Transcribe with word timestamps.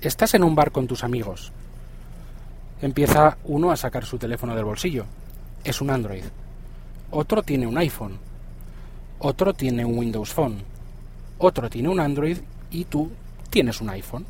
estás 0.00 0.34
en 0.34 0.44
un 0.44 0.54
bar 0.54 0.70
con 0.70 0.86
tus 0.86 1.04
amigos. 1.04 1.52
Empieza 2.80 3.38
uno 3.44 3.70
a 3.70 3.76
sacar 3.76 4.04
su 4.04 4.18
teléfono 4.18 4.54
del 4.54 4.64
bolsillo. 4.64 5.04
Es 5.64 5.80
un 5.80 5.90
Android. 5.90 6.24
Otro 7.10 7.42
tiene 7.42 7.66
un 7.66 7.76
iPhone. 7.78 8.18
Otro 9.18 9.52
tiene 9.54 9.84
un 9.84 9.98
Windows 9.98 10.32
Phone. 10.32 10.58
Otro 11.38 11.68
tiene 11.68 11.88
un 11.88 11.98
Android 11.98 12.38
y 12.70 12.84
tú 12.84 13.10
tienes 13.50 13.80
un 13.80 13.90
iPhone. 13.90 14.24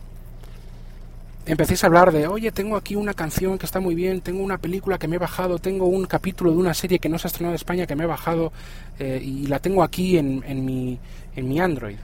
Empecéis 1.44 1.82
a 1.82 1.86
hablar 1.86 2.12
de, 2.12 2.26
oye, 2.26 2.52
tengo 2.52 2.76
aquí 2.76 2.94
una 2.94 3.14
canción 3.14 3.56
que 3.56 3.64
está 3.64 3.80
muy 3.80 3.94
bien, 3.94 4.20
tengo 4.20 4.42
una 4.42 4.58
película 4.58 4.98
que 4.98 5.08
me 5.08 5.16
he 5.16 5.18
bajado, 5.18 5.58
tengo 5.58 5.86
un 5.86 6.04
capítulo 6.04 6.50
de 6.50 6.58
una 6.58 6.74
serie 6.74 6.98
que 6.98 7.08
no 7.08 7.18
se 7.18 7.26
ha 7.26 7.28
estrenado 7.28 7.52
en 7.52 7.56
España 7.56 7.86
que 7.86 7.96
me 7.96 8.04
he 8.04 8.06
bajado 8.06 8.52
eh, 8.98 9.20
y 9.22 9.46
la 9.46 9.58
tengo 9.58 9.82
aquí 9.82 10.18
en, 10.18 10.42
mi 10.64 11.60
Android. 11.60 11.96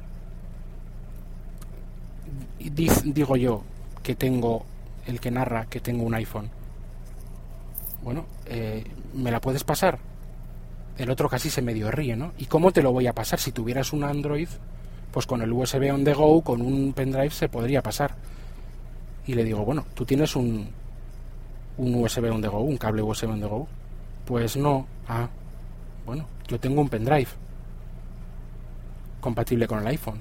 Digo 2.70 3.36
yo 3.36 3.62
que 4.02 4.14
tengo 4.14 4.64
el 5.06 5.20
que 5.20 5.30
narra 5.30 5.66
que 5.66 5.80
tengo 5.80 6.04
un 6.04 6.14
iPhone. 6.14 6.50
Bueno, 8.02 8.26
eh, 8.46 8.84
¿me 9.14 9.30
la 9.30 9.40
puedes 9.40 9.64
pasar? 9.64 9.98
El 10.98 11.10
otro 11.10 11.28
casi 11.28 11.50
se 11.50 11.62
medio 11.62 11.90
ríe, 11.90 12.16
¿no? 12.16 12.32
¿Y 12.38 12.46
cómo 12.46 12.70
te 12.72 12.82
lo 12.82 12.92
voy 12.92 13.06
a 13.06 13.14
pasar? 13.14 13.40
Si 13.40 13.52
tuvieras 13.52 13.92
un 13.92 14.04
Android, 14.04 14.48
pues 15.10 15.26
con 15.26 15.42
el 15.42 15.52
USB 15.52 15.92
on 15.92 16.04
the 16.04 16.12
go, 16.12 16.42
con 16.42 16.60
un 16.60 16.92
pendrive 16.92 17.30
se 17.30 17.48
podría 17.48 17.82
pasar. 17.82 18.14
Y 19.26 19.34
le 19.34 19.44
digo, 19.44 19.64
bueno, 19.64 19.86
tú 19.94 20.04
tienes 20.04 20.36
un, 20.36 20.68
un 21.78 21.94
USB 21.94 22.30
on 22.30 22.42
the 22.42 22.48
go, 22.48 22.60
un 22.60 22.76
cable 22.76 23.02
USB 23.02 23.30
on 23.30 23.40
the 23.40 23.46
go. 23.46 23.66
Pues 24.24 24.56
no. 24.56 24.86
Ah, 25.08 25.28
bueno, 26.06 26.26
yo 26.46 26.60
tengo 26.60 26.80
un 26.80 26.88
pendrive 26.88 27.28
compatible 29.20 29.66
con 29.66 29.78
el 29.80 29.86
iPhone, 29.86 30.20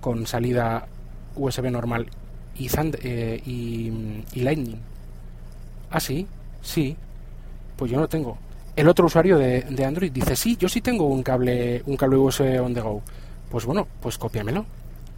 con 0.00 0.26
salida 0.26 0.86
USB 1.40 1.70
normal 1.70 2.06
y, 2.56 2.68
eh, 3.02 3.42
y, 3.44 4.42
Lightning. 4.42 4.78
Ah, 5.90 6.00
sí, 6.00 6.26
sí. 6.60 6.96
Pues 7.76 7.90
yo 7.90 7.98
no 7.98 8.08
tengo. 8.08 8.36
El 8.76 8.88
otro 8.88 9.06
usuario 9.06 9.38
de, 9.38 9.84
Android 9.84 10.12
dice, 10.12 10.36
sí, 10.36 10.56
yo 10.56 10.68
sí 10.68 10.80
tengo 10.80 11.06
un 11.06 11.22
cable, 11.22 11.82
un 11.86 11.96
cable 11.96 12.16
USB 12.16 12.60
on 12.62 12.74
the 12.74 12.80
go. 12.80 13.02
Pues 13.50 13.64
bueno, 13.64 13.86
pues 14.00 14.18
cópiamelo. 14.18 14.66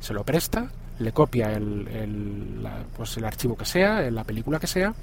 Se 0.00 0.14
lo 0.14 0.24
presta, 0.24 0.70
le 0.98 1.12
copia 1.12 1.52
el, 1.52 1.86
el, 1.88 2.66
pues 2.96 3.16
el 3.16 3.24
archivo 3.24 3.56
que 3.56 3.64
sea, 3.64 4.10
la 4.10 4.24
película 4.24 4.58
que 4.58 4.66
sea. 4.66 4.94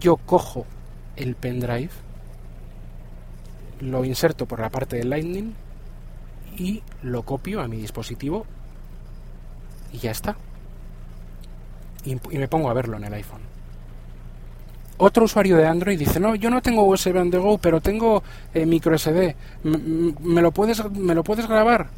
Yo 0.00 0.16
cojo 0.16 0.66
el 1.16 1.34
pendrive, 1.34 1.90
lo 3.80 4.04
inserto 4.04 4.46
por 4.46 4.60
la 4.60 4.70
parte 4.70 4.96
del 4.96 5.10
Lightning 5.10 5.52
y 6.56 6.82
lo 7.02 7.22
copio 7.22 7.60
a 7.60 7.68
mi 7.68 7.76
dispositivo 7.76 8.46
y 9.92 9.98
ya 9.98 10.10
está. 10.10 10.36
Y, 12.04 12.16
me 12.36 12.48
pongo 12.48 12.70
a 12.70 12.74
verlo 12.74 12.96
en 12.96 13.04
el 13.04 13.14
iPhone. 13.14 13.40
Otro 14.98 15.24
usuario 15.24 15.56
de 15.56 15.66
Android 15.66 15.98
dice, 15.98 16.20
no, 16.20 16.34
yo 16.34 16.50
no 16.50 16.60
tengo 16.60 16.84
USB 16.84 17.16
on 17.16 17.30
the 17.30 17.38
go, 17.38 17.58
pero 17.58 17.80
tengo 17.80 18.22
eh, 18.52 18.66
micro 18.66 18.96
SD. 18.96 19.34
¿Me, 19.62 20.42
lo 20.42 20.52
puedes, 20.52 20.84
¿Me 20.90 21.14
lo 21.14 21.24
puedes 21.24 21.46
grabar? 21.46 21.88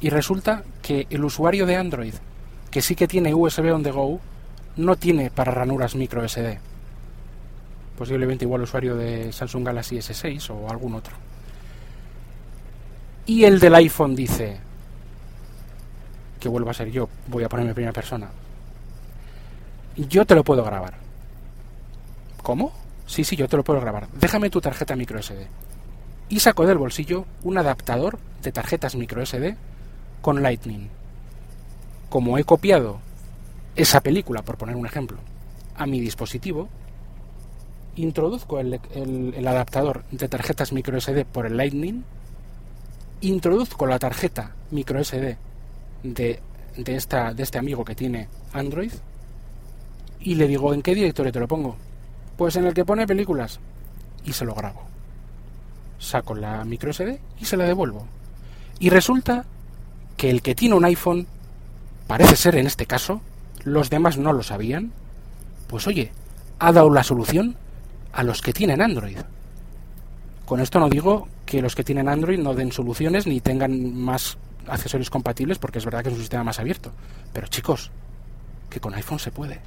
Y 0.00 0.10
resulta 0.10 0.62
que 0.82 1.06
el 1.10 1.24
usuario 1.24 1.66
de 1.66 1.76
Android, 1.76 2.14
que 2.70 2.82
sí 2.82 2.94
que 2.94 3.08
tiene 3.08 3.34
USB 3.34 3.72
on 3.72 3.82
the 3.82 3.90
go, 3.90 4.20
no 4.76 4.96
tiene 4.96 5.30
para 5.30 5.52
ranuras 5.52 5.96
micro 5.96 6.26
SD. 6.26 6.58
Posiblemente 7.98 8.44
igual 8.44 8.62
usuario 8.62 8.94
de 8.94 9.32
Samsung 9.32 9.64
Galaxy 9.64 9.96
S6 9.96 10.50
o 10.50 10.70
algún 10.70 10.94
otro. 10.94 11.16
Y 13.24 13.44
el 13.44 13.58
del 13.58 13.74
iPhone 13.74 14.14
dice, 14.14 14.60
que 16.46 16.50
vuelva 16.50 16.70
a 16.70 16.74
ser 16.74 16.92
yo, 16.92 17.08
voy 17.26 17.42
a 17.42 17.48
ponerme 17.48 17.74
primera 17.74 17.92
persona. 17.92 18.28
Yo 19.96 20.24
te 20.24 20.36
lo 20.36 20.44
puedo 20.44 20.62
grabar. 20.62 20.94
¿Cómo? 22.40 22.72
Sí, 23.04 23.24
sí, 23.24 23.34
yo 23.34 23.48
te 23.48 23.56
lo 23.56 23.64
puedo 23.64 23.80
grabar. 23.80 24.06
Déjame 24.12 24.48
tu 24.48 24.60
tarjeta 24.60 24.94
micro 24.94 25.20
SD. 25.20 25.48
Y 26.28 26.38
saco 26.38 26.64
del 26.64 26.78
bolsillo 26.78 27.24
un 27.42 27.58
adaptador 27.58 28.20
de 28.42 28.52
tarjetas 28.52 28.94
micro 28.94 29.26
SD 29.26 29.56
con 30.22 30.40
Lightning. 30.40 30.88
Como 32.10 32.38
he 32.38 32.44
copiado 32.44 33.00
esa 33.74 34.00
película, 34.00 34.42
por 34.42 34.56
poner 34.56 34.76
un 34.76 34.86
ejemplo, 34.86 35.18
a 35.74 35.84
mi 35.86 35.98
dispositivo, 35.98 36.68
introduzco 37.96 38.60
el, 38.60 38.78
adaptador 39.48 40.04
de 40.12 40.28
tarjetas 40.28 40.72
micro 40.72 41.00
SD 41.00 41.24
por 41.24 41.46
el 41.46 41.56
Lightning, 41.56 42.04
introduzco 43.20 43.86
la 43.86 43.98
tarjeta 43.98 44.54
micro 44.70 45.02
SD 45.02 45.38
de, 46.14 46.40
de, 46.76 46.96
esta, 46.96 47.32
de 47.34 47.42
este 47.42 47.58
amigo 47.58 47.84
que 47.84 47.94
tiene 47.94 48.28
Android 48.52 48.92
y 50.20 50.34
le 50.34 50.48
digo, 50.48 50.74
¿en 50.74 50.82
qué 50.82 50.94
directorio 50.94 51.32
te 51.32 51.40
lo 51.40 51.48
pongo? 51.48 51.76
Pues 52.36 52.56
en 52.56 52.66
el 52.66 52.74
que 52.74 52.84
pone 52.84 53.06
películas. 53.06 53.60
Y 54.24 54.32
se 54.32 54.44
lo 54.44 54.54
grabo. 54.54 54.82
Saco 55.98 56.34
la 56.34 56.64
micro 56.64 56.92
SD 56.92 57.20
y 57.38 57.44
se 57.44 57.56
la 57.56 57.64
devuelvo. 57.64 58.06
Y 58.80 58.90
resulta 58.90 59.44
que 60.16 60.30
el 60.30 60.42
que 60.42 60.54
tiene 60.54 60.74
un 60.74 60.84
iPhone, 60.84 61.26
parece 62.06 62.36
ser 62.36 62.56
en 62.56 62.66
este 62.66 62.86
caso, 62.86 63.20
los 63.64 63.88
demás 63.88 64.18
no 64.18 64.32
lo 64.32 64.42
sabían, 64.42 64.92
pues 65.68 65.86
oye, 65.86 66.10
ha 66.58 66.72
dado 66.72 66.90
la 66.90 67.02
solución 67.02 67.56
a 68.12 68.22
los 68.22 68.42
que 68.42 68.52
tienen 68.52 68.82
Android. 68.82 69.18
Con 70.44 70.60
esto 70.60 70.80
no 70.80 70.88
digo 70.88 71.28
que 71.44 71.62
los 71.62 71.74
que 71.74 71.84
tienen 71.84 72.08
Android 72.08 72.38
no 72.38 72.54
den 72.54 72.72
soluciones 72.72 73.26
ni 73.26 73.40
tengan 73.40 73.94
más 73.94 74.38
accesorios 74.68 75.10
compatibles 75.10 75.58
porque 75.58 75.78
es 75.78 75.84
verdad 75.84 76.02
que 76.02 76.08
es 76.08 76.14
un 76.14 76.20
sistema 76.20 76.44
más 76.44 76.58
abierto. 76.58 76.92
Pero 77.32 77.46
chicos, 77.48 77.90
que 78.70 78.80
con 78.80 78.94
iPhone 78.94 79.18
se 79.18 79.30
puede. 79.30 79.60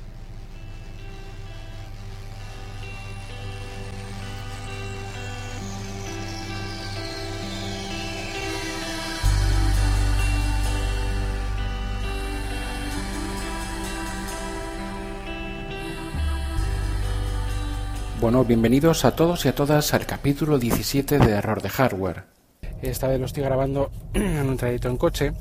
Bueno, 18.19 18.43
bienvenidos 18.43 19.05
a 19.05 19.15
todos 19.15 19.45
y 19.45 19.47
a 19.47 19.55
todas 19.55 19.93
al 19.93 20.05
capítulo 20.05 20.59
17 20.59 21.19
de 21.19 21.31
Error 21.31 21.61
de 21.61 21.69
Hardware. 21.69 22.38
Esta 22.81 23.07
vez 23.07 23.19
lo 23.19 23.25
estoy 23.25 23.43
grabando 23.43 23.91
en 24.13 24.49
un 24.49 24.57
trayecto 24.57 24.89
en 24.89 24.97
coche. 24.97 25.33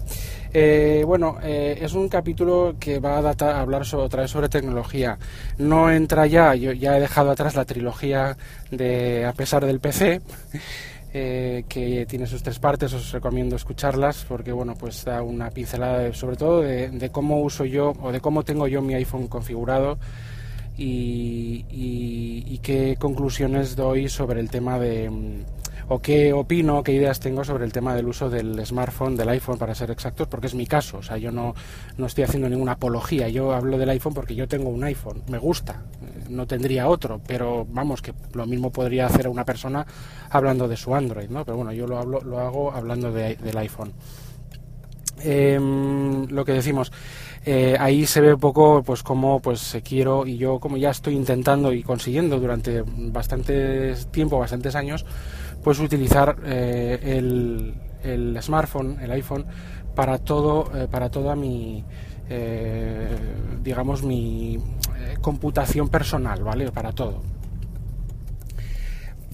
Eh, 0.52 1.02
bueno, 1.06 1.38
eh, 1.42 1.78
es 1.80 1.92
un 1.92 2.08
capítulo 2.08 2.76
que 2.78 2.98
va 2.98 3.18
a, 3.18 3.60
hablar 3.60 3.82
otra 3.92 4.22
vez 4.22 4.30
sobre 4.30 4.48
tecnología. 4.48 5.18
No 5.58 5.90
entra 5.90 6.26
ya, 6.26 6.54
yo 6.54 6.72
ya 6.72 6.96
he 6.96 7.00
dejado 7.00 7.30
atrás 7.30 7.54
la 7.54 7.64
trilogía 7.64 8.36
de 8.70 9.24
A 9.24 9.32
pesar 9.32 9.64
del 9.64 9.80
PC. 9.80 10.20
Eh, 11.14 11.64
que 11.70 12.04
tiene 12.04 12.26
sus 12.26 12.42
tres 12.42 12.58
partes, 12.58 12.92
os 12.92 13.12
recomiendo 13.12 13.56
escucharlas 13.56 14.26
porque 14.28 14.52
bueno, 14.52 14.74
pues 14.78 15.06
da 15.06 15.22
una 15.22 15.48
pincelada 15.48 16.12
sobre 16.12 16.36
todo 16.36 16.60
de 16.60 17.08
cómo 17.10 17.40
uso 17.40 17.64
yo 17.64 17.94
o 18.02 18.12
de 18.12 18.20
cómo 18.20 18.42
tengo 18.42 18.68
yo 18.68 18.82
mi 18.82 18.92
iPhone 18.92 19.26
configurado 19.26 19.98
y, 20.78 22.58
qué 22.62 22.96
conclusiones 22.98 23.76
doy 23.76 24.08
sobre 24.08 24.40
el 24.40 24.50
tema 24.50 24.78
de 24.78 25.10
o 25.88 26.00
qué 26.00 26.32
opino, 26.32 26.82
qué 26.82 26.92
ideas 26.92 27.18
tengo 27.20 27.44
sobre 27.44 27.64
el 27.64 27.72
tema 27.72 27.94
del 27.94 28.06
uso 28.06 28.28
del 28.28 28.64
smartphone, 28.64 29.16
del 29.16 29.28
iPhone 29.30 29.58
para 29.58 29.74
ser 29.74 29.90
exactos, 29.90 30.28
porque 30.28 30.46
es 30.46 30.54
mi 30.54 30.66
caso, 30.66 30.98
o 30.98 31.02
sea, 31.02 31.16
yo 31.16 31.32
no, 31.32 31.54
no 31.96 32.06
estoy 32.06 32.24
haciendo 32.24 32.48
ninguna 32.48 32.72
apología, 32.72 33.28
yo 33.28 33.52
hablo 33.52 33.78
del 33.78 33.88
iPhone 33.90 34.14
porque 34.14 34.34
yo 34.34 34.46
tengo 34.46 34.68
un 34.68 34.84
iPhone, 34.84 35.22
me 35.28 35.38
gusta, 35.38 35.84
eh, 36.02 36.24
no 36.28 36.46
tendría 36.46 36.88
otro, 36.88 37.20
pero 37.26 37.66
vamos, 37.70 38.02
que 38.02 38.12
lo 38.34 38.46
mismo 38.46 38.70
podría 38.70 39.06
hacer 39.06 39.28
una 39.28 39.44
persona 39.44 39.86
hablando 40.30 40.68
de 40.68 40.76
su 40.76 40.94
Android, 40.94 41.30
¿no? 41.30 41.44
Pero 41.44 41.56
bueno, 41.56 41.72
yo 41.72 41.86
lo, 41.86 41.98
hablo, 41.98 42.20
lo 42.20 42.38
hago 42.38 42.72
hablando 42.72 43.10
del 43.10 43.58
iPhone. 43.58 43.92
Em, 45.20 46.26
lo 46.28 46.44
que 46.44 46.52
decimos, 46.52 46.92
eh, 47.44 47.76
ahí 47.78 48.06
se 48.06 48.20
ve 48.20 48.34
un 48.34 48.40
poco 48.40 48.82
pues 48.82 49.02
cómo 49.02 49.40
pues 49.40 49.76
quiero 49.82 50.26
y 50.26 50.36
yo 50.36 50.60
como 50.60 50.76
ya 50.76 50.90
estoy 50.90 51.14
intentando 51.14 51.72
y 51.72 51.82
consiguiendo 51.82 52.38
durante 52.38 52.84
bastante 52.86 53.94
tiempo, 54.10 54.38
bastantes 54.38 54.74
años, 54.74 55.04
pues 55.62 55.78
utilizar 55.80 56.36
eh, 56.44 56.98
el, 57.02 57.74
el, 58.02 58.38
smartphone, 58.42 58.98
el 59.00 59.10
iPhone, 59.10 59.46
para 59.94 60.18
todo, 60.18 60.70
eh, 60.76 60.88
para 60.90 61.10
toda 61.10 61.36
mi 61.36 61.84
digamos 63.62 64.02
mi 64.02 64.58
computación 65.22 65.88
personal, 65.88 66.44
¿vale? 66.44 66.70
Para 66.70 66.92
todo. 66.92 67.22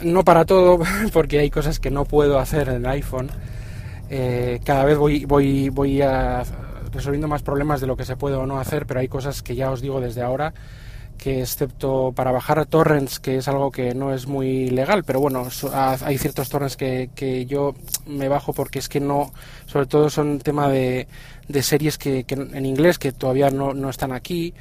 No 0.05 0.23
para 0.23 0.45
todo, 0.45 0.79
porque 1.13 1.41
hay 1.41 1.51
cosas 1.51 1.81
que 1.81 1.91
no 1.91 2.05
puedo 2.05 2.39
hacer 2.39 2.69
en 2.69 2.77
el 2.77 2.87
iPhone. 2.87 3.31
cada 4.65 4.85
vez 4.85 4.97
voy, 4.97 5.25
voy, 5.25 5.71
voy 5.71 6.03
a 6.03 6.45
resolviendo 6.93 7.27
más 7.27 7.43
problemas 7.43 7.81
de 7.81 7.89
lo 7.89 7.97
que 7.97 8.05
se 8.05 8.17
puede 8.17 8.37
o 8.37 8.47
no 8.47 8.61
hacer, 8.61 8.87
pero 8.87 9.01
hay 9.01 9.09
cosas 9.09 9.43
que 9.43 9.57
ya 9.57 9.73
os 9.73 9.81
digo 9.81 10.01
desde 10.01 10.23
ahora 10.23 10.55
que 11.19 11.41
excepto 11.41 12.13
para 12.13 12.33
bajar 12.33 12.65
torrents, 12.67 13.19
que 13.19 13.37
es 13.37 13.49
algo 13.49 13.71
que 13.71 13.95
no 13.95 14.13
es 14.13 14.27
muy 14.27 14.69
legal, 14.69 15.05
pero 15.05 15.21
bueno, 15.21 15.49
hay 15.73 16.19
ciertos 16.19 16.49
torrents 16.49 16.77
que, 16.77 17.11
que 17.15 17.47
yo 17.47 17.75
me 18.07 18.29
bajo 18.29 18.53
porque 18.53 18.79
es 18.79 18.89
que 18.89 19.01
no, 19.01 19.33
sobre 19.67 19.87
todo 19.87 20.11
son 20.11 20.39
tema 20.41 20.69
de, 20.69 21.09
de 21.49 21.63
series 21.63 21.99
que, 21.99 22.25
en 22.29 22.67
inglés 22.67 22.99
que 22.99 23.13
todavía 23.13 23.51
no, 23.51 23.75
no 23.75 23.91
están 23.91 24.13
aquí. 24.13 24.55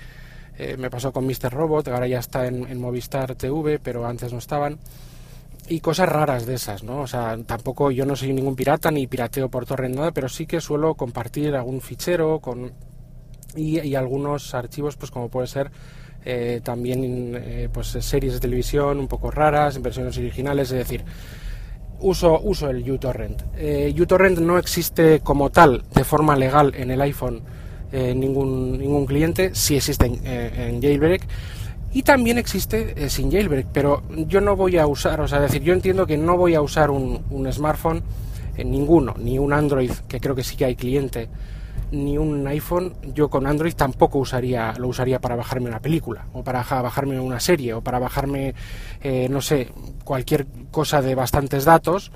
Eh, 0.58 0.78
me 0.78 0.90
pasó 0.90 1.12
con 1.12 1.26
Mr. 1.26 1.52
Robot, 1.52 1.88
ahora 1.88 2.08
ya 2.08 2.20
está 2.20 2.46
en, 2.46 2.68
en, 2.70 2.80
Movistar 2.80 3.36
TV, 3.36 3.80
pero 3.80 4.06
antes 4.06 4.32
no 4.32 4.38
estaban. 4.38 4.78
Y 5.68 5.80
cosas 5.80 6.10
raras 6.10 6.46
de 6.46 6.56
esas, 6.56 6.84
¿no? 6.84 7.02
O 7.02 7.08
sea, 7.08 7.38
tampoco 7.46 7.90
yo 7.90 8.06
no 8.06 8.16
soy 8.16 8.34
ningún 8.34 8.56
pirata 8.56 8.92
ni 8.92 9.08
pirateo 9.08 9.50
por 9.50 9.66
torrent 9.66 9.96
nada, 9.96 10.12
pero 10.12 10.30
sí 10.30 10.46
que 10.46 10.62
suelo 10.62 10.94
compartir 10.94 11.56
algún 11.56 11.82
fichero 11.82 12.40
con 12.40 12.72
y 13.56 13.94
algunos 13.94 14.56
archivos, 14.56 14.98
pues 14.98 15.12
como 15.12 15.30
puede 15.30 15.46
ser 15.46 15.72
eh, 16.26 16.62
también 16.64 17.36
eh, 17.36 17.70
pues 17.72 17.88
series 17.88 18.34
de 18.34 18.40
televisión 18.40 19.00
un 19.00 19.08
poco 19.08 19.32
raras, 19.32 19.82
versiones 19.82 20.18
originales, 20.18 20.72
es 20.72 20.78
decir, 20.78 21.04
uso, 22.00 22.40
uso 22.42 22.70
el 22.70 22.90
uTorrent. 22.90 23.44
Eh, 23.56 23.94
uTorrent 24.00 24.40
no 24.40 24.58
existe 24.58 25.20
como 25.22 25.50
tal 25.50 25.84
de 25.94 26.04
forma 26.04 26.36
legal 26.36 26.74
en 26.76 26.92
el 26.92 27.02
iPhone 27.02 27.42
eh, 27.92 28.14
ningún, 28.16 28.78
ningún 28.78 29.06
cliente, 29.06 29.52
sí 29.54 29.76
existe 29.76 30.06
en, 30.06 30.82
jailbreak. 30.82 31.28
Y 31.96 32.02
también 32.02 32.40
existe 32.40 33.08
sin 33.08 33.32
jailbreak, 33.32 33.68
pero 33.72 34.02
yo 34.28 34.42
no 34.42 34.56
voy 34.56 34.78
a 34.78 34.88
usar, 34.88 35.22
o 35.22 35.28
sea, 35.28 35.40
decir, 35.40 35.62
yo 35.62 35.74
entiendo 35.74 36.08
que 36.08 36.18
no 36.18 36.36
voy 36.38 36.56
a 36.56 36.62
usar 36.62 36.90
un, 36.90 37.22
un 37.30 37.54
smartphone, 37.54 38.02
en 38.58 38.72
ninguno, 38.72 39.16
ni 39.18 39.40
un 39.40 39.54
Android, 39.54 39.92
que 40.08 40.20
creo 40.20 40.36
que 40.36 40.44
sí 40.44 40.56
que 40.56 40.66
hay 40.66 40.76
cliente, 40.76 41.28
ni 41.94 42.18
un 42.18 42.46
iPhone, 42.48 42.94
yo 43.14 43.30
con 43.30 43.46
Android 43.46 43.74
tampoco 43.76 44.18
usaría, 44.18 44.74
lo 44.80 44.88
usaría 44.88 45.20
para 45.20 45.36
bajarme 45.36 45.70
una 45.70 45.80
película, 45.80 46.26
o 46.34 46.44
para 46.44 46.64
bajarme 46.64 47.20
una 47.20 47.40
serie, 47.40 47.76
o 47.76 47.82
para 47.82 48.00
bajarme, 48.00 48.56
eh, 49.02 49.28
no 49.30 49.42
sé, 49.42 49.70
cualquier 50.04 50.48
cosa 50.72 51.04
de 51.04 51.14
bastantes 51.14 51.66
datos, 51.66 52.12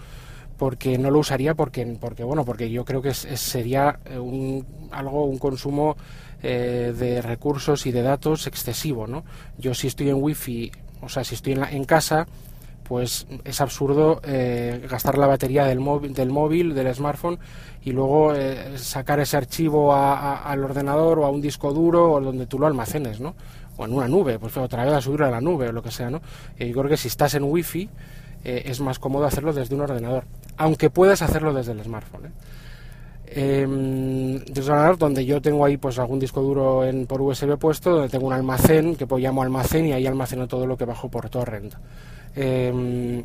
porque 0.58 0.98
no 0.98 1.12
lo 1.12 1.20
usaría 1.20 1.54
porque, 1.54 1.86
porque 2.00 2.24
bueno, 2.24 2.44
porque 2.44 2.72
yo 2.72 2.84
creo 2.86 3.04
que 3.04 3.14
sería 3.14 4.00
eh, 4.06 4.18
un, 4.18 4.66
algo, 4.92 5.26
un 5.26 5.38
consumo 5.38 5.96
eh, 6.42 6.94
de 6.98 7.22
recursos 7.22 7.86
y 7.86 7.92
de 7.92 8.02
datos 8.02 8.48
excesivo, 8.48 9.06
¿no? 9.06 9.24
Yo 9.60 9.76
si 9.76 9.86
estoy 9.86 10.10
en 10.10 10.16
wifi, 10.16 10.72
o 11.02 11.10
sea, 11.10 11.24
si 11.24 11.36
estoy 11.36 11.54
en, 11.54 11.64
en 11.64 11.84
casa, 11.84 12.26
pues 12.88 13.28
es 13.44 13.62
absurdo 13.62 14.22
eh, 14.24 14.86
gastar 14.90 15.18
la 15.18 15.28
batería 15.28 15.66
del 15.66 15.80
móvil, 15.80 16.14
del 16.14 16.30
móvil, 16.30 16.74
del 16.74 16.94
smartphone 16.96 17.38
y 17.84 17.92
luego 17.92 18.34
eh, 18.34 18.78
sacar 18.78 19.20
ese 19.20 19.36
archivo 19.38 19.94
al 19.94 20.64
ordenador 20.64 21.20
o 21.20 21.26
a 21.26 21.30
un 21.30 21.42
disco 21.42 21.74
duro 21.74 22.14
o 22.14 22.22
donde 22.22 22.46
tú 22.46 22.60
lo 22.60 22.68
almacenes, 22.68 23.20
¿no? 23.20 23.36
O 23.78 23.86
en 23.86 23.94
una 23.94 24.08
nube, 24.08 24.40
pues 24.40 24.56
otra 24.58 24.86
vez 24.86 24.94
a 24.94 25.02
subirlo 25.02 25.26
a 25.26 25.32
la 25.32 25.42
nube 25.42 25.68
o 25.70 25.72
lo 25.72 25.84
que 25.84 25.92
sea, 25.92 26.10
¿no? 26.10 26.22
Y 26.58 26.68
yo 26.68 26.74
creo 26.74 26.90
que 26.90 26.98
si 26.98 27.10
estás 27.10 27.34
en 27.36 27.44
wifi 27.44 27.90
eh, 28.44 28.64
es 28.66 28.80
más 28.80 29.00
cómodo 29.00 29.26
hacerlo 29.26 29.52
desde 29.52 29.76
un 29.76 29.82
ordenador, 29.82 30.24
aunque 30.56 30.90
puedes 30.90 31.22
hacerlo 31.22 31.54
desde 31.54 31.74
el 31.74 31.84
smartphone. 31.84 32.32
Eh, 33.30 33.66
ordenador 34.50 34.98
donde 34.98 35.26
yo 35.26 35.42
tengo 35.42 35.66
ahí 35.66 35.76
pues 35.76 36.00
algún 36.00 36.18
disco 36.18 36.42
duro 36.42 36.86
en, 36.86 37.06
por 37.06 37.22
USB 37.22 37.58
puesto, 37.58 37.92
donde 37.92 38.08
tengo 38.08 38.26
un 38.26 38.34
almacén 38.34 38.96
que 38.96 39.06
pues 39.06 39.22
llamo 39.22 39.44
almacén 39.44 39.86
y 39.86 39.92
ahí 39.92 40.08
almaceno 40.08 40.48
todo 40.48 40.66
lo 40.66 40.78
que 40.78 40.86
bajo 40.86 41.10
por 41.10 41.30
torrent. 41.30 41.74
Eh, 42.36 43.24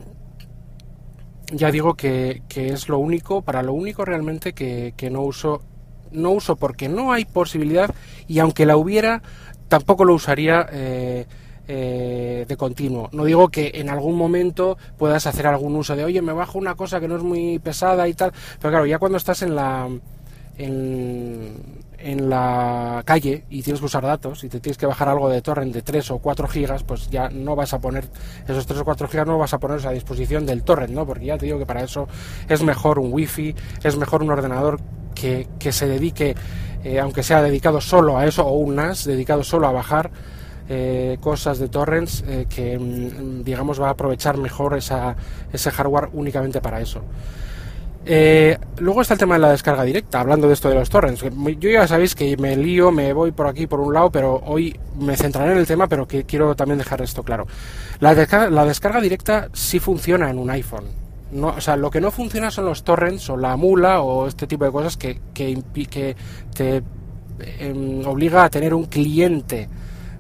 ya 1.53 1.71
digo 1.71 1.95
que, 1.95 2.43
es 2.55 2.89
lo 2.89 2.99
único, 2.99 3.43
para 3.43 3.63
lo 3.63 3.75
único 3.75 4.05
realmente 4.05 4.53
que, 4.53 5.11
no 5.11 5.23
uso, 5.23 5.63
no 6.11 6.31
uso 6.31 6.57
porque 6.57 6.89
no 6.89 7.13
hay 7.13 7.25
posibilidad 7.25 7.95
y 8.27 8.39
aunque 8.39 8.67
la 8.67 8.77
hubiera, 8.77 9.23
tampoco 9.69 10.05
lo 10.05 10.15
usaría 10.15 10.67
eh, 10.73 11.27
eh, 11.69 12.47
de 12.49 12.57
continuo. 12.57 13.11
No 13.13 13.25
digo 13.25 13.49
que 13.51 13.73
en 13.75 13.91
algún 13.91 14.17
momento 14.17 14.79
puedas 14.97 15.27
hacer 15.27 15.47
algún 15.47 15.77
uso 15.77 15.95
de, 15.95 16.05
oye, 16.05 16.23
me 16.23 16.33
bajo 16.33 16.59
una 16.59 16.75
cosa 16.75 17.01
que 17.01 17.09
no 17.09 17.17
es 17.17 17.23
muy 17.23 17.59
pesada 17.59 18.09
y 18.09 18.15
tal, 18.15 18.33
pero 18.61 18.71
claro, 18.71 18.87
ya 18.87 18.99
cuando 18.99 19.19
estás 19.19 19.43
en 19.43 19.55
la... 19.55 19.89
En, 20.59 21.83
en 22.03 22.29
la 22.29 23.03
calle 23.05 23.45
y 23.51 23.63
tienes 23.63 23.81
que 23.81 23.87
usar 23.87 24.03
datos 24.03 24.45
y 24.45 24.49
te 24.49 24.61
tienes 24.61 24.79
que 24.79 24.87
bajar 24.87 25.09
algo 25.09 25.29
de 25.29 25.41
torrent 25.43 25.73
de 25.73 25.83
3 25.83 26.11
o 26.13 26.19
4 26.19 26.49
gigas, 26.49 26.83
pues 26.83 27.09
ya 27.11 27.29
no 27.29 27.57
vas 27.57 27.73
a 27.75 27.81
poner 27.81 28.05
esos 28.47 28.67
3 28.67 28.81
o 28.81 28.85
4 28.85 29.09
gigas, 29.09 29.27
no 29.27 29.39
vas 29.39 29.55
a 29.55 29.59
ponerlos 29.59 29.87
a 29.87 29.91
disposición 29.93 30.47
del 30.47 30.63
torrent, 30.63 30.93
¿no? 30.93 31.07
Porque 31.07 31.27
ya 31.27 31.39
te 31.39 31.47
digo 31.47 31.59
que 31.59 31.67
para 31.67 31.83
eso 31.83 32.09
es 32.49 32.63
mejor 32.63 32.99
un 32.99 33.13
wifi, 33.13 33.55
es 33.83 33.97
mejor 33.97 34.23
un 34.23 34.31
ordenador 34.31 34.81
que, 35.15 35.49
que 35.59 35.73
se 35.73 35.87
dedique, 35.87 36.35
eh, 36.85 36.99
aunque 36.99 37.23
sea 37.23 37.43
dedicado 37.43 37.81
solo 37.81 38.19
a 38.19 38.27
eso, 38.27 38.47
o 38.47 38.53
un 38.59 38.77
NAS 38.77 39.05
dedicado 39.05 39.45
solo 39.45 39.67
a 39.67 39.73
bajar 39.73 40.11
eh, 40.69 41.19
cosas 41.21 41.59
de 41.59 41.69
torrents 41.69 42.25
eh, 42.27 42.47
que, 42.49 42.79
mm, 42.79 43.43
digamos, 43.43 43.81
va 43.81 43.89
a 43.89 43.91
aprovechar 43.91 44.39
mejor 44.39 44.77
esa, 44.77 45.17
ese 45.53 45.71
hardware 45.71 46.09
únicamente 46.13 46.61
para 46.61 46.81
eso. 46.81 47.03
Eh, 48.05 48.59
luego 48.79 49.03
está 49.03 49.15
el 49.15 49.21
tema 49.21 49.35
de 49.37 49.41
la 49.41 49.51
descarga 49.51 49.85
directa, 49.85 50.21
hablando 50.21 50.49
de 50.49 50.55
esto 50.55 50.69
de 50.69 50.75
los 50.75 50.91
torrents. 50.91 51.23
Yo 51.59 51.71
ya 51.71 51.87
sabéis 51.87 52.15
que 52.15 52.37
me 52.37 52.57
lío, 52.57 52.91
me 52.91 53.13
voy 53.13 53.31
por 53.31 53.47
aquí 53.47 53.67
por 53.67 53.81
un 53.81 53.95
lado, 53.95 54.11
pero 54.11 54.43
hoy 54.45 54.79
me 54.99 55.17
centraré 55.17 55.53
en 55.53 55.59
el 55.59 55.67
tema, 55.67 55.87
pero 55.87 56.07
que 56.07 56.25
quiero 56.25 56.55
también 56.57 56.79
dejar 56.79 57.01
esto 57.03 57.23
claro. 57.23 57.47
La 58.01 58.15
descarga, 58.15 58.51
la 58.51 58.65
descarga 58.65 59.01
directa 59.01 59.49
sí 59.53 59.79
funciona 59.79 60.31
en 60.31 60.39
un 60.39 60.51
iPhone. 60.51 60.85
No, 61.31 61.49
o 61.49 61.61
sea, 61.61 61.77
lo 61.77 61.91
que 61.91 62.01
no 62.01 62.11
funciona 62.11 62.51
son 62.51 62.67
los 62.67 62.83
torrents 62.83 63.31
o 63.31 63.37
la 63.37 63.57
mula 63.57 64.03
o 64.03 64.27
este 64.27 64.47
tipo 64.47 64.65
de 64.65 64.73
cosas 64.73 64.97
que, 64.97 65.21
que, 65.33 65.63
que 65.89 66.17
te 66.55 66.83
em, 67.59 68.05
obliga 68.05 68.45
a 68.45 68.51
tener 68.51 68.75
un 68.75 68.85
cliente 68.85 69.69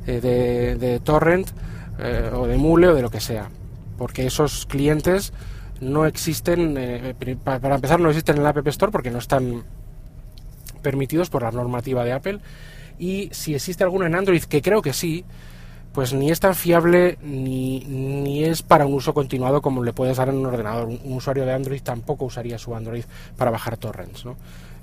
eh, 0.06 0.20
de, 0.20 0.76
de, 0.76 1.00
torrent 1.00 1.48
eh, 1.98 2.30
o 2.32 2.46
de 2.46 2.56
mule 2.56 2.88
o 2.88 2.94
de 2.94 3.02
lo 3.02 3.10
que 3.10 3.20
sea. 3.20 3.50
Porque 3.98 4.24
esos 4.24 4.64
clientes 4.66 5.34
no 5.82 6.06
existen, 6.06 6.76
eh, 6.78 7.14
para 7.42 7.74
empezar, 7.74 7.98
no 7.98 8.08
existen 8.08 8.36
en 8.36 8.44
la 8.44 8.50
App 8.50 8.66
Store 8.68 8.92
porque 8.92 9.10
no 9.10 9.18
están 9.18 9.64
permitidos 10.80 11.28
por 11.28 11.42
la 11.42 11.50
normativa 11.50 12.04
de 12.04 12.12
Apple. 12.12 12.38
Y 12.98 13.28
si 13.32 13.54
existe 13.54 13.82
alguno 13.82 14.06
en 14.06 14.14
Android, 14.14 14.44
que 14.44 14.62
creo 14.62 14.80
que 14.80 14.92
sí, 14.92 15.24
pues 15.92 16.14
ni 16.14 16.30
es 16.30 16.38
tan 16.38 16.54
fiable 16.54 17.18
ni, 17.20 17.80
ni 17.80 18.44
es 18.44 18.62
para 18.62 18.86
un 18.86 18.94
uso 18.94 19.12
continuado 19.12 19.60
como 19.60 19.82
le 19.82 19.92
puedes 19.92 20.16
dar 20.16 20.28
en 20.28 20.36
un 20.36 20.46
ordenador. 20.46 20.86
Un, 20.86 21.00
usuario 21.14 21.44
de 21.44 21.52
Android 21.52 21.82
tampoco 21.82 22.26
usaría 22.26 22.58
su 22.58 22.76
Android 22.76 23.04
para 23.36 23.50
bajar 23.50 23.76
torrents, 23.76 24.24
¿no? 24.24 24.36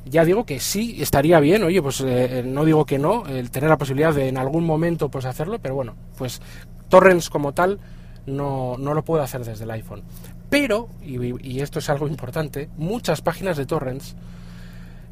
Ya 0.06 0.26
digo 0.26 0.46
que 0.46 0.60
sí, 0.60 1.02
estaría 1.02 1.40
bien, 1.40 1.64
oye, 1.64 1.82
pues 1.82 2.02
eh, 2.02 2.44
no 2.46 2.66
digo 2.66 2.86
que 2.86 2.98
no, 2.98 3.26
el 3.28 3.52
tener 3.52 3.70
la 3.70 3.78
posibilidad 3.78 4.14
de 4.14 4.28
en 4.28 4.38
algún 4.38 4.66
momento 4.66 5.10
pues 5.10 5.26
hacerlo, 5.26 5.60
pero 5.60 5.76
bueno, 5.76 5.96
pues 6.18 6.42
torrents 6.90 7.30
como 7.30 7.54
tal 7.54 7.80
no, 8.26 8.76
no 8.78 8.94
lo 8.94 9.04
puedo 9.04 9.24
hacer 9.24 9.46
desde 9.46 9.64
el 9.64 9.72
iPhone. 9.72 10.04
Pero, 10.50 10.90
y, 11.02 11.60
esto 11.62 11.80
es 11.80 11.90
algo 11.90 12.08
importante, 12.08 12.70
muchas 12.78 13.22
páginas 13.22 13.56
de 13.58 13.66
torrents, 13.66 14.16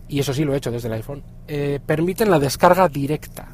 y 0.08 0.20
eso 0.20 0.34
sí 0.34 0.44
lo 0.44 0.54
he 0.54 0.58
hecho 0.58 0.72
desde 0.72 0.88
el 0.88 0.96
iPhone, 0.96 1.24
eh, 1.48 1.80
permiten 1.86 2.32
la 2.32 2.40
descarga 2.40 2.88
directa. 2.90 3.50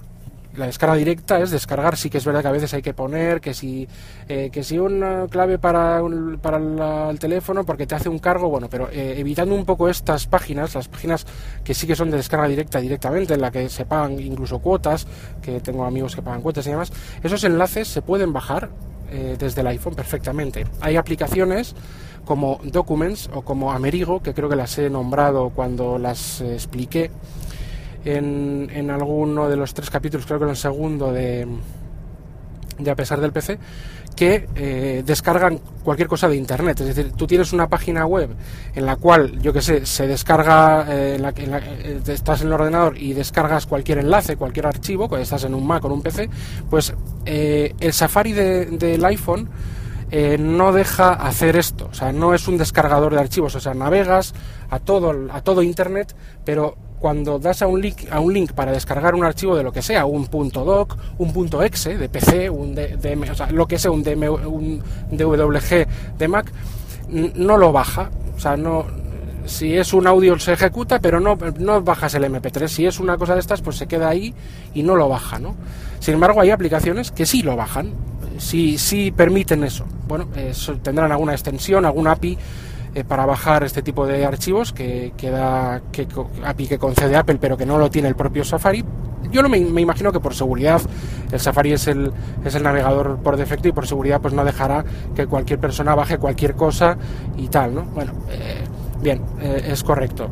La 0.56 0.68
descarga 0.68 0.96
directa 0.96 1.40
es 1.40 1.50
descargar, 1.50 1.98
sí 1.98 2.12
que 2.12 2.20
es 2.20 2.26
verdad 2.26 2.44
que 2.44 2.48
a 2.48 2.52
veces 2.52 2.72
hay 2.76 2.84
que 2.84 2.94
poner 2.94 3.42
que 3.42 3.56
si, 3.56 3.88
eh, 4.30 4.52
que 4.52 4.64
si 4.64 4.78
una 4.78 5.26
clave 5.28 5.58
para, 5.58 6.00
para 6.44 7.10
el 7.10 7.18
teléfono 7.18 7.66
porque 7.66 7.88
te 7.88 7.96
hace 7.96 8.08
un 8.08 8.20
cargo, 8.20 8.50
bueno, 8.50 8.70
pero 8.70 8.88
eh, 8.92 9.16
evitando 9.18 9.56
un 9.56 9.66
poco 9.66 9.90
estas 9.90 10.28
páginas, 10.28 10.76
las 10.76 10.88
páginas 10.88 11.26
que 11.64 11.74
sí 11.74 11.88
que 11.88 11.96
son 11.96 12.12
de 12.12 12.18
descarga 12.18 12.48
directa 12.48 12.80
directamente, 12.80 13.34
en 13.34 13.42
la 13.42 13.50
que 13.50 13.68
se 13.68 13.86
pagan 13.86 14.20
incluso 14.20 14.60
cuotas, 14.60 15.08
que 15.42 15.60
tengo 15.60 15.86
amigos 15.86 16.16
que 16.16 16.22
pagan 16.22 16.42
cuotas 16.42 16.68
y 16.68 16.70
demás, 16.70 16.94
esos 17.24 17.44
enlaces 17.44 17.88
se 17.88 18.04
pueden 18.04 18.32
bajar 18.32 18.70
eh, 19.14 19.36
desde 19.38 19.62
el 19.62 19.68
iPhone 19.68 19.94
perfectamente. 19.94 20.66
Hay 20.82 20.96
aplicaciones 20.96 21.76
como 22.26 22.60
Documents 22.64 23.30
o 23.32 23.44
como 23.44 23.72
Amerigo, 23.72 24.24
que 24.24 24.34
creo 24.34 24.50
que 24.50 24.56
las 24.56 24.76
he 24.80 24.90
nombrado 24.90 25.52
cuando 25.52 26.00
las 26.00 26.42
eh, 26.42 26.54
expliqué 26.54 27.12
en, 28.06 28.72
en, 28.74 28.90
alguno 28.90 29.50
de 29.50 29.56
los 29.56 29.76
tres 29.76 29.92
capítulos, 29.92 30.26
creo 30.26 30.40
que 30.40 30.46
en 30.46 30.50
el 30.50 30.58
segundo 30.58 31.14
de, 31.14 31.48
de 32.80 32.92
A 32.92 32.96
pesar 32.96 33.22
del 33.22 33.32
PC, 33.32 33.60
que 34.14 34.48
eh, 34.56 35.04
descargan 35.06 35.60
cualquier 35.84 36.08
cosa 36.08 36.28
de 36.28 36.36
internet. 36.36 36.80
Es 36.82 36.96
decir, 36.96 37.14
tú 37.14 37.28
tienes 37.28 37.54
una 37.54 37.68
página 37.68 38.06
web 38.06 38.30
en 38.74 38.86
la 38.86 38.96
cual, 38.96 39.40
yo 39.42 39.54
que 39.54 39.62
sé, 39.62 39.86
se 39.86 40.08
descarga, 40.08 40.86
eh, 40.90 41.16
en 41.16 41.22
la, 41.22 41.30
en 41.30 41.54
eh, 41.54 42.02
estás 42.08 42.42
en 42.42 42.48
el 42.48 42.54
ordenador 42.54 42.98
y 42.98 43.14
descargas 43.14 43.66
cualquier 43.66 44.00
enlace, 44.00 44.38
cualquier 44.38 44.68
archivo, 44.68 45.08
cuando 45.10 45.24
estás 45.24 45.44
en 45.44 45.54
un 45.54 45.66
Mac 45.66 45.84
o 45.84 45.88
en 45.88 45.94
un 45.94 46.02
PC, 46.02 46.30
pues 46.70 46.94
el 47.26 47.94
Safari 47.94 48.34
del 48.34 49.06
iPhone 49.06 49.50
no 50.40 50.72
deja 50.72 51.14
hacer 51.14 51.56
esto. 51.56 51.88
O 51.92 51.94
sea, 51.94 52.12
no 52.12 52.34
es 52.34 52.48
un 52.48 52.58
descargador 52.58 53.14
de 53.14 53.20
archivos. 53.20 53.56
O 53.56 53.60
sea, 53.60 53.74
navegas 53.74 54.34
a 54.70 54.80
todo, 54.80 55.14
a 55.32 55.42
todo 55.42 55.64
internet, 55.64 56.16
pero 56.46 56.78
cuando 57.04 57.38
das 57.38 57.62
a 57.62 57.68
un 57.68 57.82
link 57.82 58.10
a 58.10 58.22
un 58.22 58.34
link 58.34 58.54
para 58.54 58.72
descargar 58.72 59.14
un 59.14 59.26
archivo 59.26 59.58
de 59.58 59.64
lo 59.64 59.74
que 59.74 59.82
sea, 59.82 60.06
un 60.06 60.26
.doc, 60.30 60.96
un 61.18 61.50
.exe 61.62 61.98
de 61.98 62.08
PC, 62.08 62.50
un 62.50 62.74
DM, 62.74 63.30
o 63.30 63.36
sea, 63.36 63.52
lo 63.52 63.68
que 63.68 63.78
sea, 63.78 63.92
un, 63.92 64.08
un 64.08 64.82
DWG 65.12 65.86
de 66.18 66.28
Mac, 66.30 66.50
no 67.10 67.58
lo 67.58 67.74
baja, 67.74 68.10
o 68.38 68.40
sea, 68.40 68.56
no 68.56 68.86
Si 69.46 69.78
es 69.78 69.92
un 69.94 70.08
audio 70.08 70.40
se 70.40 70.54
ejecuta, 70.54 71.00
pero 71.00 71.20
no, 71.20 71.38
no 71.60 71.82
bajas 71.82 72.16
el 72.16 72.24
MP3. 72.24 72.68
Si 72.70 72.86
es 72.86 73.02
una 73.02 73.18
cosa 73.18 73.34
de 73.34 73.42
estas, 73.42 73.62
pues 73.62 73.76
se 73.76 73.86
queda 73.88 74.08
ahí 74.08 74.34
y 74.74 74.84
no 74.84 74.96
lo 74.96 75.10
baja, 75.10 75.40
¿no? 75.40 75.56
Sin 76.00 76.14
embargo, 76.14 76.40
hay 76.40 76.52
aplicaciones 76.52 77.12
que 77.12 77.26
sí 77.26 77.42
lo 77.42 77.58
bajan, 77.58 77.92
sí, 78.38 78.78
sí 78.78 79.12
permiten 79.12 79.66
eso. 79.66 79.84
Bueno, 80.08 80.30
tendrán 80.82 81.12
alguna 81.12 81.34
extensión, 81.34 81.84
alguna 81.84 82.14
API 82.14 82.38
eh, 82.96 83.04
para 83.04 83.26
bajar 83.26 83.64
este 83.64 83.82
tipo 83.82 84.06
de 84.06 84.26
archivos 84.26 84.72
que, 84.72 85.14
que 85.18 85.32
da 85.32 85.82
que, 85.92 86.08
API 86.46 86.68
que 86.68 86.78
concede 86.78 87.16
Apple, 87.16 87.38
pero 87.42 87.58
que 87.58 87.66
no 87.66 87.78
lo 87.78 87.90
tiene 87.90 88.08
el 88.08 88.16
propio 88.16 88.44
Safari. 88.44 88.86
Yo 89.32 89.42
no 89.42 89.50
me, 89.50 89.58
imagino 89.58 90.12
que 90.12 90.20
por 90.20 90.36
seguridad 90.36 90.80
el 91.32 91.40
Safari 91.40 91.74
es 91.74 91.88
el, 91.88 92.12
es 92.46 92.54
el 92.54 92.62
navegador 92.62 93.18
por 93.18 93.38
defecto 93.38 93.68
y 93.68 93.72
por 93.72 93.88
seguridad 93.88 94.22
pues 94.22 94.34
no 94.34 94.46
dejará 94.46 94.86
que 95.16 95.26
cualquier 95.26 95.60
persona 95.60 95.96
baje 95.96 96.20
cualquier 96.20 96.54
cosa 96.54 96.98
y 97.36 97.48
tal, 97.48 97.74
¿no? 97.74 97.84
Bueno, 97.86 98.14
eh, 98.30 98.64
bien, 99.02 99.24
eh, 99.42 99.70
es 99.72 99.84
correcto. 99.84 100.30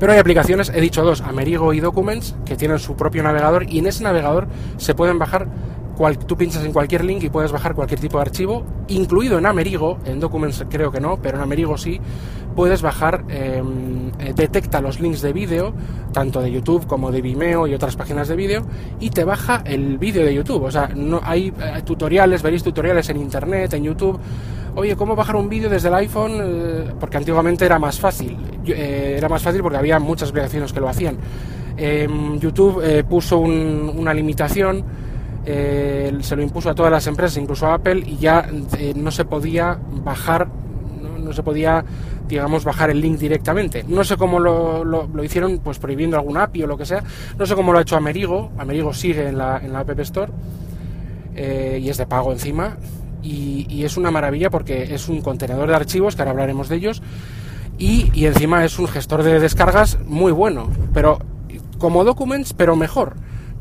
Pero 0.00 0.12
hay 0.12 0.18
aplicaciones, 0.18 0.70
he 0.74 0.80
dicho 0.80 1.02
dos, 1.02 1.20
Amerigo 1.20 1.74
y 1.74 1.80
Documents, 1.80 2.36
que 2.46 2.56
tienen 2.56 2.78
su 2.78 2.94
propio 2.94 3.22
navegador 3.22 3.68
y 3.68 3.80
en 3.80 3.88
ese 3.88 4.04
navegador 4.04 4.46
se 4.76 4.94
pueden 4.94 5.18
bajar 5.18 5.48
tú 6.26 6.36
pinchas 6.36 6.64
en 6.64 6.72
cualquier 6.72 7.04
link 7.04 7.24
y 7.24 7.28
puedes 7.28 7.50
bajar 7.50 7.74
cualquier 7.74 8.00
tipo 8.00 8.18
de 8.18 8.22
archivo, 8.22 8.64
incluido 8.88 9.38
en 9.38 9.46
Amerigo, 9.46 9.98
en 10.04 10.20
Documents 10.20 10.64
creo 10.70 10.92
que 10.92 11.00
no, 11.00 11.18
pero 11.20 11.38
en 11.38 11.42
Amerigo 11.42 11.76
sí, 11.76 12.00
puedes 12.54 12.82
bajar, 12.82 13.24
em, 13.28 14.10
eh, 14.18 14.32
detecta 14.34 14.80
los 14.80 15.00
links 15.00 15.22
de 15.22 15.32
vídeo, 15.32 15.72
tanto 16.12 16.40
de 16.40 16.50
YouTube 16.50 16.86
como 16.86 17.10
de 17.10 17.20
Vimeo 17.20 17.66
y 17.66 17.74
otras 17.74 17.96
páginas 17.96 18.28
de 18.28 18.36
vídeo, 18.36 18.62
y 19.00 19.10
te 19.10 19.24
baja 19.24 19.62
el 19.64 19.98
vídeo 19.98 20.24
de 20.24 20.34
YouTube. 20.34 20.64
O 20.64 20.70
sea, 20.70 20.88
no 20.94 21.20
hay 21.22 21.52
eh, 21.60 21.82
tutoriales, 21.84 22.42
veréis 22.42 22.62
tutoriales 22.62 23.08
en 23.08 23.16
Internet, 23.16 23.74
en 23.74 23.84
YouTube. 23.84 24.18
Oye, 24.76 24.96
¿cómo 24.96 25.16
bajar 25.16 25.36
un 25.36 25.48
vídeo 25.48 25.68
desde 25.68 25.88
el 25.88 25.94
iPhone? 25.94 26.32
Eh, 26.40 26.94
porque 26.98 27.16
antiguamente 27.16 27.64
era 27.64 27.78
más 27.78 27.98
fácil. 27.98 28.36
era 28.64 29.28
más 29.28 29.42
fácil 29.42 29.62
porque 29.62 29.78
había 29.78 29.98
muchas 29.98 30.30
aplicaciones 30.30 30.72
que 30.72 30.80
lo 30.80 30.88
hacían. 30.88 31.16
Em, 31.76 32.38
YouTube 32.38 33.04
puso 33.04 33.38
una 33.38 34.12
limitación 34.12 34.84
eh, 35.50 36.12
se 36.20 36.36
lo 36.36 36.42
impuso 36.42 36.68
a 36.68 36.74
todas 36.74 36.92
las 36.92 37.06
empresas, 37.06 37.38
incluso 37.38 37.66
a 37.66 37.72
Apple, 37.72 38.02
y 38.04 38.18
ya 38.18 38.46
eh, 38.76 38.92
no 38.94 39.10
se 39.10 39.24
podía 39.24 39.78
bajar, 40.04 40.46
no, 41.18 41.32
se 41.32 41.42
podía, 41.42 41.82
digamos, 42.28 42.64
bajar 42.64 42.90
el 42.90 43.00
link 43.00 43.18
directamente. 43.18 43.82
No 43.88 44.04
sé 44.04 44.18
cómo 44.18 44.40
lo, 44.40 45.24
hicieron, 45.24 45.60
pues 45.60 45.78
prohibiendo 45.78 46.18
algún 46.18 46.36
API 46.36 46.64
o 46.64 46.66
lo 46.66 46.76
que 46.76 46.84
sea. 46.84 47.02
No 47.38 47.46
sé 47.46 47.54
cómo 47.54 47.72
lo 47.72 47.78
ha 47.78 47.82
hecho 47.82 47.96
Amerigo. 47.96 48.52
Amerigo 48.58 48.92
sigue 48.92 49.26
en 49.26 49.38
la, 49.38 49.56
App 49.56 49.98
Store 50.00 50.30
eh, 51.34 51.80
y 51.82 51.88
es 51.88 51.96
de 51.96 52.04
pago 52.04 52.30
encima. 52.30 52.76
Y, 53.22 53.82
es 53.84 53.96
una 53.96 54.10
maravilla 54.10 54.50
porque 54.50 54.94
es 54.94 55.08
un 55.08 55.22
contenedor 55.22 55.66
de 55.66 55.76
archivos, 55.76 56.14
que 56.14 56.20
ahora 56.20 56.32
hablaremos 56.32 56.68
de 56.68 56.76
ellos, 56.76 57.00
y 57.78 58.26
encima 58.26 58.66
es 58.66 58.78
un 58.78 58.86
gestor 58.86 59.22
de 59.22 59.40
descargas 59.40 59.98
muy 60.04 60.30
bueno, 60.30 60.68
pero 60.92 61.20
como 61.78 62.04
Documents, 62.04 62.52
pero 62.52 62.76
mejor. 62.76 63.14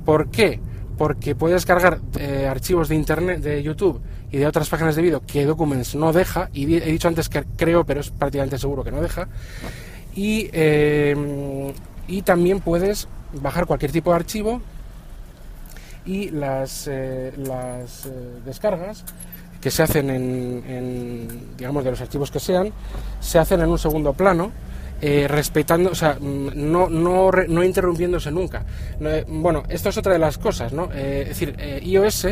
¿Por 0.03 0.29
qué? 0.31 0.59
Porque 0.97 1.35
puedes 1.35 1.65
cargar 1.65 1.99
eh, 2.17 2.47
archivos 2.49 2.89
de 2.89 2.95
internet, 2.95 3.41
de 3.41 3.61
YouTube 3.61 4.01
y 4.31 4.37
de 4.37 4.47
otras 4.47 4.69
páginas 4.69 4.95
de 4.95 5.01
vídeo 5.01 5.21
que 5.25 5.45
Documents 5.45 5.95
no 5.95 6.11
deja, 6.11 6.49
y 6.53 6.75
he 6.75 6.91
dicho 6.91 7.07
antes 7.07 7.29
que 7.29 7.43
creo, 7.55 7.85
pero 7.85 8.01
es 8.01 8.09
prácticamente 8.09 8.57
seguro 8.57 8.83
que 8.83 8.91
no 8.91 9.01
deja, 9.01 9.27
y, 10.15 10.49
y 12.07 12.21
también 12.23 12.59
puedes 12.59 13.07
bajar 13.33 13.65
cualquier 13.65 13.91
tipo 13.91 14.09
de 14.11 14.15
archivo 14.15 14.61
y 16.05 16.29
las, 16.29 16.87
eh, 16.87 17.33
las 17.37 18.05
eh, 18.05 18.11
descargas 18.45 19.03
que 19.61 19.69
se 19.69 19.83
hacen 19.83 20.09
en, 20.09 20.63
en, 20.67 21.57
digamos, 21.57 21.83
de 21.83 21.91
los 21.91 22.01
archivos 22.01 22.31
que 22.31 22.39
sean, 22.39 22.71
se 23.19 23.39
hacen 23.39 23.59
en 23.61 23.69
un 23.69 23.77
segundo 23.77 24.13
plano 24.13 24.51
eh, 24.99 25.27
respetando, 25.27 25.91
o 25.91 25.95
sea, 25.95 26.17
mm, 26.19 26.49
no, 26.55 26.89
no, 26.89 27.29
no 27.31 27.63
interrumpiéndose 27.63 28.31
nunca. 28.31 28.65
Eh, 28.99 29.25
bueno, 29.27 29.63
esto 29.69 29.89
es 29.89 29.97
otra 29.97 30.13
de 30.13 30.19
las 30.19 30.37
cosas, 30.37 30.73
¿no? 30.73 30.89
Eh, 30.93 31.21
es 31.23 31.29
decir, 31.29 31.55
iOS, 31.83 32.25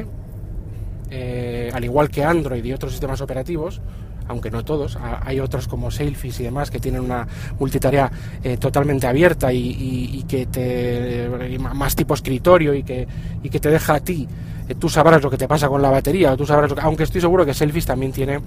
al 1.74 1.84
igual 1.84 2.10
que 2.10 2.24
Android 2.24 2.64
y 2.64 2.74
otros 2.74 2.92
sistemas 2.92 3.22
operativos, 3.22 3.82
aunque 4.28 4.50
no 4.50 4.66
todos, 4.66 4.98
hay 5.22 5.40
otros 5.40 5.68
como 5.68 5.92
Sailfish 5.92 6.42
y 6.42 6.46
demás 6.46 6.72
que 6.72 6.80
tienen 6.80 7.02
una 7.02 7.28
multitarea 7.60 8.12
totalmente 8.60 9.06
abierta 9.06 9.54
y, 9.54 10.26
que 10.28 10.48
te 10.48 11.30
más 11.60 11.96
tipo 11.96 12.16
escritorio 12.16 12.74
y 12.74 12.82
que, 12.82 13.08
y 13.44 13.50
que 13.50 13.60
te 13.60 13.70
deja 13.70 13.94
a 13.94 14.00
ti 14.00 14.28
tú 14.74 14.90
sabrás 14.90 15.22
lo 15.22 15.30
que 15.30 15.38
te 15.38 15.48
pasa 15.48 15.70
con 15.70 15.82
la 15.82 15.92
batería, 15.92 16.34
o 16.34 16.38
tú 16.38 16.46
sabrás 16.46 16.74
aunque 16.82 17.04
estoy 17.04 17.22
seguro 17.22 17.46
que 17.46 17.54
Selfies 17.54 17.86
también 17.86 18.12
tiene 18.12 18.40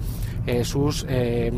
eh, 0.45 0.65
sus 0.65 1.05
eh, 1.07 1.51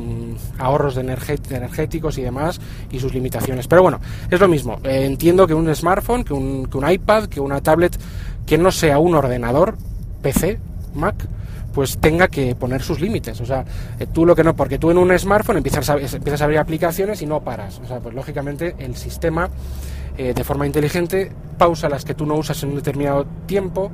ahorros 0.59 0.95
de 0.95 1.01
energéticos 1.01 2.17
y 2.17 2.21
demás 2.21 2.59
y 2.91 2.99
sus 2.99 3.13
limitaciones. 3.13 3.67
Pero 3.67 3.81
bueno, 3.81 3.99
es 4.29 4.39
lo 4.39 4.47
mismo. 4.47 4.79
Eh, 4.83 5.05
entiendo 5.05 5.47
que 5.47 5.53
un 5.53 5.73
smartphone, 5.73 6.23
que 6.23 6.33
un, 6.33 6.67
que 6.67 6.77
un 6.77 6.89
iPad, 6.89 7.25
que 7.25 7.39
una 7.39 7.61
tablet 7.61 7.97
que 8.45 8.57
no 8.57 8.71
sea 8.71 8.99
un 8.99 9.15
ordenador, 9.15 9.77
PC, 10.21 10.59
Mac, 10.93 11.15
pues 11.73 11.97
tenga 11.97 12.27
que 12.27 12.53
poner 12.53 12.83
sus 12.83 12.99
límites. 12.99 13.39
O 13.41 13.45
sea, 13.45 13.65
tú 14.13 14.25
lo 14.25 14.35
que 14.35 14.43
no, 14.43 14.55
porque 14.55 14.77
tú 14.77 14.91
en 14.91 14.97
un 14.97 15.17
smartphone 15.17 15.57
empiezas 15.57 15.89
a, 15.89 15.93
empiezas 15.93 16.41
a 16.41 16.43
abrir 16.43 16.59
aplicaciones 16.59 17.21
y 17.21 17.25
no 17.25 17.39
paras. 17.39 17.79
O 17.83 17.87
sea, 17.87 17.99
pues 17.99 18.13
lógicamente 18.13 18.75
el 18.77 18.95
sistema 18.95 19.49
de 20.17 20.43
forma 20.43 20.67
inteligente 20.67 21.31
pausa 21.57 21.89
las 21.89 22.05
que 22.05 22.13
tú 22.13 22.27
no 22.27 22.35
usas 22.35 22.61
en 22.61 22.69
un 22.69 22.75
determinado 22.75 23.25
tiempo 23.47 23.89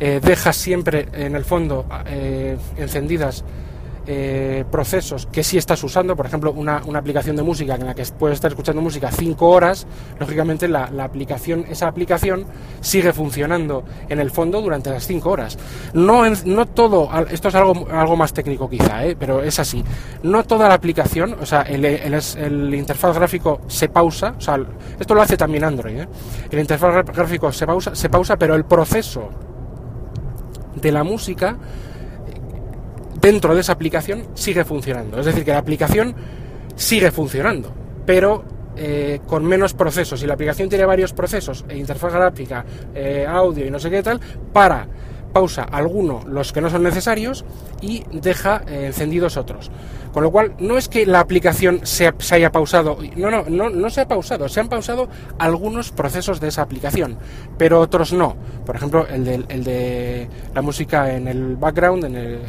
eh, 0.00 0.20
dejas 0.22 0.56
siempre 0.56 1.08
en 1.12 1.34
el 1.34 1.44
fondo 1.44 1.86
eh, 2.06 2.56
encendidas 2.76 3.44
eh, 4.08 4.64
procesos 4.70 5.26
que 5.26 5.42
si 5.42 5.58
estás 5.58 5.82
usando, 5.82 6.14
por 6.14 6.26
ejemplo, 6.26 6.52
una, 6.52 6.76
aplicación 6.76 7.34
de 7.34 7.42
música 7.42 7.74
en 7.74 7.86
la 7.86 7.94
que 7.94 8.04
puedes 8.16 8.36
estar 8.36 8.52
escuchando 8.52 8.80
música 8.80 9.10
cinco 9.10 9.48
horas, 9.48 9.84
lógicamente 10.20 10.68
la, 10.68 10.84
aplicación, 11.02 11.64
esa 11.68 11.88
aplicación 11.88 12.46
sigue 12.80 13.12
funcionando 13.12 13.82
en 14.08 14.20
el 14.20 14.30
fondo 14.30 14.62
durante 14.62 14.90
las 14.90 15.08
cinco 15.08 15.30
horas. 15.30 15.58
No, 15.92 16.22
no 16.44 16.66
todo, 16.66 17.10
esto 17.28 17.48
es 17.48 17.54
algo, 17.56 17.88
algo 17.90 18.16
más 18.16 18.32
técnico 18.32 18.70
quizá, 18.70 19.00
pero 19.18 19.42
es 19.42 19.58
así. 19.58 19.82
No 20.22 20.44
toda 20.44 20.68
la 20.68 20.74
aplicación, 20.74 21.34
o 21.40 21.46
sea, 21.46 21.62
el, 21.62 21.84
el, 21.84 22.74
interfaz 22.74 23.16
gráfico 23.16 23.62
se 23.66 23.88
pausa, 23.88 24.36
o 24.38 24.40
sea, 24.40 24.56
esto 25.00 25.14
lo 25.14 25.22
hace 25.22 25.36
también 25.36 25.64
Android, 25.64 26.02
el 26.48 26.58
interfaz 26.60 27.04
gráfico 27.06 27.50
se 27.50 27.66
pausa, 27.66 27.92
se 27.96 28.08
pausa, 28.08 28.36
pero 28.36 28.54
el 28.54 28.64
proceso 28.66 29.30
de 30.76 30.92
la 30.92 31.04
música 31.04 31.56
dentro 33.20 33.54
de 33.54 33.60
esa 33.60 33.72
aplicación 33.72 34.28
sigue 34.34 34.64
funcionando. 34.64 35.18
Es 35.18 35.26
decir, 35.26 35.44
que 35.44 35.50
la 35.50 35.58
aplicación 35.58 36.14
sigue 36.76 37.10
funcionando, 37.10 37.72
pero 38.04 38.44
eh, 38.76 39.20
con 39.26 39.44
menos 39.44 39.74
procesos. 39.74 40.22
Y 40.22 40.26
la 40.26 40.34
aplicación 40.34 40.68
tiene 40.68 40.84
varios 40.84 41.12
procesos, 41.12 41.64
e 41.68 41.76
interfaz 41.76 42.12
gráfica, 42.12 42.64
eh, 42.94 43.26
audio 43.28 43.66
y 43.66 43.70
no 43.70 43.78
sé 43.78 43.90
qué 43.90 44.02
tal, 44.02 44.20
para 44.52 44.86
pausa 45.36 45.64
alguno 45.64 46.22
los 46.26 46.54
que 46.54 46.62
no 46.62 46.70
son 46.70 46.82
necesarios 46.82 47.44
y 47.82 48.04
deja 48.10 48.62
eh, 48.66 48.86
encendidos 48.86 49.36
otros. 49.36 49.70
Con 50.14 50.22
lo 50.22 50.30
cual, 50.30 50.54
no 50.58 50.78
es 50.78 50.88
que 50.88 51.04
la 51.04 51.20
aplicación 51.20 51.80
se, 51.82 52.10
haya 52.30 52.50
pausado, 52.50 52.96
no, 53.16 53.30
no, 53.30 53.68
no, 53.68 53.90
se 53.90 54.00
ha 54.00 54.08
pausado, 54.08 54.48
se 54.48 54.60
han 54.60 54.70
pausado 54.70 55.10
algunos 55.38 55.92
procesos 55.92 56.40
de 56.40 56.48
esa 56.48 56.62
aplicación, 56.62 57.18
pero 57.58 57.80
otros 57.80 58.14
no. 58.14 58.34
Por 58.64 58.76
ejemplo, 58.76 59.06
el 59.06 59.26
de, 59.26 59.44
el 59.50 59.62
de 59.62 60.26
la 60.54 60.62
música 60.62 61.12
en 61.12 61.28
el 61.28 61.56
background, 61.56 62.06
en 62.06 62.16
el, 62.16 62.40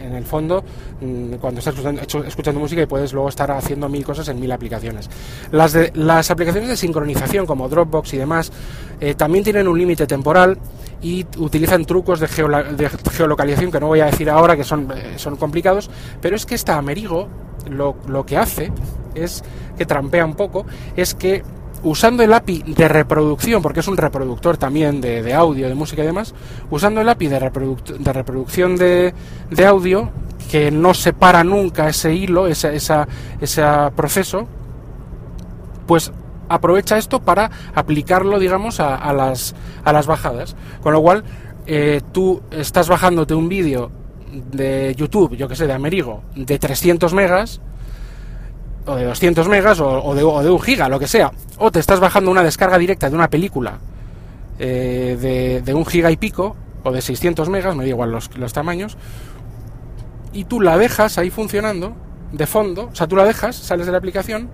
en, 0.00 0.14
el 0.14 0.24
fondo, 0.24 0.62
mm, 1.00 1.34
cuando 1.40 1.58
estás 1.58 1.74
escuchando, 1.74 2.24
escuchando, 2.24 2.60
música 2.60 2.82
y 2.82 2.86
puedes 2.86 3.12
luego 3.12 3.28
estar 3.30 3.50
haciendo 3.50 3.88
mil 3.88 4.04
cosas 4.04 4.28
en 4.28 4.38
mil 4.38 4.52
aplicaciones. 4.52 5.10
Las, 5.50 5.72
de, 5.72 5.90
las 5.96 6.30
aplicaciones 6.30 6.68
de 6.68 6.76
sincronización 6.76 7.46
como 7.46 7.68
Dropbox 7.68 8.14
y 8.14 8.18
demás 8.18 8.52
eh, 9.00 9.16
también 9.16 9.42
tienen 9.42 9.66
un 9.66 9.76
límite 9.76 10.06
temporal 10.06 10.56
y 11.02 11.26
utilizan 11.36 11.84
trucos 11.84 12.20
de, 12.20 12.28
geolocalización 12.28 13.70
que 13.70 13.80
no 13.80 13.86
voy 13.86 14.00
a 14.00 14.06
decir 14.06 14.28
ahora 14.30 14.56
que 14.56 14.64
son, 14.64 14.90
eh, 14.94 15.14
son 15.16 15.36
complicados, 15.36 15.90
pero 16.20 16.36
es 16.36 16.44
que 16.44 16.54
esta 16.54 16.76
Amerigo 16.76 17.28
lo, 17.70 17.96
lo 18.06 18.26
que 18.26 18.36
hace 18.36 18.72
es 19.14 19.44
que 19.76 19.86
trampea 19.86 20.24
un 20.24 20.34
poco, 20.34 20.66
es 20.96 21.14
que 21.14 21.42
usando 21.82 22.22
el 22.22 22.32
API 22.32 22.74
de 22.74 22.88
reproducción, 22.88 23.62
porque 23.62 23.80
es 23.80 23.88
un 23.88 23.96
reproductor 23.96 24.56
también 24.56 25.00
de, 25.00 25.32
audio, 25.34 25.68
de 25.68 25.74
música 25.74 26.02
y 26.02 26.06
demás, 26.06 26.34
usando 26.70 27.00
el 27.00 27.08
API 27.08 27.28
de, 27.28 27.50
de 27.98 28.12
reproducción 28.12 28.76
de, 28.76 29.14
de, 29.50 29.66
audio, 29.66 30.10
que 30.50 30.70
no 30.70 30.94
separa 30.94 31.44
nunca 31.44 31.88
ese 31.88 32.14
hilo, 32.14 32.46
ese, 32.46 32.74
esa, 32.74 33.06
ese 33.40 33.62
proceso, 33.94 34.46
pues 35.86 36.12
aprovecha 36.48 36.98
esto 36.98 37.20
para 37.20 37.50
aplicarlo, 37.74 38.38
digamos, 38.38 38.80
a, 38.80 39.12
las, 39.12 39.54
a 39.84 39.92
las 39.92 40.06
bajadas. 40.06 40.56
Con 40.82 40.92
lo 40.92 41.02
cual, 41.02 41.24
eh, 41.66 42.00
tú 42.12 42.40
estás 42.50 42.88
bajándote 42.88 43.34
un 43.34 43.48
vídeo 43.48 43.90
de 44.32 44.94
YouTube, 44.96 45.36
yo 45.36 45.48
que 45.48 45.56
sé, 45.56 45.66
de 45.66 45.72
Amerigo, 45.72 46.22
de 46.34 46.58
300 46.58 47.12
megas, 47.14 47.60
o 48.86 48.94
de 48.94 49.04
200 49.04 49.48
megas, 49.48 49.80
o, 49.80 50.14
de, 50.14 50.22
o, 50.22 50.42
de, 50.42 50.50
un 50.50 50.60
giga, 50.60 50.88
lo 50.88 50.98
que 50.98 51.06
sea, 51.06 51.30
o 51.58 51.70
te 51.70 51.78
estás 51.78 52.00
bajando 52.00 52.30
una 52.30 52.42
descarga 52.42 52.78
directa 52.78 53.10
de 53.10 53.16
una 53.16 53.28
película 53.28 53.78
eh, 54.58 55.16
de, 55.20 55.62
de, 55.62 55.74
un 55.74 55.84
giga 55.84 56.10
y 56.10 56.16
pico, 56.16 56.56
o 56.84 56.92
de 56.92 57.02
600 57.02 57.48
megas, 57.48 57.76
me 57.76 57.84
da 57.84 57.88
igual 57.88 58.10
los, 58.10 58.36
los 58.36 58.52
tamaños, 58.52 58.96
y 60.32 60.44
tú 60.44 60.60
la 60.60 60.78
dejas 60.78 61.18
ahí 61.18 61.30
funcionando, 61.30 61.94
de 62.32 62.46
fondo, 62.46 62.88
o 62.92 62.94
sea, 62.94 63.06
tú 63.06 63.16
la 63.16 63.24
dejas, 63.24 63.56
sales 63.56 63.86
de 63.86 63.92
la 63.92 63.98
aplicación 63.98 64.48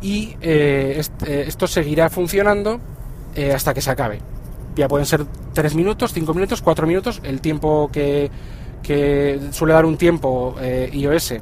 y 0.00 0.36
eh, 0.40 1.02
eh, 1.26 1.44
esto 1.46 1.66
seguirá 1.66 2.08
funcionando 2.08 2.80
eh, 3.34 3.52
hasta 3.52 3.74
que 3.74 3.80
se 3.80 3.90
acabe. 3.90 4.20
Ya 4.76 4.88
pueden 4.88 5.06
ser 5.06 5.24
3 5.54 5.74
minutos, 5.74 6.12
5 6.12 6.34
minutos, 6.34 6.62
4 6.62 6.86
minutos, 6.86 7.20
el 7.24 7.40
tiempo 7.40 7.90
que, 7.92 8.30
que 8.82 9.40
suele 9.50 9.74
dar 9.74 9.84
un 9.84 9.96
tiempo 9.96 10.54
iOS 10.92 11.34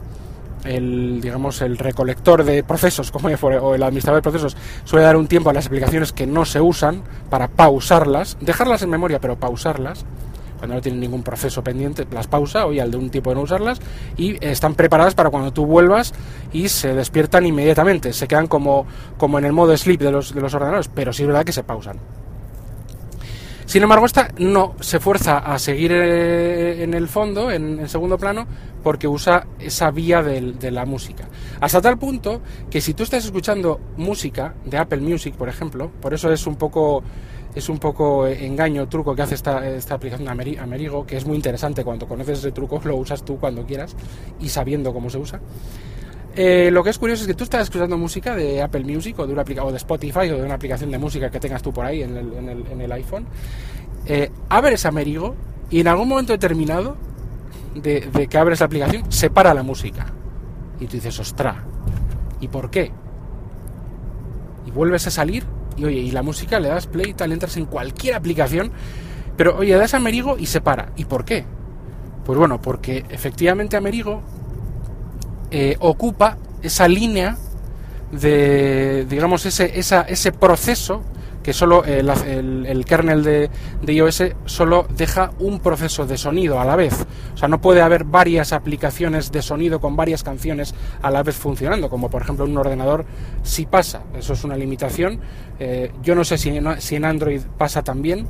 el 0.65 1.21
digamos 1.21 1.61
el 1.61 1.79
recolector 1.79 2.43
de 2.43 2.65
procesos 2.65 3.11
como 3.13 3.29
o 3.29 3.75
el 3.75 3.83
administrador 3.83 4.19
de 4.21 4.23
procesos 4.23 4.57
suele 4.85 5.05
dar 5.05 5.17
un 5.17 5.29
tiempo 5.29 5.51
a 5.51 5.53
las 5.53 5.67
aplicaciones 5.67 6.13
que 6.13 6.27
no 6.27 6.45
se 6.45 6.61
usan 6.61 7.03
para 7.31 7.47
pausarlas 7.47 8.37
dejarlas 8.41 8.83
en 8.83 8.91
memoria 8.91 9.21
pero 9.21 9.37
pausarlas 9.37 10.05
cuando 10.57 10.77
no 10.77 10.81
tienen 10.81 11.01
ningún 11.01 11.23
proceso 11.23 11.63
pendiente, 11.63 12.07
las 12.11 12.27
pausa, 12.27 12.67
o 12.67 12.71
al 12.81 12.91
de 12.91 12.97
un 12.97 13.11
tipo 13.11 13.31
de 13.31 13.37
no 13.37 13.43
usarlas, 13.43 13.81
y 14.17 14.45
están 14.45 14.75
preparadas 14.75 15.15
para 15.15 15.31
cuando 15.31 15.53
tú 15.53 15.67
vuelvas 15.67 16.13
y 16.53 16.69
se 16.69 16.95
despiertan 16.95 17.47
inmediatamente. 17.47 18.13
Se 18.13 18.29
quedan 18.29 18.47
como, 18.47 18.87
como 19.17 19.39
en 19.39 19.45
el 19.45 19.53
modo 19.53 19.77
sleep 19.77 20.01
de 20.01 20.11
los, 20.11 20.35
de 20.35 20.41
los 20.41 20.55
ordenadores, 20.55 20.89
pero 20.89 21.13
sí 21.13 21.23
es 21.23 21.27
verdad 21.27 21.45
que 21.45 21.53
se 21.53 21.63
pausan. 21.63 21.99
Sin 23.67 23.83
embargo, 23.83 24.07
esta 24.07 24.29
no 24.39 24.77
se 24.79 25.01
fuerza 25.01 25.39
a 25.39 25.59
seguir 25.59 25.91
eh, 25.93 26.85
en 26.85 26.95
el 26.95 27.09
fondo, 27.09 27.51
en, 27.51 27.89
segundo 27.89 28.17
plano, 28.17 28.47
porque 28.81 29.09
usa 29.09 29.49
esa 29.59 29.91
vía 29.91 30.23
de, 30.23 30.71
la 30.71 30.87
música. 30.87 31.29
Hasta 31.61 31.81
tal 31.81 31.99
punto 31.99 32.43
que 32.71 32.81
si 32.81 32.95
tú 32.95 33.03
estás 33.03 33.25
escuchando 33.25 33.81
música 33.97 34.55
de 34.65 34.79
Apple 34.79 35.01
Music, 35.01 35.35
por 35.35 35.49
ejemplo, 35.49 35.91
por 36.01 36.15
eso 36.15 36.33
es 36.33 36.47
un 36.47 36.55
poco 36.55 37.03
es 37.57 37.69
un 37.71 37.79
poco 37.79 38.27
engaño, 38.27 38.87
truco 38.87 39.17
que 39.17 39.23
hace 39.23 39.35
esta, 39.35 39.67
esta 39.67 39.95
aplicación 39.95 40.29
Amerigo, 40.29 41.07
que 41.07 41.17
es 41.17 41.25
muy 41.25 41.37
interesante. 41.37 41.83
Cuando 41.83 42.07
conoces 42.07 42.39
ese 42.41 42.53
truco, 42.53 42.81
lo 42.85 42.97
usas 42.97 43.25
tú 43.25 43.39
cuando 43.39 43.65
quieras 43.65 43.97
y 44.39 44.51
sabiendo 44.51 44.93
cómo 44.93 45.09
se 45.09 45.19
usa. 45.19 45.41
Eh, 46.39 46.71
lo 46.71 46.85
que 46.85 46.91
es 46.91 46.99
curioso 46.99 47.23
es 47.23 47.27
que 47.27 47.35
tú 47.35 47.45
estás 47.45 47.63
escuchando 47.63 47.97
música 47.97 48.37
de 48.37 48.61
Apple 48.61 48.85
Music 48.85 49.19
o 49.19 49.27
de, 49.27 49.33
una 49.33 49.43
o 49.63 49.71
de 49.71 49.79
Spotify 49.79 50.29
o 50.31 50.37
de 50.37 50.43
una 50.43 50.55
aplicación 50.55 50.91
de 50.91 50.99
música 50.99 51.31
que 51.31 51.41
tengas 51.41 51.63
tú 51.63 51.73
por 51.73 51.87
ahí 51.87 52.03
en 52.03 52.15
el, 52.15 52.93
iPhone. 52.93 53.27
Eh, 54.05 54.31
abres 54.51 54.85
Amerigo 54.85 55.35
y 55.71 55.81
en 55.81 55.89
algún 55.89 56.09
momento 56.09 56.35
determinado 56.35 56.99
de, 57.75 58.03
de, 58.13 58.27
que 58.27 58.37
abres 58.37 58.61
la 58.61 58.67
aplicación 58.67 59.11
se 59.11 59.31
para 59.31 59.55
la 59.55 59.63
música. 59.63 60.13
Y 60.79 60.87
tú 60.87 60.97
dices, 60.97 61.19
ostra, 61.19 61.65
¿y 62.39 62.49
por 62.49 62.71
qué? 62.71 62.93
Y 64.67 64.71
vuelves 64.73 65.07
a 65.07 65.11
salir 65.11 65.47
y 65.77 65.85
oye, 65.87 66.01
y 66.01 66.11
la 66.11 66.23
música 66.23 66.61
le 66.61 66.69
das 66.69 66.87
play 66.87 67.11
y 67.11 67.15
tal, 67.15 67.33
entras 67.33 67.57
en 67.57 67.65
cualquier 67.67 68.15
aplicación, 68.15 68.73
pero 69.39 69.57
oye, 69.57 69.75
das 69.75 69.95
Amerigo 69.95 70.37
y 70.39 70.47
se 70.47 70.61
para. 70.61 70.93
¿Y 70.97 71.07
por 71.07 71.25
qué? 71.25 71.45
Pues 72.25 72.39
bueno, 72.39 72.61
porque 72.61 73.05
efectivamente 73.09 73.77
Amerigo 73.77 74.23
eh, 75.51 75.77
ocupa 75.81 76.39
esa 76.63 76.89
línea 76.89 77.37
de, 78.13 79.07
digamos, 79.09 79.47
ese, 79.47 79.79
esa, 79.79 80.03
ese 80.03 80.33
proceso 80.33 81.03
que 81.47 81.53
solo 81.53 81.85
el, 81.85 82.85
kernel 82.87 83.23
de, 83.23 83.51
iOS 83.87 84.25
solo 84.47 84.85
deja 84.91 85.31
un 85.39 85.61
proceso 85.61 86.05
de 86.05 86.19
sonido 86.19 86.59
a 86.59 86.65
la 86.65 86.75
vez. 86.75 87.07
O 87.35 87.37
sea, 87.37 87.47
no 87.47 87.61
puede 87.61 87.83
haber 87.83 88.03
varias 88.03 88.53
aplicaciones 88.53 89.31
de 89.31 89.43
sonido 89.43 89.79
con 89.81 89.95
varias 89.95 90.25
canciones 90.25 90.75
a 91.03 91.09
la 91.13 91.23
vez 91.23 91.37
funcionando, 91.37 91.89
como 91.89 92.11
por 92.11 92.23
ejemplo 92.23 92.47
un 92.47 92.59
ordenador 92.59 93.05
sí 93.45 93.65
pasa. 93.65 94.03
Eso 94.19 94.33
es 94.33 94.43
una 94.43 94.57
limitación. 94.57 95.21
Eh, 95.61 95.93
yo 96.03 96.17
no 96.17 96.25
sé 96.25 96.37
si, 96.37 96.59
si 96.79 96.97
en 96.97 97.05
Android 97.05 97.43
pasa 97.57 97.85
también. 97.85 98.27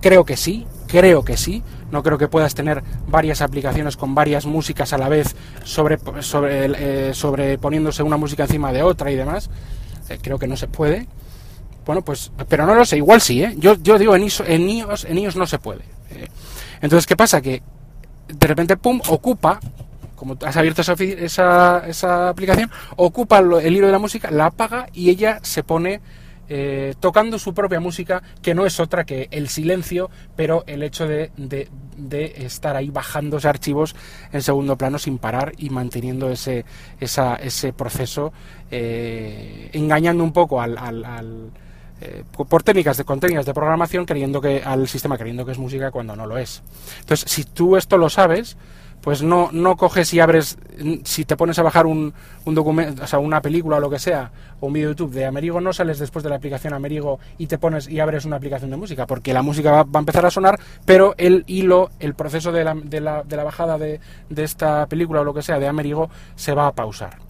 Creo 0.00 0.24
que 0.24 0.36
sí, 0.36 0.66
creo 0.86 1.24
que 1.24 1.36
sí. 1.36 1.62
No 1.90 2.02
creo 2.02 2.18
que 2.18 2.28
puedas 2.28 2.54
tener 2.54 2.82
varias 3.06 3.40
aplicaciones 3.40 3.96
con 3.96 4.14
varias 4.14 4.44
músicas 4.44 4.92
a 4.92 4.98
la 4.98 5.08
vez 5.08 5.34
sobre, 5.64 5.98
sobre, 6.20 7.08
eh, 7.08 7.14
sobreponiéndose 7.14 8.02
una 8.02 8.18
música 8.18 8.42
encima 8.42 8.72
de 8.72 8.82
otra 8.82 9.10
y 9.10 9.16
demás. 9.16 9.48
Eh, 10.08 10.18
creo 10.20 10.38
que 10.38 10.46
no 10.46 10.56
se 10.56 10.68
puede. 10.68 11.06
Bueno, 11.86 12.02
pues, 12.02 12.30
pero 12.48 12.66
no 12.66 12.74
lo 12.74 12.84
sé, 12.84 12.98
igual 12.98 13.22
sí, 13.22 13.42
¿eh? 13.42 13.54
Yo, 13.56 13.74
yo 13.82 13.98
digo, 13.98 14.14
en 14.14 14.24
iOS, 14.24 14.42
en 14.46 14.68
iOS, 14.68 15.04
en 15.06 15.18
iOS 15.18 15.36
no 15.36 15.46
se 15.46 15.58
puede. 15.58 15.84
¿eh? 16.10 16.28
Entonces, 16.82 17.06
¿qué 17.06 17.16
pasa? 17.16 17.40
Que 17.40 17.62
de 18.28 18.46
repente, 18.46 18.76
pum, 18.76 19.00
ocupa, 19.08 19.58
como 20.14 20.36
has 20.44 20.56
abierto 20.58 20.82
esa, 20.82 20.92
esa, 20.92 21.84
esa 21.86 22.28
aplicación, 22.28 22.70
ocupa 22.96 23.38
el 23.38 23.74
hilo 23.74 23.86
de 23.86 23.92
la 23.92 23.98
música, 23.98 24.30
la 24.30 24.46
apaga 24.46 24.88
y 24.92 25.08
ella 25.08 25.40
se 25.42 25.62
pone 25.62 26.02
eh, 26.48 26.94
tocando 27.00 27.38
su 27.38 27.54
propia 27.54 27.80
música, 27.80 28.22
que 28.42 28.54
no 28.54 28.66
es 28.66 28.80
otra 28.80 29.04
que 29.04 29.28
el 29.30 29.48
silencio, 29.48 30.10
pero 30.36 30.64
el 30.66 30.82
hecho 30.82 31.06
de, 31.06 31.30
estar 32.36 32.76
ahí 32.76 32.90
bajándose 32.90 33.48
archivos 33.48 33.94
en 34.32 34.42
segundo 34.42 34.76
plano 34.76 34.98
sin 34.98 35.18
parar 35.18 35.52
y 35.58 35.70
manteniendo 35.70 36.30
ese, 36.30 36.64
esa, 37.00 37.36
ese 37.36 37.72
proceso, 37.72 38.32
eh, 38.70 39.70
engañando 39.72 40.24
un 40.24 40.32
poco 40.32 40.60
al, 40.60 40.78
al 40.78 41.50
eh, 42.00 42.22
por 42.32 42.62
técnicas 42.62 42.96
de, 42.96 43.04
con 43.04 43.18
técnicas 43.18 43.44
de 43.44 43.52
programación 43.52 44.06
creyendo 44.06 44.40
que 44.40 44.62
al 44.64 44.86
sistema 44.86 45.18
creyendo 45.18 45.44
que 45.44 45.50
es 45.50 45.58
música 45.58 45.90
cuando 45.90 46.14
no 46.14 46.26
lo 46.26 46.38
es. 46.38 46.62
Entonces, 47.00 47.28
si 47.28 47.42
tú 47.42 47.76
esto 47.76 47.98
lo 47.98 48.08
sabes, 48.08 48.56
pues 49.00 49.22
no, 49.22 49.50
no 49.52 49.76
coges 49.76 50.12
y 50.14 50.20
abres, 50.20 50.58
si 51.04 51.24
te 51.24 51.36
pones 51.36 51.58
a 51.58 51.62
bajar 51.62 51.86
un, 51.86 52.12
un 52.44 52.54
documento, 52.54 53.02
o 53.02 53.06
sea, 53.06 53.18
una 53.18 53.40
película 53.40 53.76
o 53.76 53.80
lo 53.80 53.90
que 53.90 53.98
sea, 53.98 54.30
o 54.60 54.66
un 54.66 54.72
vídeo 54.72 54.88
de 54.88 54.94
YouTube 54.94 55.12
de 55.12 55.26
Amerigo, 55.26 55.60
no 55.60 55.72
sales 55.72 55.98
después 55.98 56.22
de 56.22 56.30
la 56.30 56.36
aplicación 56.36 56.74
Amerigo 56.74 57.18
y 57.38 57.46
te 57.46 57.58
pones 57.58 57.88
y 57.88 58.00
abres 58.00 58.24
una 58.24 58.36
aplicación 58.36 58.70
de 58.70 58.76
música, 58.76 59.06
porque 59.06 59.32
la 59.32 59.42
música 59.42 59.70
va, 59.70 59.86
a 59.92 59.98
empezar 59.98 60.26
a 60.26 60.30
sonar, 60.30 60.58
pero 60.84 61.14
el 61.18 61.44
hilo, 61.46 61.90
el 62.00 62.14
proceso 62.14 62.52
de 62.52 62.64
la, 62.64 62.74
de 62.74 63.00
la, 63.00 63.22
de 63.22 63.36
la 63.36 63.44
bajada 63.44 63.78
de, 63.78 64.00
de 64.28 64.44
esta 64.44 64.86
película 64.86 65.20
o 65.20 65.24
lo 65.24 65.34
que 65.34 65.42
sea 65.42 65.58
de 65.58 65.68
Amerigo 65.68 66.10
se 66.36 66.54
va 66.54 66.66
a 66.66 66.72
pausar. 66.72 67.27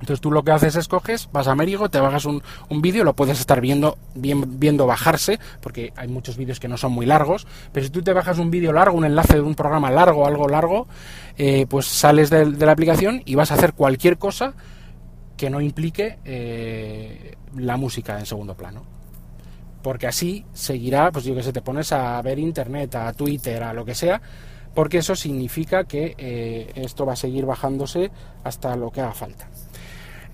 Entonces 0.00 0.20
tú 0.20 0.30
lo 0.30 0.42
que 0.42 0.50
haces 0.50 0.76
es 0.76 0.88
coges, 0.88 1.28
vas 1.32 1.46
a 1.46 1.54
Merigo, 1.54 1.88
te 1.88 2.00
bajas 2.00 2.24
un, 2.24 2.42
un 2.68 2.82
vídeo, 2.82 3.04
lo 3.04 3.14
puedes 3.14 3.40
estar 3.40 3.60
viendo, 3.60 3.96
bien, 4.14 4.58
viendo 4.58 4.86
bajarse, 4.86 5.38
porque 5.60 5.92
hay 5.96 6.08
muchos 6.08 6.36
vídeos 6.36 6.60
que 6.60 6.68
no 6.68 6.76
son 6.76 6.92
muy 6.92 7.06
largos, 7.06 7.46
pero 7.72 7.86
si 7.86 7.90
tú 7.90 8.02
te 8.02 8.12
bajas 8.12 8.38
un 8.38 8.50
vídeo 8.50 8.72
largo, 8.72 8.96
un 8.96 9.04
enlace 9.04 9.34
de 9.34 9.40
un 9.40 9.54
programa 9.54 9.90
largo, 9.90 10.26
algo 10.26 10.48
largo, 10.48 10.88
eh, 11.36 11.66
pues 11.68 11.86
sales 11.86 12.30
de, 12.30 12.44
la 12.44 12.72
aplicación 12.72 13.22
y 13.24 13.34
vas 13.34 13.50
a 13.50 13.54
hacer 13.54 13.72
cualquier 13.72 14.18
cosa 14.18 14.54
que 15.36 15.50
no 15.50 15.60
implique 15.60 16.18
eh, 16.24 17.36
la 17.56 17.76
música 17.76 18.18
en 18.18 18.26
segundo 18.26 18.54
plano. 18.54 18.82
Porque 19.82 20.06
así 20.06 20.46
seguirá, 20.54 21.12
pues 21.12 21.24
yo 21.24 21.34
que 21.34 21.42
sé, 21.42 21.52
te 21.52 21.60
pones 21.60 21.92
a 21.92 22.20
ver 22.22 22.38
internet, 22.38 22.94
a 22.94 23.12
Twitter, 23.12 23.62
a 23.62 23.74
lo 23.74 23.84
que 23.84 23.94
sea, 23.94 24.20
porque 24.74 24.98
eso 24.98 25.14
significa 25.14 25.84
que 25.84 26.14
eh, 26.18 26.72
esto 26.74 27.06
va 27.06 27.12
a 27.12 27.16
seguir 27.16 27.46
bajándose 27.46 28.10
hasta 28.42 28.76
lo 28.76 28.90
que 28.90 29.00
haga 29.00 29.12
falta. 29.12 29.48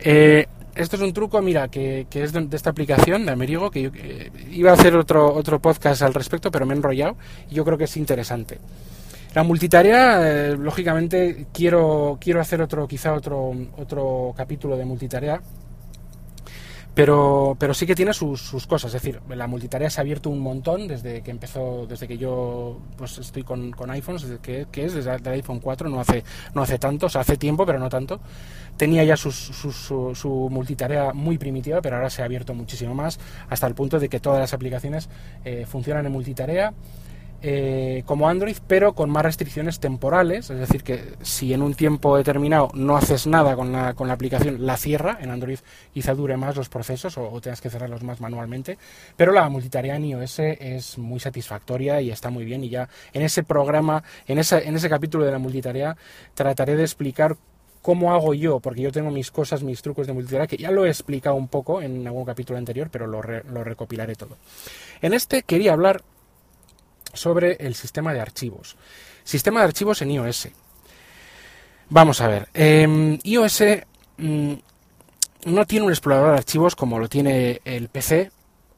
Eh, 0.03 0.47
esto 0.75 0.97
es 0.97 1.03
un 1.03 1.13
truco, 1.13 1.41
mira, 1.43 1.69
que, 1.69 2.07
es 2.13 2.33
de, 2.33 2.49
esta 2.53 2.71
aplicación 2.71 3.27
de 3.27 3.33
Amerigo, 3.33 3.71
que 3.71 3.83
yo 3.83 3.91
iba 4.51 4.71
a 4.71 4.75
hacer 4.75 4.97
otro, 4.97 5.35
otro 5.35 5.61
podcast 5.61 6.03
al 6.03 6.15
respecto, 6.15 6.51
pero 6.51 6.65
me 6.65 6.75
he 6.75 6.77
enrollado 6.77 7.17
y 7.51 7.55
yo 7.55 7.65
creo 7.65 7.77
que 7.77 7.85
es 7.85 7.97
interesante. 7.97 8.59
La 9.35 9.43
multitarea, 9.43 10.21
eh, 10.23 10.57
lógicamente, 10.57 11.47
quiero, 11.53 12.19
quiero 12.21 12.41
hacer 12.41 12.63
otro, 12.63 12.89
quizá 12.89 13.13
otro, 13.13 13.53
otro 13.77 14.35
capítulo 14.37 14.77
de 14.77 14.85
multitarea 14.85 15.41
pero, 16.95 17.57
pero 17.59 17.73
sí 17.73 17.87
que 17.87 17.95
tiene 17.95 18.13
sus, 18.13 18.41
sus, 18.41 18.67
cosas, 18.67 18.93
es 18.95 19.03
decir, 19.03 19.21
la 19.29 19.47
multitarea 19.47 19.89
se 19.91 20.01
ha 20.01 20.03
abierto 20.03 20.29
un 20.29 20.41
montón 20.41 20.89
desde 20.89 21.23
que 21.23 21.31
empezó, 21.31 21.87
desde 21.87 22.09
que 22.09 22.19
yo 22.19 22.81
pues 22.97 23.19
estoy 23.19 23.45
con, 23.45 23.71
con 23.71 23.91
iPhones, 23.91 24.23
desde 24.23 24.39
que, 24.41 24.85
es 24.85 24.95
desde 24.95 25.15
el 25.15 25.27
iPhone 25.29 25.61
4, 25.61 25.89
no 25.89 26.01
hace, 26.01 26.25
no 26.55 26.63
hace 26.63 26.79
tanto, 26.79 27.07
o 27.07 27.09
sea, 27.09 27.21
hace 27.21 27.37
tiempo, 27.37 27.65
pero 27.65 27.79
no 27.79 27.89
tanto. 27.89 28.21
Tenía 28.77 29.05
ya 29.05 29.17
su, 29.17 29.31
su, 29.31 30.49
multitarea 30.51 31.13
muy 31.13 31.39
primitiva, 31.39 31.81
pero 31.81 31.97
ahora 31.97 32.11
se 32.11 32.23
ha 32.23 32.25
abierto 32.25 32.55
muchísimo 32.55 32.95
más, 32.95 33.21
hasta 33.49 33.67
el 33.67 33.75
punto 33.75 34.01
de 34.01 34.09
que 34.09 34.21
todas 34.21 34.41
las 34.41 34.53
aplicaciones 34.53 35.09
eh, 35.45 35.67
funcionan 35.67 36.07
en 36.07 36.13
multitarea. 36.13 36.73
Eh, 37.43 38.03
como 38.05 38.29
Android, 38.29 38.59
pero 38.67 38.93
con 38.93 39.09
más 39.09 39.25
restricciones 39.25 39.81
temporales, 39.81 40.51
es 40.51 40.59
decir, 40.59 40.83
que 40.83 41.15
si 41.23 41.55
en 41.55 41.63
un 41.63 41.73
tiempo 41.73 42.19
determinado 42.19 42.71
no 42.75 42.99
haces 42.99 43.27
nada 43.27 43.57
con 43.57 43.73
la, 43.73 43.95
con 43.95 44.09
la 44.09 44.15
aplicación, 44.15 44.67
la 44.67 44.77
cierra, 44.77 45.17
en 45.23 45.31
Android 45.31 45.59
quizá 45.95 46.15
dure 46.15 46.37
más 46.37 46.55
los 46.55 46.69
procesos 46.69 47.17
o, 47.17 47.41
tengas 47.41 47.63
que 47.63 47.71
cerrarlos 47.71 48.03
más 48.03 48.21
manualmente, 48.21 48.77
pero 49.17 49.33
la 49.33 49.49
multitarea 49.49 49.97
en 49.97 50.05
iOS 50.05 50.39
es 50.41 50.99
muy 50.99 51.19
satisfactoria 51.19 52.03
y 52.03 52.11
está 52.11 52.29
muy 52.29 52.45
bien. 52.45 52.63
Y 52.63 52.69
ya 52.69 52.91
en 53.15 53.23
ese 53.23 53.43
programa, 53.43 54.03
en, 54.27 54.39
en 54.39 54.77
ese 54.77 54.89
capítulo 54.91 55.25
de 55.25 55.33
la 55.33 55.39
multitarea, 55.39 55.97
trataré 56.35 56.77
de 56.77 56.83
explicar 56.83 57.39
cómo 57.81 58.13
hago 58.13 58.35
yo, 58.35 58.61
porque 58.61 58.83
yo 58.83 58.93
tengo 58.93 59.11
mis 59.11 59.31
cosas, 59.31 59.63
mis 59.63 59.81
trucos 59.81 60.07
de 60.07 60.13
multitarea, 60.13 60.47
que 60.47 60.59
ya 60.59 60.71
lo 60.71 60.85
he 60.85 60.89
explicado 60.89 61.37
un 61.37 61.49
poco 61.49 61.81
en 61.81 62.07
algún 62.07 62.27
capítulo 62.27 62.59
anterior, 62.59 62.91
pero 62.93 63.07
lo 63.07 63.65
recopilaré 63.65 64.15
todo. 64.15 64.37
En 65.01 65.15
este 65.15 65.43
quería 65.43 65.73
hablar 65.73 66.03
sobre 67.13 67.57
el 67.61 67.75
sistema 67.75 68.13
de 68.13 68.21
archivos. 68.21 68.77
Sistema 69.25 69.61
de 69.61 69.67
archivos 69.67 70.03
en 70.03 70.11
iOS. 70.11 70.49
Vamos 71.89 72.21
a 72.21 72.29
ver. 72.29 72.49
Em, 72.55 73.19
iOS 73.25 73.63
mm, 74.19 74.53
no 75.47 75.67
tiene 75.67 75.87
un 75.87 75.93
explorador 75.93 76.33
de 76.33 76.39
archivos 76.39 76.77
como 76.77 76.99
lo 76.99 77.09
tiene 77.09 77.61
el 77.65 77.89
PC 77.89 78.31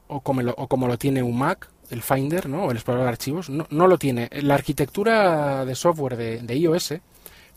o 0.09 0.21
como 0.21 0.89
lo, 0.89 0.99
tiene 0.99 1.23
un 1.23 1.39
Mac, 1.39 1.69
el 1.91 2.03
Finder, 2.03 2.49
¿no? 2.49 2.65
O 2.65 2.71
el 2.71 2.77
explorador 2.77 3.07
de 3.07 3.13
archivos. 3.13 3.49
No, 3.51 3.87
lo 3.87 3.99
tiene. 3.99 4.29
La 4.43 4.55
arquitectura 4.55 5.65
de 5.65 5.75
software 5.75 6.17
de, 6.17 6.57
iOS 6.57 6.95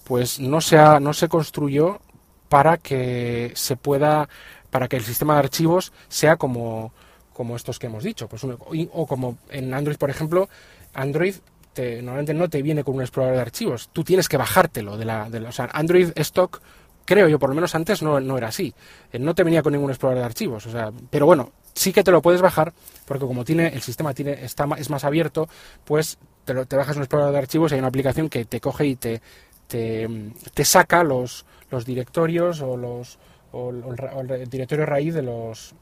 pues 0.03 0.39
no 0.39 0.61
se, 0.61 0.77
ha, 0.77 0.99
no 0.99 1.13
se 1.13 1.27
construyó 1.27 1.99
para 2.47 2.77
que 2.77 3.51
se 3.55 3.75
pueda, 3.75 4.29
para 4.69 4.87
que 4.87 4.97
el 4.97 5.03
sistema 5.03 5.33
de 5.33 5.39
archivos 5.39 5.91
sea 6.07 6.37
como, 6.37 6.93
como 7.35 7.55
estos 7.55 7.77
que 7.77 7.87
hemos 7.87 8.03
dicho. 8.03 8.27
Pues 8.27 8.43
o 8.43 9.07
como 9.07 9.37
en 9.49 9.73
Android, 9.73 9.97
por 9.97 10.09
ejemplo, 10.09 10.49
Android 10.93 11.35
normalmente 11.77 12.33
no 12.33 12.49
te 12.49 12.61
viene 12.61 12.83
con 12.83 12.95
un 12.95 13.01
explorador 13.01 13.35
de 13.35 13.41
archivos. 13.41 13.89
Tú 13.91 14.03
tienes 14.03 14.29
que 14.29 14.37
bajártelo 14.37 14.97
de 14.97 15.05
la, 15.05 15.29
de 15.29 15.39
o 15.39 15.51
sea, 15.51 15.69
Android 15.73 16.11
Stock 16.15 16.61
creo 17.05 17.27
yo, 17.27 17.37
por 17.37 17.49
lo 17.49 17.55
menos 17.55 17.75
antes 17.75 18.01
no, 18.01 18.19
no 18.19 18.37
era 18.37 18.47
así. 18.47 18.73
Eh, 19.11 19.19
no 19.19 19.35
te 19.35 19.43
venía 19.43 19.61
con 19.61 19.73
ningún 19.73 19.91
explorador 19.91 20.21
de 20.21 20.25
archivos. 20.25 20.65
O 20.65 20.71
sea, 20.71 20.91
pero 21.09 21.25
bueno, 21.25 21.51
sí 21.73 21.93
que 21.93 22.03
te 22.03 22.11
lo 22.11 22.21
puedes 22.21 22.41
bajar, 22.41 22.73
porque 23.05 23.25
como 23.25 23.45
tiene, 23.45 23.67
el 23.67 23.81
sistema 23.81 24.13
tiene, 24.13 24.43
está, 24.43 24.67
es 24.77 24.89
más 24.89 25.03
abierto, 25.03 25.47
pues 25.83 26.17
te, 26.45 26.53
bajas 26.53 26.95
un 26.95 27.03
explorador 27.03 27.33
de 27.33 27.39
archivos 27.39 27.71
y 27.71 27.75
hay 27.75 27.79
una 27.79 27.89
aplicación 27.89 28.29
que 28.29 28.45
te 28.45 28.59
coge 28.59 28.87
y 28.87 28.95
te, 28.95 29.21
te, 29.67 30.07
te 30.53 30.65
saca 30.65 31.03
los, 31.03 31.45
los 31.69 31.85
directorios 31.85 32.61
o 32.61 32.77
los 32.77 33.19
o 33.51 33.71
el, 33.71 34.49
directorio 34.49 34.85
raíz 34.85 35.13
de 35.13 35.21
los 35.21 35.75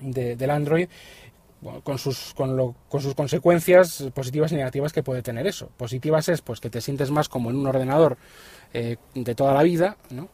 de, 0.00 0.36
del 0.36 0.50
Android 0.50 0.88
con 1.84 1.98
sus, 1.98 2.34
con, 2.34 2.56
lo, 2.56 2.74
con 2.88 3.00
sus 3.00 3.14
consecuencias 3.14 4.04
positivas 4.14 4.50
y 4.52 4.56
negativas 4.56 4.92
que 4.92 5.02
puede 5.02 5.22
tener 5.22 5.46
eso. 5.46 5.68
Positivas 5.76 6.28
es 6.28 6.42
pues 6.42 6.60
que 6.60 6.70
te 6.70 6.80
sientes 6.80 7.10
más 7.10 7.28
como 7.28 7.50
en 7.50 7.56
un 7.56 7.66
ordenador 7.66 8.16
eh, 8.74 8.96
de 9.14 9.34
toda 9.34 9.54
la 9.54 9.62
vida, 9.62 9.96
¿no? 10.10 10.28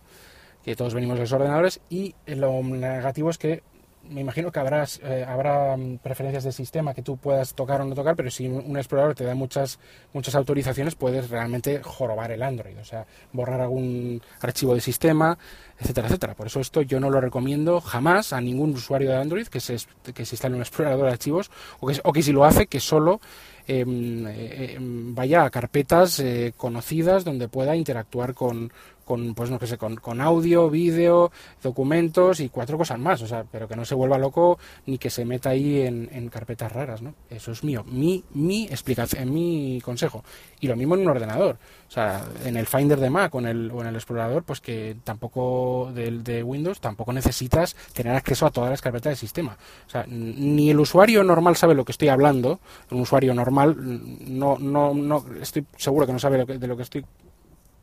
que 0.64 0.75
todos 0.75 0.94
venimos 0.94 1.16
de 1.16 1.23
los 1.23 1.33
ordenadores, 1.33 1.81
y 1.88 2.14
lo 2.27 2.62
negativo 2.62 3.31
es 3.31 3.38
que 3.38 3.62
me 4.11 4.21
imagino 4.21 4.51
que 4.51 4.61
habrá, 4.61 4.85
eh, 5.03 5.25
habrá 5.27 5.77
mm, 5.77 5.99
preferencias 5.99 6.44
de 6.44 6.53
sistema 6.53 6.94
que 6.94 7.03
tú 7.03 7.16
puedas 7.16 7.55
tocar 7.55 7.81
o 7.81 7.85
no 7.85 7.94
tocar, 7.94 8.16
pero 8.16 8.31
si 8.31 8.47
un 8.47 8.77
explorador 8.77 9.14
te 9.14 9.25
da 9.25 9.35
muchas, 9.35 9.79
muchas 10.12 10.35
autorizaciones, 10.35 10.94
puedes 10.94 11.31
realmente 11.31 11.83
jorobar 11.83 12.31
el 12.33 12.42
Android, 12.42 12.79
o 12.79 12.85
sea, 12.85 13.07
borrar 13.33 13.61
algún 13.61 14.23
archivo 14.40 14.75
de 14.75 14.81
sistema, 14.81 15.38
etcétera, 15.80 16.08
etcétera. 16.08 16.34
Por 16.34 16.46
eso 16.46 16.60
esto 16.60 16.82
yo 16.82 17.00
no 17.00 17.10
lo 17.10 17.20
recomiendo 17.20 17.80
jamás 17.80 18.32
a 18.32 18.40
ningún 18.40 18.70
usuario 18.70 19.10
de 19.10 19.16
Android 19.16 19.46
que 19.46 19.60
se, 19.60 19.76
que 20.14 20.24
se 20.24 20.34
instale 20.34 20.56
un 20.56 20.62
explorador 20.62 21.06
de 21.06 21.12
archivos 21.12 21.50
o 21.80 21.86
que, 21.86 22.00
o 22.02 22.12
que 22.12 22.22
si 22.22 22.32
lo 22.32 22.44
hace, 22.44 22.66
que 22.66 22.80
solo 22.80 23.20
em, 23.66 24.26
eh, 24.26 24.74
em, 24.74 25.14
vaya 25.14 25.44
a 25.44 25.50
carpetas 25.50 26.20
eh, 26.20 26.52
conocidas 26.56 27.24
donde 27.24 27.48
pueda 27.48 27.76
interactuar 27.76 28.34
con, 28.34 28.72
con 29.08 29.34
pues 29.34 29.50
no 29.50 29.58
sé, 29.58 29.78
con, 29.78 29.96
con, 29.96 30.20
audio, 30.20 30.68
vídeo, 30.68 31.32
documentos 31.62 32.40
y 32.40 32.50
cuatro 32.50 32.76
cosas 32.76 32.98
más, 32.98 33.22
o 33.22 33.26
sea, 33.26 33.42
pero 33.50 33.66
que 33.66 33.74
no 33.74 33.86
se 33.86 33.94
vuelva 33.94 34.18
loco 34.18 34.58
ni 34.84 34.98
que 34.98 35.08
se 35.08 35.24
meta 35.24 35.48
ahí 35.48 35.80
en, 35.80 36.28
carpetas 36.28 36.70
raras, 36.70 37.00
¿no? 37.00 37.14
Eso 37.30 37.52
es 37.52 37.64
mío, 37.64 37.84
mi, 37.86 38.22
mi 38.34 38.64
explicación, 38.64 39.32
mi 39.32 39.80
consejo. 39.82 40.22
Y 40.60 40.68
lo 40.68 40.76
mismo 40.76 40.94
en 40.94 41.00
un 41.00 41.08
ordenador, 41.08 41.56
o 41.88 41.90
sea, 41.90 42.22
en 42.44 42.58
el 42.58 42.66
Finder 42.66 43.00
de 43.00 43.08
Mac 43.08 43.34
o 43.34 43.38
en 43.38 43.46
el, 43.46 43.70
o 43.70 43.80
en 43.80 43.86
el 43.86 43.94
explorador, 43.94 44.42
pues 44.42 44.60
que 44.60 44.96
tampoco 45.04 45.67
de, 45.92 46.42
Windows 46.42 46.81
tampoco 46.81 47.12
necesitas 47.12 47.76
tener 47.92 48.14
acceso 48.14 48.46
a 48.46 48.50
todas 48.50 48.70
las 48.70 48.81
carpetas 48.81 49.11
del 49.11 49.16
sistema. 49.16 49.57
O 49.87 49.90
sea, 49.90 50.04
ni 50.09 50.70
el 50.70 50.81
usuario 50.81 51.22
normal 51.24 51.57
sabe 51.57 51.74
lo 51.74 51.85
que 51.85 51.92
estoy 51.92 52.09
hablando, 52.09 52.61
un 52.90 53.00
usuario 53.00 53.35
normal 53.35 53.76
no, 53.78 54.59
no, 54.59 54.94
no, 54.94 55.24
estoy 55.40 55.66
seguro 55.76 56.07
que 56.07 56.12
no 56.12 56.18
sabe 56.18 56.44
de 56.44 56.66
lo 56.66 56.76
que 56.76 56.83
estoy 56.83 57.04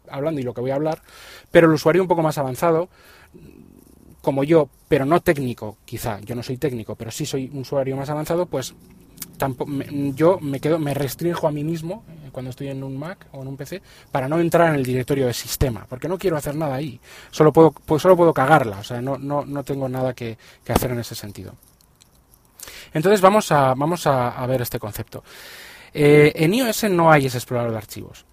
hablando 0.10 0.40
y 0.40 0.44
lo 0.44 0.54
que 0.54 0.62
voy 0.62 0.72
a 0.72 0.76
hablar, 0.76 1.02
pero 1.52 1.68
el 1.68 1.74
usuario 1.74 2.02
un 2.02 2.08
poco 2.08 2.22
más 2.22 2.38
avanzado, 2.38 2.90
como 4.22 4.44
yo, 4.44 4.70
pero 4.88 5.06
no 5.06 5.20
técnico, 5.20 5.78
quizá, 5.86 6.20
yo 6.22 6.36
no 6.36 6.44
soy 6.44 6.58
técnico, 6.58 6.96
pero 6.96 7.12
sí 7.12 7.26
soy 7.26 7.50
un 7.54 7.60
usuario 7.60 7.96
más 7.96 8.10
avanzado, 8.10 8.46
pues 8.46 8.74
tampoco, 9.38 9.72
yo 10.16 10.40
me 10.40 10.60
quedo, 10.60 10.80
me 10.80 10.94
restringo 10.94 11.48
a 11.48 11.52
mí 11.52 11.64
mismo 11.64 12.04
eh, 12.10 12.30
cuando 12.32 12.50
estoy 12.50 12.68
en 12.70 12.84
un 12.84 12.98
Mac 12.98 13.28
o 13.34 13.42
en 13.42 13.48
un 13.48 13.58
PC 13.58 13.82
para 14.12 14.28
no 14.28 14.40
entrar 14.40 14.70
en 14.70 14.76
el 14.76 14.84
directorio 14.86 15.28
de 15.28 15.34
sistema, 15.34 15.86
porque 15.88 16.08
no 16.08 16.18
quiero 16.18 16.38
hacer 16.38 16.56
nada 16.56 16.76
ahí, 16.76 17.00
solo 17.32 17.52
puedo, 17.52 17.72
pues 17.72 18.02
solo 18.02 18.16
puedo 18.16 18.34
cagarla, 18.34 18.80
o 18.80 18.84
sea, 18.84 19.02
no, 19.02 19.18
no, 19.18 19.46
no 19.46 19.64
tengo 19.64 19.90
nada 19.90 20.14
que, 20.14 20.38
hacer 20.68 20.92
en 20.92 21.00
ese 21.00 21.16
sentido. 21.16 21.54
Entonces 22.94 23.22
vamos 23.22 23.52
a, 23.52 23.74
vamos 23.74 24.08
a, 24.08 24.46
ver 24.48 24.62
este 24.62 24.80
concepto. 24.80 25.24
Eh, 25.94 26.32
en 26.36 26.54
iOS 26.54 26.86
no 26.90 27.12
hay 27.12 27.26
ese 27.26 27.38
explorador 27.38 27.72
de 27.72 27.78
archivos. 27.78 28.26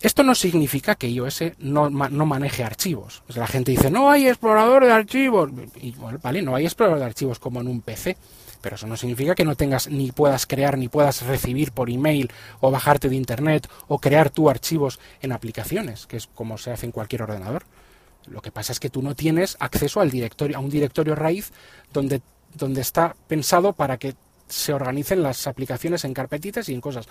Esto 0.00 0.22
no 0.22 0.34
significa 0.34 0.94
que 0.94 1.08
iOS 1.08 1.42
no, 1.58 1.90
no 1.90 2.26
maneje 2.26 2.64
archivos. 2.64 3.22
la 3.28 3.46
gente 3.46 3.72
dice, 3.72 3.90
no 3.90 4.10
hay 4.10 4.28
explorador 4.28 4.84
de 4.86 4.92
archivos. 4.92 5.50
Y, 5.76 5.94
vale, 6.22 6.40
no 6.40 6.56
hay 6.56 6.64
explorador 6.64 7.00
de 7.00 7.04
archivos 7.04 7.38
como 7.38 7.60
en 7.60 7.68
un 7.68 7.82
PC. 7.82 8.16
Pero 8.60 8.76
eso 8.76 8.86
no 8.86 8.96
significa 8.96 9.34
que 9.34 9.44
no 9.44 9.56
tengas 9.56 9.88
ni 9.88 10.12
puedas 10.12 10.46
crear 10.46 10.76
ni 10.76 10.88
puedas 10.88 11.22
recibir 11.22 11.72
por 11.72 11.90
email 11.90 12.30
o 12.60 12.70
bajarte 12.70 13.08
de 13.08 13.16
internet 13.16 13.68
o 13.88 13.98
crear 13.98 14.30
tú 14.30 14.50
archivos 14.50 15.00
en 15.22 15.32
aplicaciones, 15.32 16.06
que 16.06 16.16
es 16.16 16.26
como 16.26 16.58
se 16.58 16.70
hace 16.70 16.86
en 16.86 16.92
cualquier 16.92 17.22
ordenador. 17.22 17.64
Lo 18.26 18.42
que 18.42 18.52
pasa 18.52 18.72
es 18.72 18.80
que 18.80 18.90
tú 18.90 19.02
no 19.02 19.14
tienes 19.14 19.56
acceso 19.60 20.00
al 20.00 20.10
directorio, 20.10 20.56
a 20.56 20.60
un 20.60 20.70
directorio 20.70 21.14
raíz 21.14 21.52
donde, 21.92 22.20
donde 22.54 22.80
está 22.82 23.16
pensado 23.28 23.72
para 23.72 23.98
que 23.98 24.14
se 24.50 24.72
organicen 24.72 25.22
las 25.22 25.46
aplicaciones 25.46 26.04
en 26.04 26.14
carpetitas 26.14 26.68
y 26.68 26.74
en 26.74 26.80
cosas. 26.80 27.06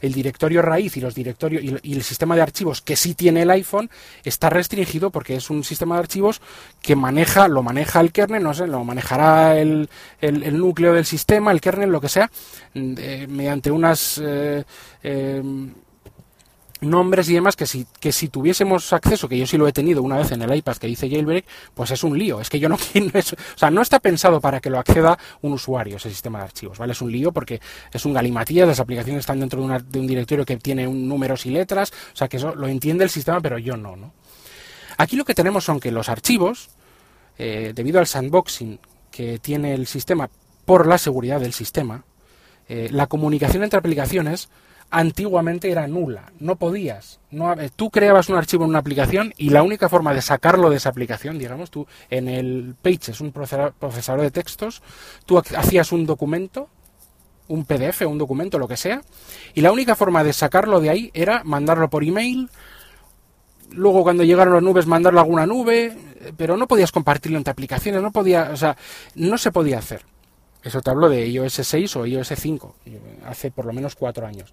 El 0.00 0.12
directorio 0.12 0.62
raíz 0.62 0.96
y 0.96 1.00
los 1.00 1.14
directorios 1.14 1.62
y, 1.62 1.94
el 1.94 2.02
sistema 2.02 2.34
de 2.36 2.42
archivos 2.42 2.80
que 2.80 2.96
sí 2.96 3.14
tiene 3.14 3.42
el 3.42 3.50
iPhone 3.50 3.90
está 4.24 4.50
restringido 4.50 5.10
porque 5.10 5.36
es 5.36 5.50
un 5.50 5.64
sistema 5.64 5.96
de 5.96 6.00
archivos 6.00 6.40
que 6.80 6.96
maneja, 6.96 7.48
lo 7.48 7.62
maneja 7.62 8.00
el 8.00 8.12
kernel, 8.12 8.42
no 8.42 8.54
sé, 8.54 8.66
lo 8.66 8.84
manejará 8.84 9.58
el, 9.58 9.88
el, 10.20 10.58
núcleo 10.58 10.94
del 10.94 11.04
sistema, 11.04 11.52
el 11.52 11.60
kernel, 11.60 11.90
lo 11.90 12.00
que 12.00 12.08
sea, 12.08 12.30
mm, 12.74 12.94
eh, 12.98 13.26
mediante 13.28 13.70
unas 13.70 14.20
eh, 14.22 14.64
eh, 15.02 15.42
nombres 16.86 17.28
y 17.28 17.34
demás 17.34 17.56
que 17.56 17.66
si, 17.66 17.86
que 18.00 18.12
si 18.12 18.28
tuviésemos 18.28 18.92
acceso, 18.92 19.28
que 19.28 19.38
yo 19.38 19.46
sí 19.46 19.56
lo 19.56 19.66
he 19.68 19.72
tenido 19.72 20.02
una 20.02 20.18
vez 20.18 20.32
en 20.32 20.42
el 20.42 20.54
iPad 20.54 20.76
que 20.76 20.86
dice 20.86 21.08
jailbreak, 21.08 21.44
pues 21.74 21.90
es 21.90 22.04
un 22.04 22.18
lío. 22.18 22.40
Es 22.40 22.50
que 22.50 22.58
yo 22.58 22.68
no 22.68 22.76
quiero. 22.92 23.18
O 23.18 23.58
sea, 23.58 23.70
no 23.70 23.82
está 23.82 24.00
pensado 24.00 24.40
para 24.40 24.60
que 24.60 24.70
lo 24.70 24.78
acceda 24.78 25.18
un 25.42 25.52
usuario 25.52 25.96
ese 25.96 26.10
sistema 26.10 26.38
de 26.38 26.44
archivos, 26.44 26.78
¿vale? 26.78 26.92
Es 26.92 27.00
un 27.00 27.10
lío 27.10 27.32
porque 27.32 27.60
es 27.92 28.04
un 28.04 28.12
galimatías, 28.12 28.66
las 28.66 28.80
aplicaciones 28.80 29.20
están 29.20 29.40
dentro 29.40 29.60
de, 29.60 29.66
una, 29.66 29.78
de 29.78 29.98
un 29.98 30.06
directorio 30.06 30.44
que 30.44 30.56
tiene 30.56 30.86
un, 30.86 31.08
números 31.08 31.46
y 31.46 31.50
letras, 31.50 31.92
o 32.12 32.16
sea 32.16 32.28
que 32.28 32.38
eso 32.38 32.54
lo 32.54 32.68
entiende 32.68 33.04
el 33.04 33.10
sistema, 33.10 33.40
pero 33.40 33.58
yo 33.58 33.76
no, 33.76 33.96
¿no? 33.96 34.12
Aquí 34.96 35.16
lo 35.16 35.24
que 35.24 35.34
tenemos 35.34 35.64
son 35.64 35.80
que 35.80 35.90
los 35.90 36.08
archivos, 36.08 36.70
eh, 37.36 37.72
debido 37.74 37.98
al 37.98 38.06
sandboxing 38.06 38.78
que 39.10 39.38
tiene 39.38 39.74
el 39.74 39.86
sistema 39.86 40.30
por 40.64 40.86
la 40.86 40.98
seguridad 40.98 41.40
del 41.40 41.52
sistema, 41.52 42.04
eh, 42.68 42.88
la 42.90 43.06
comunicación 43.06 43.62
entre 43.62 43.78
aplicaciones 43.78 44.48
antiguamente 44.90 45.70
era 45.70 45.86
nula, 45.86 46.32
no 46.38 46.56
podías. 46.56 47.20
No, 47.30 47.54
tú 47.76 47.90
creabas 47.90 48.28
un 48.28 48.36
archivo 48.36 48.64
en 48.64 48.70
una 48.70 48.78
aplicación 48.78 49.34
y 49.36 49.50
la 49.50 49.62
única 49.62 49.88
forma 49.88 50.14
de 50.14 50.22
sacarlo 50.22 50.70
de 50.70 50.76
esa 50.76 50.88
aplicación, 50.88 51.38
digamos, 51.38 51.70
tú 51.70 51.86
en 52.10 52.28
el 52.28 52.76
Pages, 52.80 53.20
un 53.20 53.32
procesador 53.32 54.20
de 54.20 54.30
textos, 54.30 54.82
tú 55.26 55.38
hacías 55.38 55.90
un 55.92 56.06
documento, 56.06 56.68
un 57.48 57.64
PDF, 57.64 58.02
un 58.02 58.18
documento, 58.18 58.58
lo 58.58 58.68
que 58.68 58.76
sea, 58.76 59.02
y 59.54 59.60
la 59.60 59.72
única 59.72 59.96
forma 59.96 60.22
de 60.24 60.32
sacarlo 60.32 60.80
de 60.80 60.90
ahí 60.90 61.10
era 61.12 61.42
mandarlo 61.44 61.90
por 61.90 62.04
email, 62.04 62.48
luego 63.70 64.02
cuando 64.02 64.22
llegaron 64.22 64.54
las 64.54 64.62
nubes 64.62 64.86
mandarlo 64.86 65.20
a 65.20 65.22
alguna 65.24 65.46
nube, 65.46 65.96
pero 66.36 66.56
no 66.56 66.68
podías 66.68 66.92
compartirlo 66.92 67.38
entre 67.38 67.50
aplicaciones, 67.50 68.00
no 68.00 68.12
podía, 68.12 68.50
o 68.52 68.56
sea, 68.56 68.76
no 69.14 69.36
se 69.38 69.50
podía 69.50 69.78
hacer. 69.78 70.02
Eso 70.64 70.80
te 70.80 70.90
hablo 70.90 71.08
de 71.08 71.28
iOS 71.28 71.60
6 71.62 71.96
o 71.96 72.06
iOS 72.06 72.32
5, 72.36 72.74
hace 73.26 73.50
por 73.50 73.66
lo 73.66 73.72
menos 73.72 73.94
cuatro 73.94 74.26
años. 74.26 74.52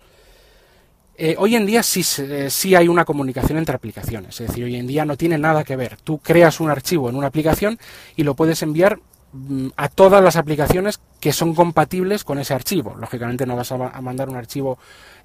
Eh, 1.17 1.36
hoy 1.38 1.56
en 1.56 1.65
día 1.65 1.84
sí, 1.84 2.04
eh, 2.19 2.50
sí 2.50 2.76
hay 2.76 2.88
una 2.88 3.06
comunicación 3.06 3.58
entre 3.58 3.76
aplicaciones, 3.76 4.39
es 4.41 4.47
decir, 4.47 4.63
hoy 4.63 4.76
en 4.76 4.88
día 4.88 5.06
no 5.06 5.15
tiene 5.15 5.38
nada 5.38 5.63
que 5.63 5.76
ver. 5.76 5.97
Tú 6.04 6.17
creas 6.17 6.60
un 6.60 6.69
archivo 6.69 7.10
en 7.10 7.15
una 7.15 7.28
aplicación 7.28 7.80
y 8.15 8.24
lo 8.24 8.36
puedes 8.36 8.62
enviar 8.62 9.00
Mm, 9.34 9.69
a 9.78 9.88
todas 9.88 10.21
las 10.21 10.36
aplicaciones 10.36 11.00
que 11.21 11.32
son 11.32 11.56
compatibles 11.56 12.26
con 12.26 12.38
ese 12.39 12.54
archivo. 12.54 12.95
Lógicamente 13.00 13.45
no 13.45 13.56
vas 13.56 13.71
a, 13.71 13.78
mandar 14.02 14.28
un 14.28 14.36
archivo, 14.36 14.78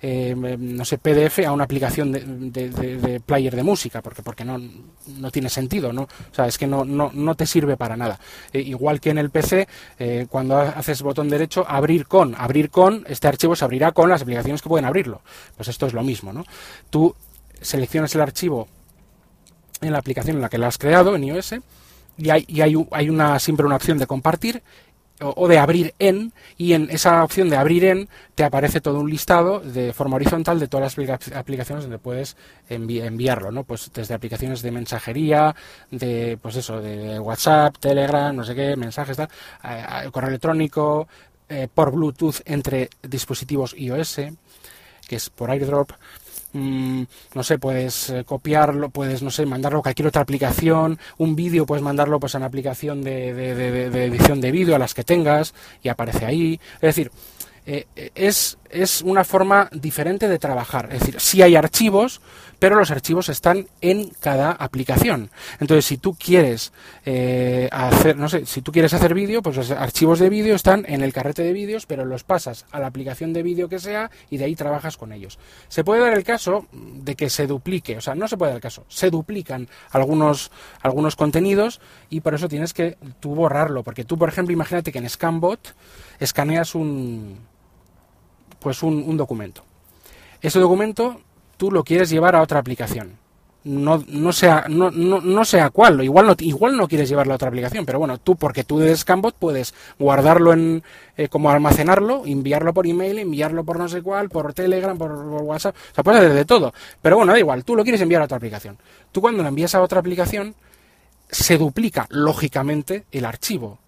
eh, 0.02 0.34
no 0.36 0.84
sé, 0.84 0.98
PDF 0.98 1.40
a 1.46 1.52
una 1.52 1.64
aplicación 1.64 2.12
de, 2.12 3.20
player 3.24 3.54
de 3.54 3.62
música, 3.62 4.02
porque, 4.02 4.22
porque 4.22 4.44
no, 4.44 4.58
no 4.58 5.30
tiene 5.30 5.48
sentido, 5.48 5.92
¿no? 5.92 6.02
O 6.02 6.34
sea, 6.34 6.46
es 6.46 6.58
que 6.58 6.66
no, 6.66 6.84
no, 6.84 7.10
no 7.12 7.34
te 7.34 7.46
sirve 7.46 7.76
para 7.76 7.96
nada. 7.96 8.18
Eh, 8.52 8.60
igual 8.60 9.00
que 9.00 9.10
en 9.10 9.18
el 9.18 9.30
PC, 9.30 9.68
eh, 9.98 10.26
cuando 10.28 10.58
haces 10.58 11.02
botón 11.02 11.28
derecho, 11.28 11.64
abrir 11.68 12.06
con, 12.06 12.34
abrir 12.34 12.70
con, 12.70 13.04
este 13.08 13.28
archivo 13.28 13.56
se 13.56 13.64
abrirá 13.64 13.92
con 13.92 14.08
las 14.08 14.22
aplicaciones 14.22 14.62
que 14.62 14.68
pueden 14.68 14.84
abrirlo. 14.84 15.22
Pues 15.56 15.68
esto 15.68 15.86
es 15.86 15.92
lo 15.92 16.02
mismo, 16.02 16.32
¿no? 16.32 16.44
Tú 16.90 17.14
seleccionas 17.60 18.14
el 18.14 18.20
archivo 18.20 18.68
en 19.80 19.92
la 19.92 19.98
aplicación 19.98 20.36
en 20.36 20.42
la 20.42 20.48
que 20.48 20.58
lo 20.58 20.66
has 20.66 20.78
creado, 20.78 21.14
en 21.16 21.24
iOS, 21.24 21.56
y 22.18 22.30
hay, 22.30 22.44
y 22.48 22.62
hay, 22.62 22.74
hay 22.92 23.10
una, 23.10 23.38
siempre 23.38 23.66
una 23.66 23.76
opción 23.76 23.98
de 23.98 24.06
compartir 24.06 24.62
o, 25.20 25.48
de 25.48 25.58
abrir 25.58 25.94
en 25.98 26.32
y 26.58 26.74
en 26.74 26.90
esa 26.90 27.24
opción 27.24 27.48
de 27.48 27.56
abrir 27.56 27.84
en 27.84 28.08
te 28.34 28.44
aparece 28.44 28.80
todo 28.80 29.00
un 29.00 29.10
listado 29.10 29.60
de 29.60 29.92
forma 29.92 30.16
horizontal 30.16 30.60
de 30.60 30.68
todas 30.68 30.96
las 30.98 31.32
aplicaciones 31.34 31.84
donde 31.84 31.98
puedes 31.98 32.36
enviarlo, 32.68 33.50
¿no? 33.50 33.64
Pues 33.64 33.90
desde 33.94 34.14
aplicaciones 34.14 34.62
de 34.62 34.70
mensajería, 34.70 35.54
de 35.90 36.38
pues 36.40 36.56
eso, 36.56 36.80
de 36.80 37.18
WhatsApp, 37.18 37.76
Telegram, 37.78 38.36
no 38.36 38.44
sé 38.44 38.54
qué, 38.54 38.76
mensajes, 38.76 39.16
tal, 39.16 39.28
correo 40.12 40.28
electrónico, 40.28 41.08
eh, 41.48 41.68
por 41.72 41.92
Bluetooth 41.92 42.40
entre 42.44 42.90
dispositivos 43.02 43.74
iOS, 43.78 44.16
que 45.06 45.16
es 45.16 45.30
por 45.30 45.50
AirDrop, 45.50 45.92
mm, 46.56 47.06
no 47.34 47.42
sé, 47.42 47.58
puedes 47.58 48.10
eh, 48.10 48.24
copiarlo, 48.24 48.90
puedes, 48.90 49.22
no 49.22 49.30
sé, 49.30 49.46
mandarlo 49.46 49.80
a 49.80 49.82
cualquier 49.82 50.08
otra 50.08 50.22
aplicación, 50.22 50.98
un 51.18 51.36
vídeo 51.36 51.66
puedes 51.66 51.82
mandarlo 51.82 52.18
pues 52.20 52.34
a 52.34 52.38
una 52.38 52.46
aplicación 52.46 53.02
de, 53.02 53.34
de 53.34 54.04
edición 54.04 54.40
de 54.40 54.50
vídeo 54.50 54.74
a 54.74 54.78
las 54.78 54.94
que 54.94 55.04
tengas 55.04 55.54
y 55.82 55.88
aparece 55.88 56.26
ahí. 56.26 56.60
Es 56.76 56.80
decir, 56.80 57.10
eh, 57.66 57.86
es, 58.14 58.58
es 58.70 59.02
una 59.02 59.24
forma 59.24 59.68
diferente 59.72 60.28
de 60.28 60.38
trabajar. 60.38 60.88
Es 60.92 61.00
decir, 61.00 61.20
si 61.20 61.42
hay 61.42 61.56
archivos, 61.56 62.20
pero 62.58 62.76
los 62.76 62.90
archivos 62.90 63.28
están 63.28 63.66
en 63.80 64.10
cada 64.20 64.52
aplicación. 64.52 65.30
Entonces, 65.60 65.84
si 65.84 65.98
tú 65.98 66.14
quieres 66.14 66.72
eh, 67.04 67.68
hacer, 67.72 68.16
no 68.16 68.28
sé, 68.28 68.46
si 68.46 68.62
tú 68.62 68.72
quieres 68.72 68.94
hacer 68.94 69.14
vídeo, 69.14 69.42
pues 69.42 69.56
los 69.56 69.70
archivos 69.70 70.18
de 70.18 70.30
vídeo 70.30 70.54
están 70.54 70.84
en 70.88 71.02
el 71.02 71.12
carrete 71.12 71.42
de 71.42 71.52
vídeos, 71.52 71.86
pero 71.86 72.04
los 72.04 72.24
pasas 72.24 72.66
a 72.70 72.80
la 72.80 72.86
aplicación 72.86 73.32
de 73.32 73.42
vídeo 73.42 73.68
que 73.68 73.78
sea 73.78 74.10
y 74.30 74.38
de 74.38 74.44
ahí 74.44 74.54
trabajas 74.54 74.96
con 74.96 75.12
ellos. 75.12 75.38
Se 75.68 75.84
puede 75.84 76.00
dar 76.00 76.14
el 76.14 76.24
caso 76.24 76.66
de 76.72 77.14
que 77.14 77.30
se 77.30 77.46
duplique, 77.46 77.96
o 77.96 78.00
sea, 78.00 78.14
no 78.14 78.28
se 78.28 78.36
puede 78.36 78.50
dar 78.50 78.56
el 78.56 78.62
caso, 78.62 78.84
se 78.88 79.10
duplican 79.10 79.68
algunos, 79.90 80.50
algunos 80.80 81.16
contenidos 81.16 81.80
y 82.10 82.20
por 82.20 82.34
eso 82.34 82.48
tienes 82.48 82.72
que 82.72 82.96
tú 83.20 83.34
borrarlo, 83.34 83.82
porque 83.82 84.04
tú, 84.04 84.16
por 84.16 84.28
ejemplo, 84.28 84.52
imagínate 84.52 84.92
que 84.92 84.98
en 84.98 85.08
Scanbot 85.08 85.74
escaneas 86.18 86.74
un 86.74 87.38
pues 88.58 88.82
un, 88.82 89.16
documento. 89.16 89.62
Ese 90.40 90.58
documento 90.58 91.20
tú 91.56 91.70
lo 91.70 91.84
quieres 91.84 92.10
llevar 92.10 92.36
a 92.36 92.42
otra 92.42 92.58
aplicación. 92.58 93.18
No, 93.64 94.04
no, 94.06 94.32
sea, 94.32 94.66
no, 94.68 94.92
no, 94.92 95.20
no 95.20 95.44
sea 95.44 95.70
cuál, 95.70 96.00
igual 96.04 96.26
no, 96.26 96.36
igual 96.38 96.76
no 96.76 96.86
quieres 96.86 97.08
llevarlo 97.08 97.32
a 97.32 97.36
otra 97.36 97.48
aplicación, 97.48 97.84
pero 97.84 97.98
bueno, 97.98 98.18
tú 98.18 98.36
porque 98.36 98.62
tú 98.62 98.78
de 98.78 98.96
Scambot 98.96 99.34
puedes 99.34 99.74
guardarlo 99.98 100.52
en, 100.52 100.84
eh, 101.16 101.28
como 101.28 101.50
almacenarlo, 101.50 102.22
enviarlo 102.26 102.72
por 102.72 102.86
email, 102.86 103.18
enviarlo 103.18 103.64
por 103.64 103.76
no 103.80 103.88
sé 103.88 104.02
cuál, 104.02 104.28
por 104.28 104.54
Telegram, 104.54 104.96
por, 104.96 105.10
WhatsApp, 105.10 105.74
o 105.74 105.94
sea, 105.96 106.04
puedes 106.04 106.20
hacer 106.20 106.34
de 106.34 106.44
todo, 106.44 106.72
pero 107.02 107.16
bueno, 107.16 107.32
da 107.32 107.40
igual, 107.40 107.64
tú 107.64 107.74
lo 107.74 107.82
quieres 107.82 108.00
enviar 108.00 108.22
a 108.22 108.26
otra 108.26 108.36
aplicación. 108.36 108.78
Tú 109.10 109.20
cuando 109.20 109.42
lo 109.42 109.48
envías 109.48 109.74
a 109.74 109.82
otra 109.82 109.98
aplicación, 109.98 110.54
se 111.28 111.58
duplica 111.58 112.06
lógicamente 112.08 113.06
el 113.10 113.24
archivo, 113.24 113.80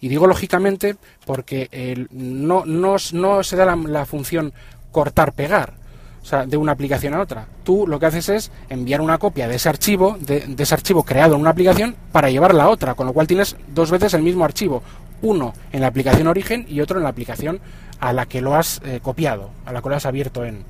y 0.00 0.08
digo 0.08 0.26
lógicamente 0.26 0.96
porque 1.26 2.06
no, 2.10 2.98
se 2.98 3.56
da 3.56 3.76
la, 3.76 4.06
función 4.06 4.52
cortar-pegar, 4.92 5.74
o 6.22 6.24
sea, 6.24 6.46
de 6.46 6.56
una 6.56 6.72
aplicación 6.72 7.14
a 7.14 7.20
otra. 7.20 7.46
Tú 7.64 7.86
lo 7.86 7.98
que 7.98 8.06
haces 8.06 8.28
es 8.28 8.52
enviar 8.68 9.00
una 9.00 9.18
copia 9.18 9.48
de 9.48 9.56
ese 9.56 9.68
archivo, 9.68 10.16
de, 10.20 10.54
ese 10.56 10.74
archivo 10.74 11.02
creado 11.02 11.34
en 11.34 11.40
una 11.40 11.50
aplicación, 11.50 11.96
para 12.12 12.30
llevarla 12.30 12.64
a 12.64 12.68
otra, 12.68 12.94
con 12.94 13.06
lo 13.06 13.12
cual 13.12 13.26
tienes 13.26 13.56
dos 13.68 13.90
veces 13.90 14.14
el 14.14 14.22
mismo 14.22 14.44
archivo, 14.44 14.82
uno 15.22 15.52
en 15.72 15.80
la 15.80 15.88
aplicación 15.88 16.28
origen 16.28 16.64
y 16.68 16.80
otro 16.80 16.98
en 16.98 17.04
la 17.04 17.10
aplicación 17.10 17.60
a 17.98 18.12
la 18.12 18.26
que 18.26 18.40
lo 18.40 18.54
has 18.54 18.80
eh, 18.84 19.00
copiado, 19.02 19.50
a 19.66 19.72
la 19.72 19.82
que 19.82 19.88
lo 19.88 19.96
has 19.96 20.06
abierto 20.06 20.44
en. 20.44 20.64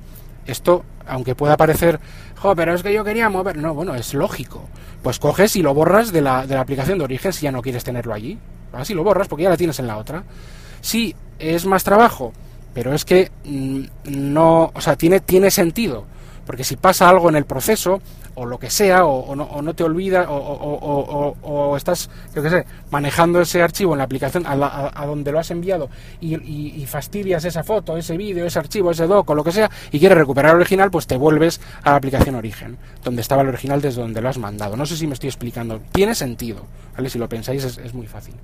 Esto, 0.47 0.83
aunque 1.05 1.35
pueda 1.35 1.57
parecer, 1.57 1.99
jo, 2.37 2.55
pero 2.55 2.73
es 2.73 2.81
que 2.81 2.91
yo 2.91 3.03
quería 3.03 3.29
mover, 3.29 3.57
no, 3.57 3.75
bueno, 3.75 3.93
es 3.93 4.15
lógico. 4.15 4.67
Pues 5.03 5.19
coges 5.19 5.55
y 5.55 5.61
lo 5.61 5.75
borras 5.75 6.11
de 6.11 6.21
la, 6.21 6.47
de 6.47 6.55
la 6.55 6.61
aplicación 6.61 6.97
de 6.97 7.03
origen 7.03 7.33
si 7.33 7.43
ya 7.43 7.51
no 7.51 7.61
quieres 7.61 7.83
tenerlo 7.83 8.15
allí. 8.15 8.39
Así 8.73 8.93
lo 8.93 9.03
borras 9.03 9.27
porque 9.27 9.43
ya 9.43 9.49
la 9.49 9.57
tienes 9.57 9.79
en 9.79 9.87
la 9.87 9.97
otra. 9.97 10.23
Sí, 10.81 11.15
es 11.39 11.65
más 11.65 11.83
trabajo, 11.83 12.33
pero 12.73 12.93
es 12.93 13.05
que 13.05 13.31
mm, 13.45 13.81
no, 14.05 14.71
o 14.73 14.81
sea, 14.81 14.95
tiene, 14.95 15.19
tiene 15.19 15.51
sentido. 15.51 16.05
Porque 16.45 16.63
si 16.63 16.75
pasa 16.75 17.09
algo 17.09 17.29
en 17.29 17.35
el 17.35 17.45
proceso, 17.45 18.01
o 18.35 18.45
lo 18.45 18.57
que 18.57 18.69
sea, 18.69 19.05
o, 19.05 19.35
no, 19.35 19.73
te 19.73 19.83
olvidas, 19.83 20.27
o, 20.29 21.73
estás, 21.75 22.09
yo 22.35 22.41
qué 22.41 22.49
sé, 22.49 22.65
manejando 22.91 23.41
ese 23.41 23.61
archivo 23.61 23.93
en 23.93 23.99
la 23.99 24.03
aplicación 24.03 24.45
a, 24.45 25.05
donde 25.05 25.31
lo 25.31 25.39
has 25.39 25.51
enviado 25.51 25.89
y, 26.21 26.85
fastidias 26.87 27.45
esa 27.45 27.63
foto, 27.63 27.97
ese 27.97 28.17
vídeo, 28.17 28.45
ese 28.45 28.59
archivo, 28.59 28.91
ese 28.91 29.05
doc 29.05 29.29
o 29.29 29.35
lo 29.35 29.43
que 29.43 29.51
sea, 29.51 29.69
y 29.91 29.99
quieres 29.99 30.17
recuperar 30.17 30.55
el 30.55 30.61
original, 30.61 30.89
pues 30.89 31.07
te 31.07 31.17
vuelves 31.17 31.61
a 31.83 31.91
la 31.91 31.97
aplicación 31.97 32.35
origen, 32.35 32.77
donde 33.03 33.21
estaba 33.21 33.41
el 33.41 33.49
original 33.49 33.81
desde 33.81 34.01
donde 34.01 34.21
lo 34.21 34.29
has 34.29 34.37
mandado. 34.37 34.75
No 34.75 34.85
sé 34.85 34.97
si 34.97 35.07
me 35.07 35.13
estoy 35.13 35.29
explicando. 35.29 35.81
Tiene 35.91 36.15
sentido, 36.15 36.65
¿vale? 36.95 37.09
Si 37.09 37.19
lo 37.19 37.29
pensáis 37.29 37.63
es 37.63 37.93
muy 37.93 38.07
fácil. 38.07 38.35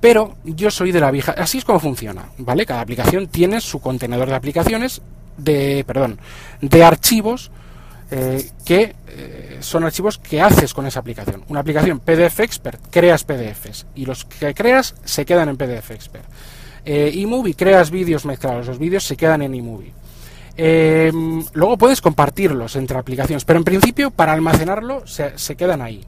Pero 0.00 0.36
yo 0.44 0.70
soy 0.70 0.92
de 0.92 1.00
la 1.00 1.10
vieja. 1.10 1.32
Así 1.32 1.58
es 1.58 1.64
como 1.64 1.80
funciona, 1.80 2.28
¿vale? 2.38 2.64
Cada 2.64 2.80
aplicación 2.80 3.26
tiene 3.26 3.60
su 3.60 3.80
contenedor 3.80 4.28
de 4.28 4.36
aplicaciones, 4.36 5.02
de, 5.36 5.84
perdón, 5.86 6.18
de 6.60 6.84
archivos 6.84 7.50
eh, 8.10 8.50
que 8.64 8.94
eh, 9.06 9.58
son 9.60 9.84
archivos 9.84 10.16
que 10.16 10.40
haces 10.40 10.72
con 10.72 10.86
esa 10.86 11.00
aplicación. 11.00 11.44
Una 11.48 11.60
aplicación 11.60 12.00
PDF 12.00 12.40
Expert, 12.40 12.80
creas 12.90 13.24
PDFs 13.24 13.86
y 13.94 14.06
los 14.06 14.24
que 14.24 14.54
creas 14.54 14.94
se 15.04 15.26
quedan 15.26 15.50
en 15.50 15.58
PDF 15.58 15.90
Expert. 15.90 16.24
Eh, 16.86 17.12
eMovie, 17.14 17.54
creas 17.54 17.90
vídeos 17.90 18.24
mezclados, 18.24 18.66
los 18.66 18.78
vídeos 18.78 19.04
se 19.04 19.16
quedan 19.16 19.42
en 19.42 19.54
eMovie. 19.54 19.92
luego 21.52 21.76
puedes 21.76 22.00
compartirlos 22.00 22.76
entre 22.76 22.96
aplicaciones, 22.96 23.44
pero 23.44 23.58
en 23.58 23.64
principio 23.64 24.10
para 24.10 24.32
almacenarlo 24.32 25.04
se 25.06 25.56
quedan 25.56 25.82
ahí, 25.82 26.02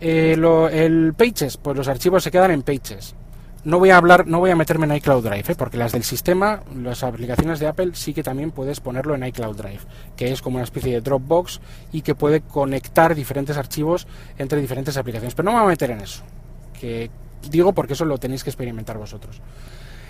el 0.00 1.14
Pages, 1.16 1.56
pues 1.56 1.76
los 1.76 1.88
archivos 1.88 2.22
se 2.22 2.30
quedan 2.30 2.52
en 2.52 2.62
Pages. 2.62 3.16
No 3.64 3.78
voy 3.78 3.88
a 3.88 3.96
hablar, 3.96 4.26
no 4.26 4.40
voy 4.40 4.50
a 4.50 4.56
meterme 4.56 4.84
en 4.84 4.96
iCloud 4.96 5.24
Drive, 5.24 5.52
¿eh? 5.52 5.54
porque 5.56 5.78
las 5.78 5.92
del 5.92 6.04
sistema, 6.04 6.62
las 6.76 7.02
aplicaciones 7.02 7.60
de 7.60 7.66
Apple 7.66 7.92
sí 7.94 8.12
que 8.12 8.22
también 8.22 8.50
puedes 8.50 8.80
ponerlo 8.80 9.14
en 9.14 9.24
iCloud 9.24 9.56
Drive, 9.56 9.80
que 10.16 10.30
es 10.30 10.42
como 10.42 10.56
una 10.56 10.64
especie 10.64 10.92
de 10.92 11.00
Dropbox 11.00 11.62
y 11.90 12.02
que 12.02 12.14
puede 12.14 12.42
conectar 12.42 13.14
diferentes 13.14 13.56
archivos 13.56 14.06
entre 14.36 14.60
diferentes 14.60 14.98
aplicaciones. 14.98 15.34
Pero 15.34 15.46
no 15.46 15.52
me 15.52 15.60
voy 15.60 15.66
a 15.68 15.70
meter 15.70 15.92
en 15.92 16.02
eso, 16.02 16.22
que 16.78 17.10
digo 17.50 17.72
porque 17.72 17.94
eso 17.94 18.04
lo 18.04 18.18
tenéis 18.18 18.44
que 18.44 18.50
experimentar 18.50 18.98
vosotros. 18.98 19.40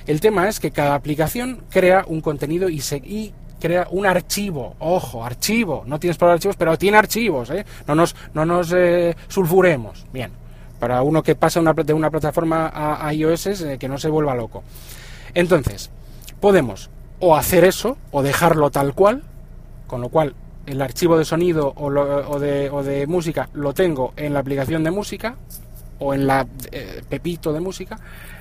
El 0.09 0.21
tema 0.21 0.49
es 0.49 0.59
que 0.59 0.73
cada 0.73 0.97
aplicación 0.97 1.63
crea 1.71 2.05
un 2.09 2.23
contenido 2.23 2.69
y, 2.69 2.81
se, 2.81 2.97
y 2.97 3.33
crea 3.61 3.87
un 3.89 4.05
archivo, 4.05 4.75
ojo, 4.81 5.25
archivo, 5.25 5.85
no 5.87 6.01
tienes 6.01 6.19
para 6.19 6.33
archivos, 6.33 6.57
pero 6.57 6.77
tiene 6.77 6.97
archivos, 6.97 7.51
¿eh? 7.51 7.65
no 7.87 7.95
nos, 7.95 8.17
no 8.35 8.45
nos 8.45 8.73
eh, 8.73 9.17
sulfuremos, 9.29 10.07
bien, 10.13 10.33
para 10.85 11.01
uno 11.01 11.23
que 11.23 11.35
pasa 11.35 11.63
de 11.63 11.95
una 11.95 12.11
plataforma 12.11 12.71
a, 12.71 13.11
iOS 13.15 13.47
eh, 13.47 13.79
que 13.79 13.89
no 13.89 13.97
se 13.97 14.11
vuelva 14.11 14.35
loco. 14.35 14.63
Entonces, 15.33 15.89
podemos 16.41 16.91
o 17.21 17.35
hacer 17.37 17.65
eso 17.65 17.97
o 18.11 18.23
dejarlo 18.23 18.71
tal 18.71 18.93
cual, 18.93 19.23
con 19.87 20.03
lo 20.03 20.11
cual 20.11 20.35
el 20.67 20.83
archivo 20.83 21.17
de 21.17 21.25
sonido 21.25 21.73
o, 21.75 22.39
de, 22.39 23.07
música 23.09 23.49
lo 23.55 23.73
tengo 23.73 24.13
en 24.19 24.35
la 24.35 24.41
aplicación 24.41 24.85
de 24.85 24.91
música 24.91 25.37
o 26.01 26.13
en 26.13 26.27
la 26.27 26.47
pepito 27.09 27.55
de 27.55 27.61
música, 27.61 27.99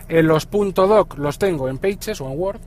los 0.09 0.49
.doc 0.51 1.17
los 1.17 1.37
tengo 1.37 1.69
en 1.69 1.77
Pages 1.77 2.19
o 2.19 2.29
en 2.29 2.37
Word 2.37 2.59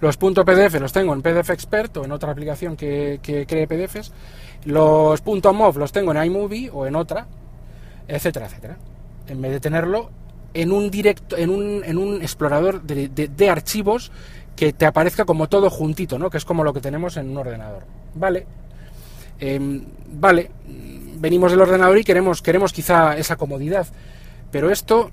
los 0.00 0.16
.pdf 0.16 0.80
los 0.80 0.92
tengo 0.92 1.12
en 1.12 1.22
PDF 1.22 1.50
Expert 1.50 1.96
o 1.96 2.04
en 2.04 2.12
otra 2.12 2.30
aplicación 2.30 2.76
que, 2.76 3.18
cree 3.48 3.66
PDFs. 3.66 4.12
Los 4.64 5.24
.mov 5.26 5.76
los 5.76 5.90
tengo 5.90 6.12
en 6.12 6.22
iMovie 6.22 6.70
o 6.72 6.86
en 6.86 6.94
otra, 6.94 7.26
etcétera, 8.08 8.46
etcétera. 8.46 8.76
En 9.28 9.40
vez 9.40 9.52
de 9.52 9.60
tenerlo 9.60 10.10
en 10.54 10.72
un 10.72 10.90
directo, 10.90 11.36
en 11.36 11.50
un, 11.50 11.84
en 11.84 11.98
un 11.98 12.22
explorador 12.22 12.82
de, 12.82 13.50
archivos 13.50 14.10
que 14.56 14.72
te 14.72 14.86
aparezca 14.86 15.24
como 15.24 15.48
todo 15.48 15.70
juntito, 15.70 16.18
¿no? 16.18 16.30
Que 16.30 16.38
es 16.38 16.44
como 16.44 16.64
lo 16.64 16.72
que 16.72 16.80
tenemos 16.80 17.16
en 17.16 17.30
un 17.30 17.36
ordenador. 17.36 17.84
Vale. 18.14 18.46
Em, 19.38 19.84
vale. 20.12 20.50
Venimos 21.20 21.52
del 21.52 21.60
ordenador 21.60 21.98
y 21.98 22.04
queremos, 22.04 22.42
queremos 22.42 22.72
quizá 22.72 23.16
esa 23.16 23.36
comodidad. 23.36 23.86
Pero 24.50 24.70
esto 24.70 25.10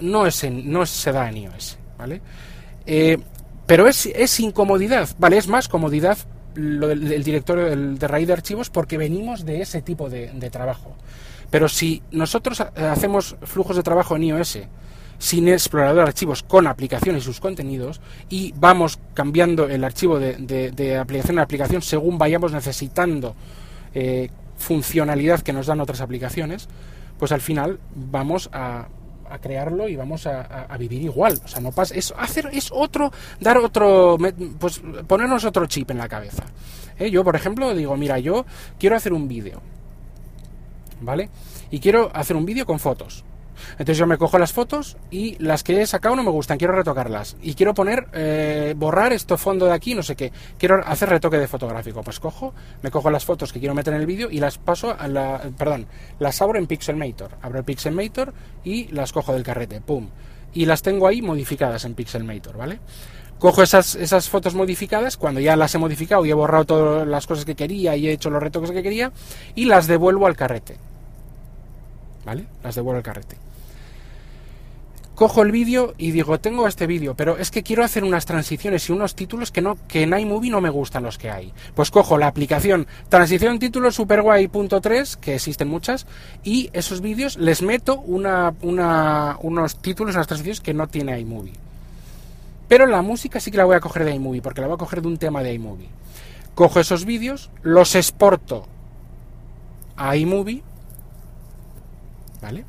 no, 0.00 0.26
es 0.26 0.44
no 0.50 0.86
se 0.86 1.12
da 1.12 1.28
en 1.28 1.36
iOS. 1.36 1.78
¿Vale? 1.98 2.20
Eh, 2.86 3.18
pero 3.66 3.86
es, 3.86 4.06
es 4.06 4.40
incomodidad, 4.40 5.08
¿vale? 5.18 5.36
Es 5.36 5.46
más 5.46 5.68
comodidad 5.68 6.18
lo 6.54 6.88
del, 6.88 7.22
directorio 7.22 7.76
de 7.94 8.08
raíz 8.08 8.26
de 8.26 8.32
archivos 8.32 8.70
porque 8.70 8.98
venimos 8.98 9.44
de 9.44 9.62
ese 9.62 9.82
tipo 9.82 10.10
de, 10.10 10.28
trabajo. 10.50 10.96
Pero 11.50 11.68
si 11.68 12.02
nosotros 12.10 12.60
hacemos 12.60 13.36
flujos 13.42 13.76
de 13.76 13.82
trabajo 13.82 14.16
en 14.16 14.24
iOS 14.24 14.58
sin 15.18 15.48
explorador 15.48 15.96
de 15.96 16.02
archivos 16.02 16.42
con 16.42 16.66
aplicación 16.66 17.16
y 17.16 17.20
sus 17.20 17.40
contenidos 17.40 18.00
y 18.30 18.54
vamos 18.56 18.98
cambiando 19.12 19.68
el 19.68 19.84
archivo 19.84 20.18
de, 20.18 20.98
aplicación 20.98 21.38
a 21.38 21.42
aplicación 21.42 21.82
según 21.82 22.16
vayamos 22.16 22.52
necesitando 22.52 23.34
eh, 23.94 24.30
funcionalidad 24.56 25.40
que 25.40 25.52
nos 25.52 25.66
dan 25.66 25.80
otras 25.80 26.00
aplicaciones, 26.00 26.68
pues 27.18 27.32
al 27.32 27.40
final 27.40 27.80
vamos 27.94 28.48
a 28.52 28.88
a 29.30 29.38
crearlo 29.38 29.88
y 29.88 29.96
vamos 29.96 30.26
a, 30.26 30.76
vivir 30.78 31.02
igual. 31.02 31.40
O 31.44 31.48
sea, 31.48 31.60
no 31.60 31.72
pasa. 31.72 31.94
Es 31.94 32.12
hacer, 32.18 32.50
es 32.52 32.70
otro, 32.72 33.12
dar 33.38 33.58
otro, 33.58 34.18
pues 34.58 34.82
ponernos 35.06 35.44
otro 35.44 35.66
chip 35.66 35.90
en 35.92 35.98
la 35.98 36.08
cabeza. 36.08 36.44
¿Eh? 36.98 37.10
Yo, 37.10 37.24
por 37.24 37.36
ejemplo, 37.36 37.74
digo, 37.74 37.96
mira, 37.96 38.18
yo 38.18 38.44
quiero 38.78 38.96
hacer 38.96 39.12
un 39.12 39.28
vídeo, 39.28 39.62
¿vale? 41.00 41.30
Y 41.70 41.80
quiero 41.80 42.10
hacer 42.14 42.36
un 42.36 42.44
vídeo 42.44 42.66
con 42.66 42.78
fotos. 42.78 43.24
Entonces 43.72 43.98
yo 43.98 44.06
me 44.06 44.16
cojo 44.16 44.38
las 44.38 44.52
fotos 44.52 44.96
y 45.10 45.36
las 45.42 45.62
que 45.62 45.82
he 45.82 45.86
sacado 45.86 46.16
no 46.16 46.22
me 46.22 46.30
gustan, 46.30 46.58
quiero 46.58 46.74
retocarlas. 46.74 47.36
Y 47.42 47.54
quiero 47.54 47.74
poner, 47.74 48.08
eh, 48.12 48.74
borrar 48.76 49.12
esto 49.12 49.36
fondo 49.36 49.66
de 49.66 49.72
aquí, 49.72 49.94
no 49.94 50.02
sé 50.02 50.16
qué. 50.16 50.32
Quiero 50.58 50.82
hacer 50.86 51.08
retoque 51.08 51.38
de 51.38 51.46
fotográfico. 51.46 52.02
Pues 52.02 52.20
cojo, 52.20 52.54
me 52.82 52.90
cojo 52.90 53.10
las 53.10 53.24
fotos 53.24 53.52
que 53.52 53.58
quiero 53.58 53.74
meter 53.74 53.92
en 53.94 54.00
el 54.00 54.06
vídeo 54.06 54.30
y 54.30 54.38
las 54.40 54.58
paso 54.58 54.96
a 54.98 55.08
la, 55.08 55.42
perdón, 55.56 55.86
las 56.18 56.40
abro 56.40 56.58
en 56.58 56.66
Pixelmator. 56.66 57.36
Abro 57.42 57.58
el 57.58 57.64
Pixelmator 57.64 58.32
y 58.64 58.88
las 58.88 59.12
cojo 59.12 59.32
del 59.34 59.42
carrete, 59.42 59.80
pum. 59.80 60.08
y 60.52 60.66
las 60.66 60.82
tengo 60.82 61.06
ahí 61.06 61.22
modificadas 61.22 61.84
en 61.84 61.94
Pixelmator, 61.94 62.56
¿vale? 62.56 62.80
Cojo 63.38 63.62
esas, 63.62 63.94
esas 63.94 64.28
fotos 64.28 64.54
modificadas, 64.54 65.16
cuando 65.16 65.40
ya 65.40 65.56
las 65.56 65.74
he 65.74 65.78
modificado 65.78 66.26
y 66.26 66.30
he 66.30 66.34
borrado 66.34 66.66
todas 66.66 67.08
las 67.08 67.26
cosas 67.26 67.44
que 67.44 67.54
quería 67.54 67.96
y 67.96 68.08
he 68.08 68.12
hecho 68.12 68.28
los 68.28 68.42
retoques 68.42 68.70
que 68.70 68.82
quería, 68.82 69.12
y 69.54 69.64
las 69.64 69.86
devuelvo 69.86 70.26
al 70.26 70.36
carrete. 70.36 70.76
¿Vale? 72.24 72.46
Las 72.62 72.74
devuelvo 72.74 72.98
al 72.98 73.02
carrete 73.02 73.36
cojo 75.20 75.42
el 75.42 75.52
vídeo 75.52 75.92
y 75.98 76.12
digo, 76.12 76.40
tengo 76.40 76.66
este 76.66 76.86
vídeo, 76.86 77.14
pero 77.14 77.36
es 77.36 77.50
que 77.50 77.62
quiero 77.62 77.84
hacer 77.84 78.04
unas 78.04 78.24
transiciones 78.24 78.88
y 78.88 78.92
unos 78.92 79.14
títulos 79.14 79.50
que 79.50 79.60
no 79.60 79.76
que 79.86 80.04
en 80.04 80.18
iMovie 80.18 80.50
no 80.50 80.62
me 80.62 80.70
gustan 80.70 81.02
los 81.02 81.18
que 81.18 81.30
hay. 81.30 81.52
Pues 81.74 81.90
cojo 81.90 82.16
la 82.16 82.26
aplicación 82.26 82.86
transición 83.10 83.58
título 83.58 83.92
superguay.3, 83.92 85.16
que 85.16 85.34
existen 85.34 85.68
muchas, 85.68 86.06
y 86.42 86.70
esos 86.72 87.02
vídeos 87.02 87.36
les 87.36 87.60
meto 87.60 88.00
una, 88.00 88.54
una, 88.62 89.36
unos 89.42 89.76
títulos, 89.82 90.14
unas 90.14 90.26
transiciones 90.26 90.62
que 90.62 90.72
no 90.72 90.88
tiene 90.88 91.20
iMovie. 91.20 91.52
Pero 92.66 92.86
la 92.86 93.02
música 93.02 93.40
sí 93.40 93.50
que 93.50 93.58
la 93.58 93.66
voy 93.66 93.76
a 93.76 93.80
coger 93.80 94.06
de 94.06 94.14
iMovie, 94.14 94.40
porque 94.40 94.62
la 94.62 94.68
voy 94.68 94.76
a 94.76 94.78
coger 94.78 95.02
de 95.02 95.08
un 95.08 95.18
tema 95.18 95.42
de 95.42 95.52
iMovie. 95.52 95.90
Cojo 96.54 96.80
esos 96.80 97.04
vídeos, 97.04 97.50
los 97.62 97.94
exporto 97.94 98.66
a 99.98 100.16
iMovie, 100.16 100.62
¿vale? 102.40 102.64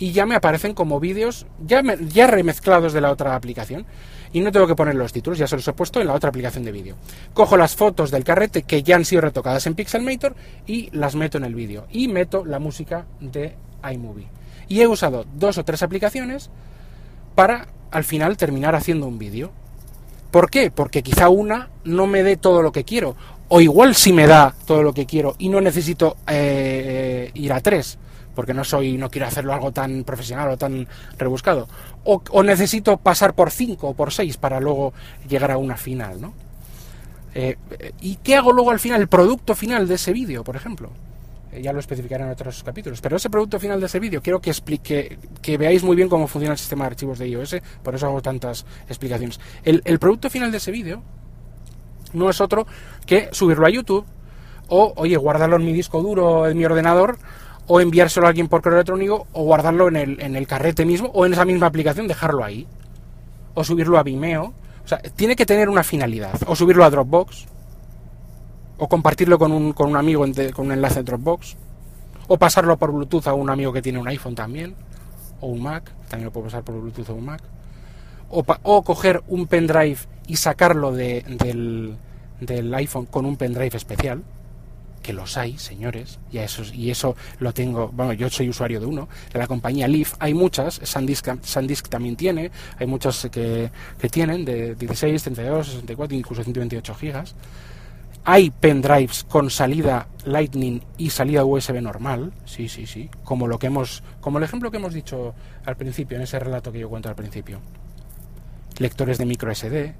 y 0.00 0.12
ya 0.12 0.24
me 0.24 0.34
aparecen 0.34 0.72
como 0.72 0.98
vídeos 0.98 1.46
ya, 1.64 1.82
ya 2.08 2.26
remezclados 2.26 2.94
de 2.94 3.02
la 3.02 3.12
otra 3.12 3.36
aplicación. 3.36 3.86
Y 4.32 4.40
no 4.40 4.50
tengo 4.50 4.66
que 4.66 4.74
poner 4.74 4.94
los 4.94 5.12
títulos, 5.12 5.38
ya 5.38 5.46
se 5.46 5.56
los 5.56 5.68
he 5.68 5.72
puesto 5.72 6.00
en 6.00 6.06
la 6.06 6.14
otra 6.14 6.30
aplicación 6.30 6.64
de 6.64 6.72
vídeo. 6.72 6.96
Cojo 7.34 7.56
las 7.56 7.76
fotos 7.76 8.10
del 8.10 8.24
carrete 8.24 8.62
que 8.62 8.82
ya 8.82 8.96
han 8.96 9.04
sido 9.04 9.20
retocadas 9.20 9.66
en 9.66 9.74
Pixelmator 9.74 10.34
y 10.66 10.88
las 10.92 11.16
meto 11.16 11.36
en 11.36 11.44
el 11.44 11.54
vídeo. 11.54 11.86
Y 11.90 12.08
meto 12.08 12.44
la 12.46 12.58
música 12.58 13.06
de 13.20 13.56
iMovie. 13.92 14.28
Y 14.68 14.80
he 14.80 14.86
usado 14.86 15.26
dos 15.34 15.58
o 15.58 15.64
tres 15.64 15.82
aplicaciones 15.82 16.48
para 17.34 17.68
al 17.90 18.04
final 18.04 18.38
terminar 18.38 18.74
haciendo 18.74 19.06
un 19.06 19.18
vídeo. 19.18 19.50
¿Por 20.30 20.48
qué? 20.48 20.70
Porque 20.70 21.02
quizá 21.02 21.28
una 21.28 21.68
no 21.84 22.06
me 22.06 22.22
dé 22.22 22.38
todo 22.38 22.62
lo 22.62 22.72
que 22.72 22.84
quiero. 22.84 23.16
O 23.48 23.60
igual 23.60 23.94
sí 23.96 24.14
me 24.14 24.26
da 24.26 24.54
todo 24.64 24.82
lo 24.82 24.94
que 24.94 25.04
quiero 25.04 25.34
y 25.38 25.50
no 25.50 25.60
necesito 25.60 26.16
eh, 26.26 27.32
ir 27.34 27.52
a 27.52 27.60
tres 27.60 27.98
porque 28.34 28.54
no 28.54 28.64
soy, 28.64 28.96
no 28.96 29.10
quiero 29.10 29.26
hacerlo 29.26 29.52
algo 29.52 29.72
tan 29.72 30.04
profesional 30.04 30.50
o 30.50 30.56
tan 30.56 30.86
rebuscado. 31.18 31.68
O, 32.04 32.42
necesito 32.42 32.96
pasar 32.96 33.34
por 33.34 33.50
cinco 33.50 33.88
o 33.88 33.94
por 33.94 34.12
seis 34.12 34.36
para 34.36 34.60
luego 34.60 34.92
llegar 35.28 35.50
a 35.50 35.58
una 35.58 35.76
final, 35.76 36.20
¿no? 36.20 36.32
Eh, 37.34 37.56
¿Y 38.00 38.16
qué 38.16 38.36
hago 38.36 38.52
luego 38.52 38.70
al 38.70 38.80
final? 38.80 39.00
El 39.00 39.08
producto 39.08 39.54
final 39.54 39.86
de 39.86 39.94
ese 39.94 40.12
vídeo, 40.12 40.42
por 40.42 40.56
ejemplo. 40.56 40.90
Eh, 41.52 41.62
ya 41.62 41.72
lo 41.72 41.80
especificaré 41.80 42.24
en 42.24 42.30
otros 42.30 42.62
capítulos. 42.62 43.00
Pero 43.00 43.16
ese 43.16 43.30
producto 43.30 43.58
final 43.58 43.80
de 43.80 43.86
ese 43.86 43.98
vídeo 43.98 44.22
quiero 44.22 44.40
que 44.40 44.50
explique, 44.50 45.18
que 45.42 45.58
veáis 45.58 45.82
muy 45.82 45.96
bien 45.96 46.08
cómo 46.08 46.26
funciona 46.26 46.52
el 46.52 46.58
sistema 46.58 46.84
de 46.84 46.88
archivos 46.88 47.18
de 47.18 47.28
iOS, 47.28 47.56
por 47.82 47.94
eso 47.94 48.06
hago 48.06 48.22
tantas 48.22 48.64
explicaciones. 48.88 49.40
El, 49.64 49.82
el 49.84 49.98
producto 49.98 50.30
final 50.30 50.50
de 50.50 50.58
ese 50.58 50.70
vídeo 50.70 51.02
no 52.12 52.30
es 52.30 52.40
otro 52.40 52.66
que 53.06 53.28
subirlo 53.32 53.66
a 53.66 53.70
YouTube 53.70 54.04
o, 54.68 54.92
oye, 54.96 55.16
guardarlo 55.16 55.56
en 55.56 55.64
mi 55.64 55.72
disco 55.72 56.00
duro 56.02 56.48
en 56.48 56.56
mi 56.56 56.64
ordenador 56.64 57.18
o 57.72 57.80
enviárselo 57.80 58.26
a 58.26 58.30
alguien 58.30 58.48
por 58.48 58.62
correo 58.62 58.78
electrónico 58.78 59.28
o 59.32 59.44
guardarlo 59.44 59.86
en 59.86 59.94
el, 59.94 60.20
en 60.20 60.34
el 60.34 60.48
carrete 60.48 60.84
mismo 60.84 61.08
o 61.14 61.24
en 61.24 61.34
esa 61.34 61.44
misma 61.44 61.68
aplicación, 61.68 62.08
dejarlo 62.08 62.42
ahí. 62.42 62.66
O 63.54 63.62
subirlo 63.62 63.96
a 63.96 64.02
Vimeo. 64.02 64.52
O 64.84 64.88
sea, 64.88 64.98
tiene 64.98 65.36
que 65.36 65.46
tener 65.46 65.68
una 65.68 65.84
finalidad. 65.84 66.34
O 66.48 66.56
subirlo 66.56 66.84
a 66.84 66.90
Dropbox. 66.90 67.46
O 68.76 68.88
compartirlo 68.88 69.38
con 69.38 69.52
un, 69.52 69.72
con 69.72 69.88
un 69.88 69.96
amigo 69.96 70.26
con 70.52 70.66
un 70.66 70.72
enlace 70.72 70.96
de 70.96 71.02
Dropbox. 71.04 71.56
O 72.26 72.38
pasarlo 72.38 72.76
por 72.76 72.90
Bluetooth 72.90 73.28
a 73.28 73.34
un 73.34 73.48
amigo 73.48 73.72
que 73.72 73.82
tiene 73.82 74.00
un 74.00 74.08
iPhone 74.08 74.34
también. 74.34 74.74
O 75.40 75.46
un 75.46 75.62
Mac. 75.62 75.92
También 76.08 76.24
lo 76.24 76.32
puedo 76.32 76.46
pasar 76.46 76.64
por 76.64 76.74
Bluetooth 76.74 77.10
a 77.10 77.12
un 77.12 77.24
Mac. 77.24 77.42
O, 78.30 78.44
o 78.64 78.82
coger 78.82 79.22
un 79.28 79.46
pendrive 79.46 79.98
y 80.26 80.34
sacarlo 80.34 80.90
de, 80.90 81.22
del, 81.22 81.96
del 82.40 82.74
iPhone 82.74 83.06
con 83.06 83.26
un 83.26 83.36
pendrive 83.36 83.76
especial 83.76 84.24
que 85.02 85.12
los 85.12 85.36
hay, 85.36 85.56
señores, 85.58 86.18
y 86.30 86.38
eso, 86.38 86.62
y 86.72 86.90
eso 86.90 87.16
lo 87.38 87.52
tengo, 87.52 87.88
bueno, 87.88 88.12
yo 88.12 88.28
soy 88.28 88.48
usuario 88.48 88.80
de 88.80 88.86
uno, 88.86 89.08
de 89.32 89.38
la 89.38 89.46
compañía 89.46 89.88
Leaf, 89.88 90.14
hay 90.18 90.34
muchas, 90.34 90.80
SanDisk, 90.82 91.42
SanDisk 91.42 91.88
también 91.88 92.16
tiene, 92.16 92.50
hay 92.78 92.86
muchas 92.86 93.28
que, 93.30 93.70
que 93.98 94.08
tienen 94.08 94.44
de 94.44 94.74
16, 94.74 95.22
32, 95.22 95.66
64, 95.66 96.16
incluso 96.16 96.42
128 96.42 96.94
gigas. 96.94 97.34
Hay 98.22 98.50
pendrives 98.50 99.24
con 99.24 99.48
salida 99.48 100.06
Lightning 100.26 100.82
y 100.98 101.08
salida 101.08 101.44
USB 101.44 101.80
normal, 101.80 102.32
sí, 102.44 102.68
sí, 102.68 102.86
sí, 102.86 103.08
como 103.24 103.48
lo 103.48 103.58
que 103.58 103.68
hemos, 103.68 104.02
como 104.20 104.36
el 104.36 104.44
ejemplo 104.44 104.70
que 104.70 104.76
hemos 104.76 104.92
dicho 104.92 105.34
al 105.64 105.76
principio, 105.76 106.18
en 106.18 106.24
ese 106.24 106.38
relato 106.38 106.70
que 106.70 106.80
yo 106.80 106.90
cuento 106.90 107.08
al 107.08 107.14
principio. 107.14 107.60
Lectores 108.76 109.16
de 109.16 109.24
micro 109.24 109.54
SD, 109.54 109.94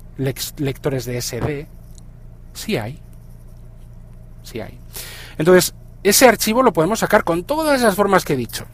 lectores 0.59 1.07
de 1.07 1.21
SD, 1.21 1.67
sí 2.53 2.77
hay, 2.77 3.01
sí 4.51 4.61
hay. 4.61 4.79
Entonces, 5.39 5.75
ese 6.03 6.29
archivo 6.29 6.63
lo 6.63 6.73
podemos 6.73 7.01
sacar 7.01 7.25
con 7.25 7.45
todas 7.45 7.81
esas 7.81 7.95
formas 7.95 8.25
que 8.25 8.35
he 8.35 8.37
dicho. 8.37 8.67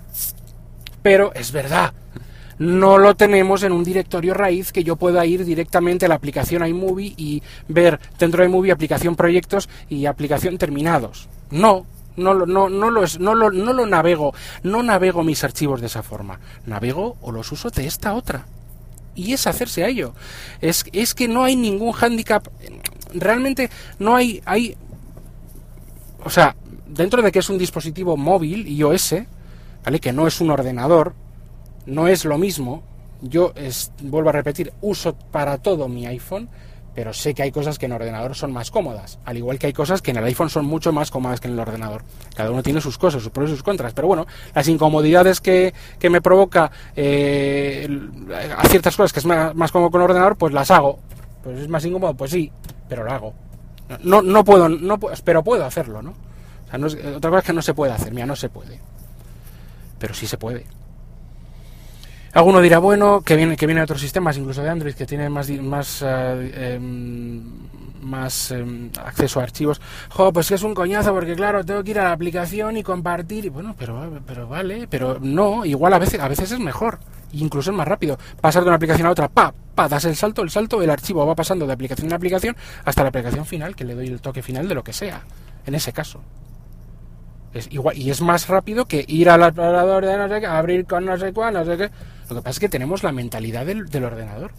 Pero 1.02 1.32
es 1.34 1.52
verdad, 1.52 1.92
no 2.58 2.98
lo 2.98 3.14
tenemos 3.14 3.62
en 3.62 3.72
un 3.72 3.84
directorio 3.84 4.34
raíz 4.34 4.72
que 4.72 4.84
yo 4.84 4.96
pueda 4.96 5.26
ir 5.26 5.44
directamente 5.44 6.06
a 6.06 6.08
la 6.08 6.14
aplicación 6.14 6.66
iMovie 6.66 7.14
y 7.16 7.42
ver 7.68 8.00
dentro 8.18 8.42
de 8.42 8.48
iMovie 8.48 8.72
aplicación 8.72 9.14
proyectos 9.14 9.68
y 9.88 10.06
aplicación 10.06 10.56
terminados. 10.58 11.28
No, 11.50 11.86
no, 12.16 12.34
no, 12.34 12.68
no, 12.68 12.90
lo, 12.90 13.04
es, 13.04 13.20
no, 13.20 13.34
lo, 13.34 13.50
no 13.50 13.72
lo 13.72 13.86
navego, 13.86 14.34
no 14.62 14.82
navego 14.82 15.22
mis 15.22 15.44
archivos 15.44 15.80
de 15.80 15.86
esa 15.86 16.02
forma. 16.02 16.40
Navego 16.64 17.16
o 17.20 17.30
los 17.30 17.52
uso 17.52 17.70
de 17.70 17.86
esta 17.86 18.14
otra. 18.14 18.46
Y 19.14 19.32
es 19.32 19.46
hacerse 19.46 19.84
a 19.84 19.88
ello. 19.88 20.14
Es, 20.60 20.84
es 20.92 21.14
que 21.14 21.28
no 21.28 21.44
hay 21.44 21.56
ningún 21.56 21.92
hándicap. 21.92 22.48
Realmente 23.14 23.70
no 23.98 24.16
hay, 24.16 24.42
hay 24.44 24.76
o 26.24 26.30
sea, 26.30 26.56
dentro 26.86 27.22
de 27.22 27.32
que 27.32 27.40
es 27.40 27.50
un 27.50 27.58
dispositivo 27.58 28.16
móvil, 28.16 28.66
iOS, 28.66 29.14
¿vale? 29.84 30.00
Que 30.00 30.12
no 30.12 30.26
es 30.26 30.40
un 30.40 30.50
ordenador, 30.50 31.14
no 31.86 32.08
es 32.08 32.24
lo 32.24 32.38
mismo. 32.38 32.82
Yo, 33.22 33.52
es, 33.56 33.92
vuelvo 34.02 34.28
a 34.28 34.32
repetir, 34.32 34.72
uso 34.82 35.14
para 35.14 35.58
todo 35.58 35.88
mi 35.88 36.06
iPhone, 36.06 36.48
pero 36.96 37.12
sé 37.12 37.34
que 37.34 37.42
hay 37.42 37.52
cosas 37.52 37.78
que 37.78 37.86
en 37.86 37.92
ordenador 37.92 38.34
son 38.34 38.52
más 38.52 38.70
cómodas, 38.70 39.18
al 39.26 39.36
igual 39.36 39.58
que 39.58 39.66
hay 39.66 39.74
cosas 39.74 40.00
que 40.00 40.12
en 40.12 40.16
el 40.16 40.24
iPhone 40.24 40.48
son 40.48 40.64
mucho 40.64 40.92
más 40.92 41.10
cómodas 41.10 41.40
que 41.40 41.48
en 41.48 41.54
el 41.54 41.60
ordenador. 41.60 42.02
Cada 42.34 42.50
uno 42.50 42.62
tiene 42.62 42.80
sus 42.80 42.96
cosas, 42.96 43.22
sus 43.22 43.30
pros 43.30 43.50
y 43.50 43.52
sus 43.52 43.62
contras, 43.62 43.92
pero 43.92 44.08
bueno, 44.08 44.26
las 44.54 44.66
incomodidades 44.66 45.42
que, 45.42 45.74
que 45.98 46.08
me 46.08 46.22
provoca 46.22 46.70
eh, 46.96 47.86
a 48.56 48.66
ciertas 48.68 48.96
cosas 48.96 49.12
que 49.12 49.20
es 49.20 49.26
más, 49.26 49.54
más 49.54 49.72
cómodo 49.72 49.90
con 49.90 50.00
el 50.00 50.06
ordenador, 50.06 50.36
pues 50.36 50.54
las 50.54 50.70
hago. 50.70 50.98
Pues 51.44 51.60
es 51.60 51.68
más 51.68 51.84
incómodo, 51.84 52.14
pues 52.14 52.30
sí, 52.30 52.50
pero 52.88 53.04
lo 53.04 53.12
hago. 53.12 53.34
No, 54.02 54.22
no 54.22 54.44
puedo, 54.44 54.68
no, 54.68 54.98
pero 54.98 55.44
puedo 55.44 55.64
hacerlo, 55.64 56.02
¿no? 56.02 56.10
O 56.10 56.70
sea, 56.70 56.78
no 56.78 56.86
otra 57.16 57.30
cosa 57.30 57.38
es 57.38 57.44
que 57.46 57.52
no 57.52 57.62
se 57.62 57.74
puede 57.74 57.92
hacer, 57.92 58.12
mira, 58.12 58.26
no 58.26 58.36
se 58.36 58.48
puede. 58.48 58.80
Pero 59.98 60.14
sí 60.14 60.26
se 60.26 60.36
puede. 60.36 60.66
Alguno 62.32 62.60
dirá, 62.60 62.78
bueno, 62.78 63.22
que 63.22 63.36
viene, 63.36 63.56
que 63.56 63.66
viene 63.66 63.80
otros 63.80 64.00
sistemas, 64.00 64.36
incluso 64.36 64.62
de 64.62 64.68
Android, 64.68 64.94
que 64.94 65.06
tienen 65.06 65.32
más, 65.32 65.48
más, 65.48 66.02
eh, 66.04 66.74
em, 66.74 67.42
más 68.02 68.50
em, 68.50 68.90
acceso 69.02 69.40
a 69.40 69.44
archivos. 69.44 69.80
Jo, 70.10 70.32
pues 70.32 70.48
que 70.48 70.56
es 70.56 70.62
un 70.62 70.74
coñazo, 70.74 71.14
porque 71.14 71.34
claro, 71.34 71.64
tengo 71.64 71.82
que 71.82 71.92
ir 71.92 71.98
a 72.00 72.04
la 72.04 72.12
aplicación 72.12 72.76
y 72.76 72.82
compartir. 72.82 73.46
Y 73.46 73.48
bueno, 73.48 73.74
pero, 73.78 74.20
pero 74.26 74.48
vale, 74.48 74.86
pero 74.88 75.18
no, 75.20 75.64
igual 75.64 75.94
a 75.94 75.98
veces, 75.98 76.20
a 76.20 76.28
veces 76.28 76.52
es 76.52 76.58
mejor 76.58 76.98
incluso 77.42 77.70
es 77.70 77.76
más 77.76 77.88
rápido. 77.88 78.18
Pasar 78.40 78.62
de 78.62 78.68
una 78.68 78.76
aplicación 78.76 79.06
a 79.06 79.10
otra, 79.10 79.28
pa, 79.28 79.54
pa, 79.74 79.88
das 79.88 80.04
el 80.04 80.16
salto, 80.16 80.42
el 80.42 80.50
salto, 80.50 80.82
el 80.82 80.90
archivo 80.90 81.26
va 81.26 81.34
pasando 81.34 81.66
de 81.66 81.72
aplicación 81.72 82.12
a 82.12 82.16
aplicación 82.16 82.56
hasta 82.84 83.02
la 83.02 83.08
aplicación 83.08 83.46
final, 83.46 83.76
que 83.76 83.84
le 83.84 83.94
doy 83.94 84.08
el 84.08 84.20
toque 84.20 84.42
final 84.42 84.68
de 84.68 84.74
lo 84.74 84.84
que 84.84 84.92
sea, 84.92 85.22
en 85.64 85.74
ese 85.74 85.92
caso. 85.92 86.20
Es 87.54 87.68
igual, 87.70 87.96
y 87.96 88.10
es 88.10 88.20
más 88.20 88.48
rápido 88.48 88.86
que 88.86 89.04
ir 89.08 89.30
al 89.30 89.42
ordenador 89.42 90.04
de 90.04 90.16
no 90.18 90.28
sé 90.28 90.40
qué, 90.40 90.46
abrir 90.46 90.84
con 90.84 91.06
no 91.06 91.16
sé 91.16 91.32
cuál, 91.32 91.54
no 91.54 91.64
sé 91.64 91.76
qué. 91.76 91.90
Lo 92.28 92.36
que 92.36 92.42
pasa 92.42 92.50
es 92.50 92.60
que 92.60 92.68
tenemos 92.68 93.02
la 93.02 93.12
mentalidad 93.12 93.64
del 93.64 94.04
ordenador 94.04 94.52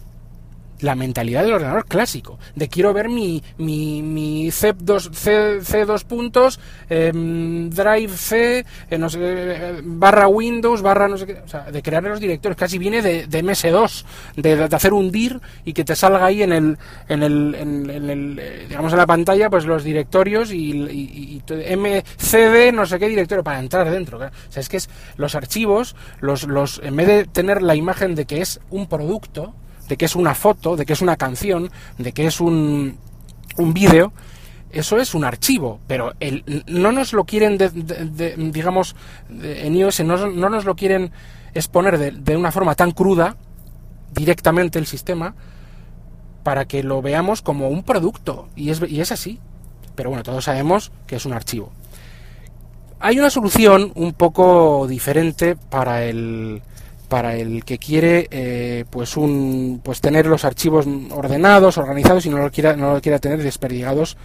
la 0.80 0.94
mentalidad 0.94 1.42
del 1.42 1.54
ordenador 1.54 1.86
clásico, 1.86 2.38
de 2.54 2.68
quiero 2.68 2.92
ver 2.92 3.08
mi, 3.08 3.42
mi, 3.58 4.02
mi 4.02 4.48
C2, 4.48 5.62
C, 5.62 5.84
2 5.84 6.04
puntos, 6.04 6.60
em, 6.88 7.70
Drive 7.70 8.16
C, 8.16 8.64
eh, 8.90 8.98
no 8.98 9.08
sé, 9.08 9.82
barra 9.82 10.28
Windows, 10.28 10.82
barra 10.82 11.08
no 11.08 11.18
sé 11.18 11.26
qué, 11.26 11.42
o 11.44 11.48
sea, 11.48 11.70
de 11.70 11.82
crear 11.82 12.02
los 12.02 12.20
directorios, 12.20 12.56
casi 12.56 12.78
viene 12.78 13.02
de, 13.02 13.26
de 13.26 13.44
MS2, 13.44 14.04
de, 14.36 14.68
hacer 14.70 14.92
un 14.92 15.10
dir 15.10 15.40
y 15.64 15.72
que 15.72 15.84
te 15.84 15.96
salga 15.96 16.24
ahí 16.24 16.42
en 16.42 16.52
el, 16.52 16.78
en 17.08 17.22
el, 17.22 17.54
en, 17.54 17.90
el 17.90 18.38
eh, 18.38 18.66
digamos 18.68 18.92
en 18.92 18.98
la 18.98 19.06
pantalla, 19.06 19.50
pues 19.50 19.64
los 19.64 19.84
directorios 19.84 20.52
y, 20.52 20.70
y, 20.70 21.42
MCD, 21.48 22.72
no 22.72 22.86
sé 22.86 22.98
qué 22.98 23.08
directorio, 23.08 23.42
para 23.42 23.58
entrar 23.58 23.90
dentro. 23.90 24.18
O 24.18 24.30
sea, 24.50 24.60
es 24.60 24.68
que 24.68 24.76
es 24.76 24.88
los 25.16 25.34
archivos, 25.34 25.96
los, 26.20 26.44
los, 26.44 26.80
en 26.82 26.96
vez 26.96 27.06
de 27.06 27.24
tener 27.24 27.62
la 27.62 27.74
imagen 27.74 28.14
de 28.14 28.24
que 28.24 28.40
es 28.40 28.60
un 28.70 28.86
producto, 28.88 29.54
de 29.88 29.96
que 29.96 30.04
es 30.04 30.16
una 30.16 30.34
foto, 30.34 30.76
de 30.76 30.86
que 30.86 30.92
es 30.92 31.00
una 31.00 31.16
canción, 31.16 31.70
de 31.96 32.12
que 32.12 32.26
es 32.26 32.40
un, 32.40 32.98
un 33.56 33.74
vídeo, 33.74 34.12
eso 34.70 34.98
es 34.98 35.14
un 35.14 35.24
archivo, 35.24 35.80
pero 35.86 36.12
el, 36.20 36.64
no 36.66 36.92
nos 36.92 37.12
lo 37.12 37.24
quieren, 37.24 37.58
digamos, 38.52 38.96
en 39.30 39.76
iOS 39.76 40.00
no, 40.00 40.26
no, 40.28 40.48
nos 40.50 40.64
lo 40.66 40.76
quieren 40.76 41.10
exponer 41.54 42.12
de, 42.12 42.36
una 42.36 42.52
forma 42.52 42.74
tan 42.74 42.90
cruda 42.90 43.36
directamente 44.12 44.78
el 44.78 44.86
sistema 44.86 45.34
para 46.42 46.66
que 46.66 46.82
lo 46.82 47.00
veamos 47.00 47.40
como 47.40 47.68
un 47.68 47.82
producto. 47.82 48.48
Y 48.56 48.70
es, 48.70 48.82
y 48.86 49.00
es 49.00 49.10
así. 49.10 49.38
Pero 49.94 50.10
bueno, 50.10 50.22
todos 50.22 50.44
sabemos 50.44 50.92
que 51.06 51.16
es 51.16 51.26
un 51.26 51.32
archivo. 51.32 51.72
Hay 53.00 53.18
una 53.18 53.30
solución 53.30 53.92
un 53.94 54.12
poco 54.12 54.86
diferente 54.86 55.56
para 55.56 56.04
el, 56.04 56.62
para 57.08 57.36
el 57.36 57.64
que 57.64 57.78
quiere 57.78 58.28
eh, 58.30 58.84
pues 58.90 59.16
un 59.16 59.80
pues 59.82 60.00
tener 60.00 60.26
los 60.26 60.44
archivos 60.44 60.86
ordenados 61.10 61.78
organizados 61.78 62.26
y 62.26 62.30
no 62.30 62.38
lo 62.38 62.50
quiera 62.50 62.76
no 62.76 62.94
lo 62.94 63.00
quiera 63.00 63.18
tener 63.18 63.42
desperdigados 63.42 64.16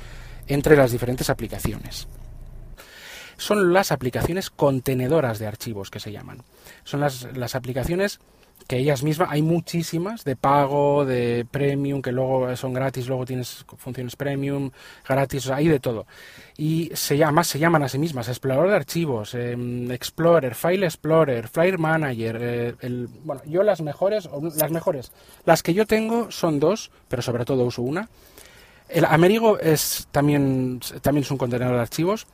entre 0.47 0.75
las 0.75 0.91
diferentes 0.91 1.29
aplicaciones. 1.29 2.07
Son 3.37 3.73
las 3.73 3.91
aplicaciones 3.91 4.49
contenedoras 4.49 5.39
de 5.39 5.47
archivos 5.47 5.89
que 5.89 5.99
se 5.99 6.11
llaman. 6.11 6.43
Son 6.83 6.99
las, 6.99 7.27
las 7.35 7.55
aplicaciones 7.55 8.19
que 8.67 8.77
ellas 8.77 9.03
mismas, 9.03 9.29
hay 9.31 9.41
muchísimas 9.41 10.23
de 10.23 10.35
pago, 10.35 11.05
de 11.05 11.45
premium, 11.49 12.01
que 12.01 12.11
luego 12.11 12.55
son 12.55 12.73
gratis, 12.73 13.07
luego 13.07 13.25
tienes 13.25 13.65
funciones 13.77 14.15
premium, 14.15 14.71
gratis, 15.07 15.49
hay 15.49 15.67
de 15.67 15.79
todo. 15.79 16.05
Y 16.57 16.91
se 16.93 17.17
llama, 17.17 17.43
se 17.43 17.59
llaman 17.59 17.83
a 17.83 17.89
sí 17.89 17.97
mismas 17.97 18.27
explorador 18.27 18.69
de 18.69 18.75
archivos, 18.75 19.33
em, 19.33 19.91
Explorer, 19.91 20.55
File 20.55 20.85
Explorer, 20.85 21.47
File 21.47 21.77
Manager. 21.77 22.37
Eh, 22.41 23.07
bueno, 23.23 23.41
yo 23.45 23.63
las 23.63 23.81
mejores, 23.81 24.29
las 24.57 24.71
mejores, 24.71 25.11
las 25.45 25.63
que 25.63 25.73
yo 25.73 25.85
tengo 25.85 26.31
son 26.31 26.59
dos, 26.59 26.91
pero 27.07 27.21
sobre 27.21 27.45
todo 27.45 27.65
uso 27.65 27.81
una. 27.81 28.09
El 28.89 29.05
Amerigo 29.05 29.57
es 29.59 30.07
también, 30.11 30.79
también 31.01 31.23
es 31.23 31.31
un 31.31 31.37
contenedor 31.37 31.75
de 31.75 31.81
archivos. 31.81 32.27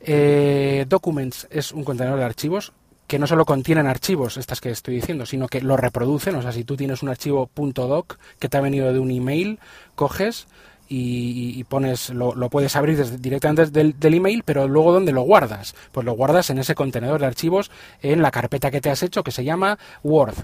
Eh, 0.00 0.86
Documents 0.88 1.46
es 1.50 1.72
un 1.72 1.84
contenedor 1.84 2.18
de 2.18 2.24
archivos 2.24 2.72
que 3.08 3.18
no 3.18 3.26
solo 3.26 3.44
contienen 3.44 3.86
archivos, 3.86 4.36
estas 4.36 4.60
que 4.60 4.70
estoy 4.70 4.96
diciendo, 4.96 5.26
sino 5.26 5.48
que 5.48 5.62
lo 5.62 5.76
reproducen. 5.76 6.36
O 6.36 6.42
sea, 6.42 6.52
si 6.52 6.62
tú 6.62 6.76
tienes 6.76 7.02
un 7.02 7.08
archivo 7.08 7.50
.doc 7.56 8.18
que 8.38 8.48
te 8.48 8.56
ha 8.56 8.60
venido 8.60 8.92
de 8.92 8.98
un 8.98 9.10
email, 9.10 9.58
coges 9.94 10.46
y, 10.90 11.64
pones, 11.64 12.10
lo, 12.10 12.34
puedes 12.50 12.76
abrir 12.76 13.04
directamente 13.18 13.66
del, 13.66 13.98
del, 13.98 14.14
email, 14.14 14.42
pero 14.44 14.68
luego 14.68 14.92
¿dónde 14.92 15.12
lo 15.12 15.22
guardas? 15.22 15.74
Pues 15.90 16.06
lo 16.06 16.12
guardas 16.12 16.50
en 16.50 16.58
ese 16.58 16.74
contenedor 16.74 17.20
de 17.20 17.26
archivos 17.26 17.70
en 18.02 18.22
la 18.22 18.30
carpeta 18.30 18.70
que 18.70 18.80
te 18.80 18.90
has 18.90 19.02
hecho 19.02 19.24
que 19.24 19.32
se 19.32 19.44
llama 19.44 19.78
Word 20.02 20.34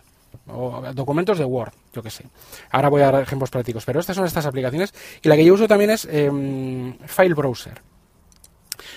o 0.47 0.83
documentos 0.93 1.39
de 1.39 1.45
Word, 1.45 1.73
yo 1.93 2.03
que 2.03 2.11
sé. 2.11 2.25
Ahora 2.71 2.89
voy 2.89 3.03
a 3.03 3.11
dar 3.11 3.23
ejemplos 3.23 3.51
prácticos, 3.51 3.85
pero 3.85 4.01
estas 4.01 4.17
son 4.17 4.27
estas 4.27 4.47
aplicaciones 4.47 4.93
y 5.23 5.29
la 5.29 5.37
que 5.37 5.45
yo 5.45 5.55
uso 5.55 5.69
también 5.69 5.91
es 5.91 6.07
em, 6.11 6.97
File 7.07 7.35
Browser. 7.35 7.81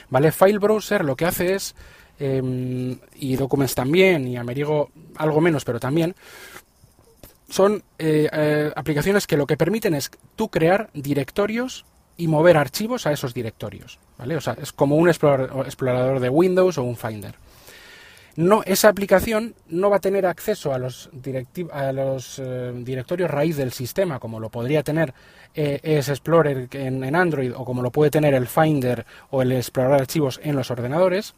¿Vale? 0.09 0.31
File 0.31 0.57
Browser 0.59 1.05
lo 1.05 1.15
que 1.15 1.25
hace 1.25 1.55
es 1.55 1.75
Em, 2.19 2.97
y 3.15 3.35
Documents 3.35 3.75
también, 3.75 4.27
y 4.27 4.37
Amerigo 4.37 4.89
algo 5.17 5.39
menos, 5.39 5.63
pero 5.63 5.79
también, 5.79 6.15
son 7.49 7.83
eh, 7.99 8.27
eh, 8.31 8.71
aplicaciones 8.75 9.27
que 9.27 9.37
lo 9.37 9.45
que 9.45 9.57
permiten 9.57 9.93
es 9.93 10.11
tú 10.35 10.49
crear 10.49 10.89
directorios 10.93 11.85
y 12.17 12.27
mover 12.27 12.57
archivos 12.57 13.05
a 13.05 13.11
esos 13.11 13.33
directorios. 13.33 13.99
¿vale? 14.17 14.35
O 14.35 14.41
sea, 14.41 14.57
es 14.59 14.73
como 14.73 14.95
un 14.95 15.09
explorador, 15.09 16.19
de 16.19 16.29
Windows 16.29 16.77
o 16.77 16.83
un 16.83 16.97
Finder. 16.97 17.35
No, 18.35 18.61
esa 18.65 18.89
aplicación 18.89 19.55
no 19.67 19.89
va 19.89 19.97
a 19.97 19.99
tener 19.99 20.25
acceso 20.25 20.71
a 20.71 20.77
los, 20.77 21.09
a 21.71 21.91
los 21.91 22.39
eh, 22.39 22.71
directorios 22.75 23.31
raíz 23.31 23.57
del 23.57 23.71
sistema, 23.71 24.19
como 24.19 24.39
lo 24.39 24.49
podría 24.49 24.83
tener 24.83 25.13
ES 25.55 26.09
Explorer 26.09 26.67
en, 26.73 27.03
en, 27.03 27.15
Android 27.15 27.51
o 27.55 27.65
como 27.65 27.81
lo 27.81 27.91
puede 27.91 28.11
tener 28.11 28.35
el 28.35 28.45
Finder 28.45 29.07
o 29.31 29.41
el 29.41 29.53
explorador 29.53 29.97
de 29.97 30.01
archivos 30.03 30.39
en 30.43 30.55
los 30.55 30.69
ordenadores, 30.69 31.33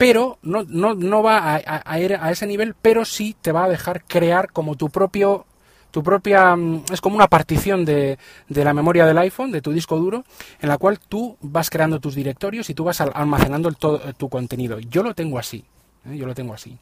pero 0.00 0.38
no, 0.40 0.62
no, 0.66 0.94
no 0.94 1.22
va 1.22 1.60
a, 1.62 2.00
ir 2.00 2.14
a 2.18 2.30
ese 2.30 2.46
nivel, 2.46 2.74
pero 2.80 3.04
sí 3.04 3.36
te 3.38 3.52
va 3.52 3.64
a 3.64 3.68
dejar 3.68 4.02
crear 4.04 4.50
como 4.50 4.74
tu 4.74 4.88
propio 4.88 5.44
tu 5.90 6.02
propia 6.02 6.56
mm, 6.56 6.84
es 6.90 7.02
como 7.02 7.16
una 7.16 7.28
partición 7.28 7.84
de, 7.84 8.18
de, 8.48 8.64
la 8.64 8.72
memoria 8.72 9.04
del 9.04 9.18
iPhone, 9.18 9.52
de 9.52 9.60
tu 9.60 9.72
disco 9.72 9.98
duro, 9.98 10.24
en 10.58 10.70
la 10.70 10.78
cual 10.78 10.98
tú 11.00 11.36
vas 11.42 11.68
creando 11.68 12.00
tus 12.00 12.14
directorios 12.14 12.70
y 12.70 12.74
tú 12.74 12.84
vas 12.84 13.02
almacenando 13.02 13.70
todo 13.72 13.98
tu 14.14 14.30
contenido. 14.30 14.78
Yo 14.78 15.02
lo 15.02 15.14
tengo 15.14 15.38
así, 15.38 15.66
¿eh? 16.06 16.16
yo 16.16 16.24
lo 16.24 16.34
tengo 16.34 16.54
así. 16.54 16.78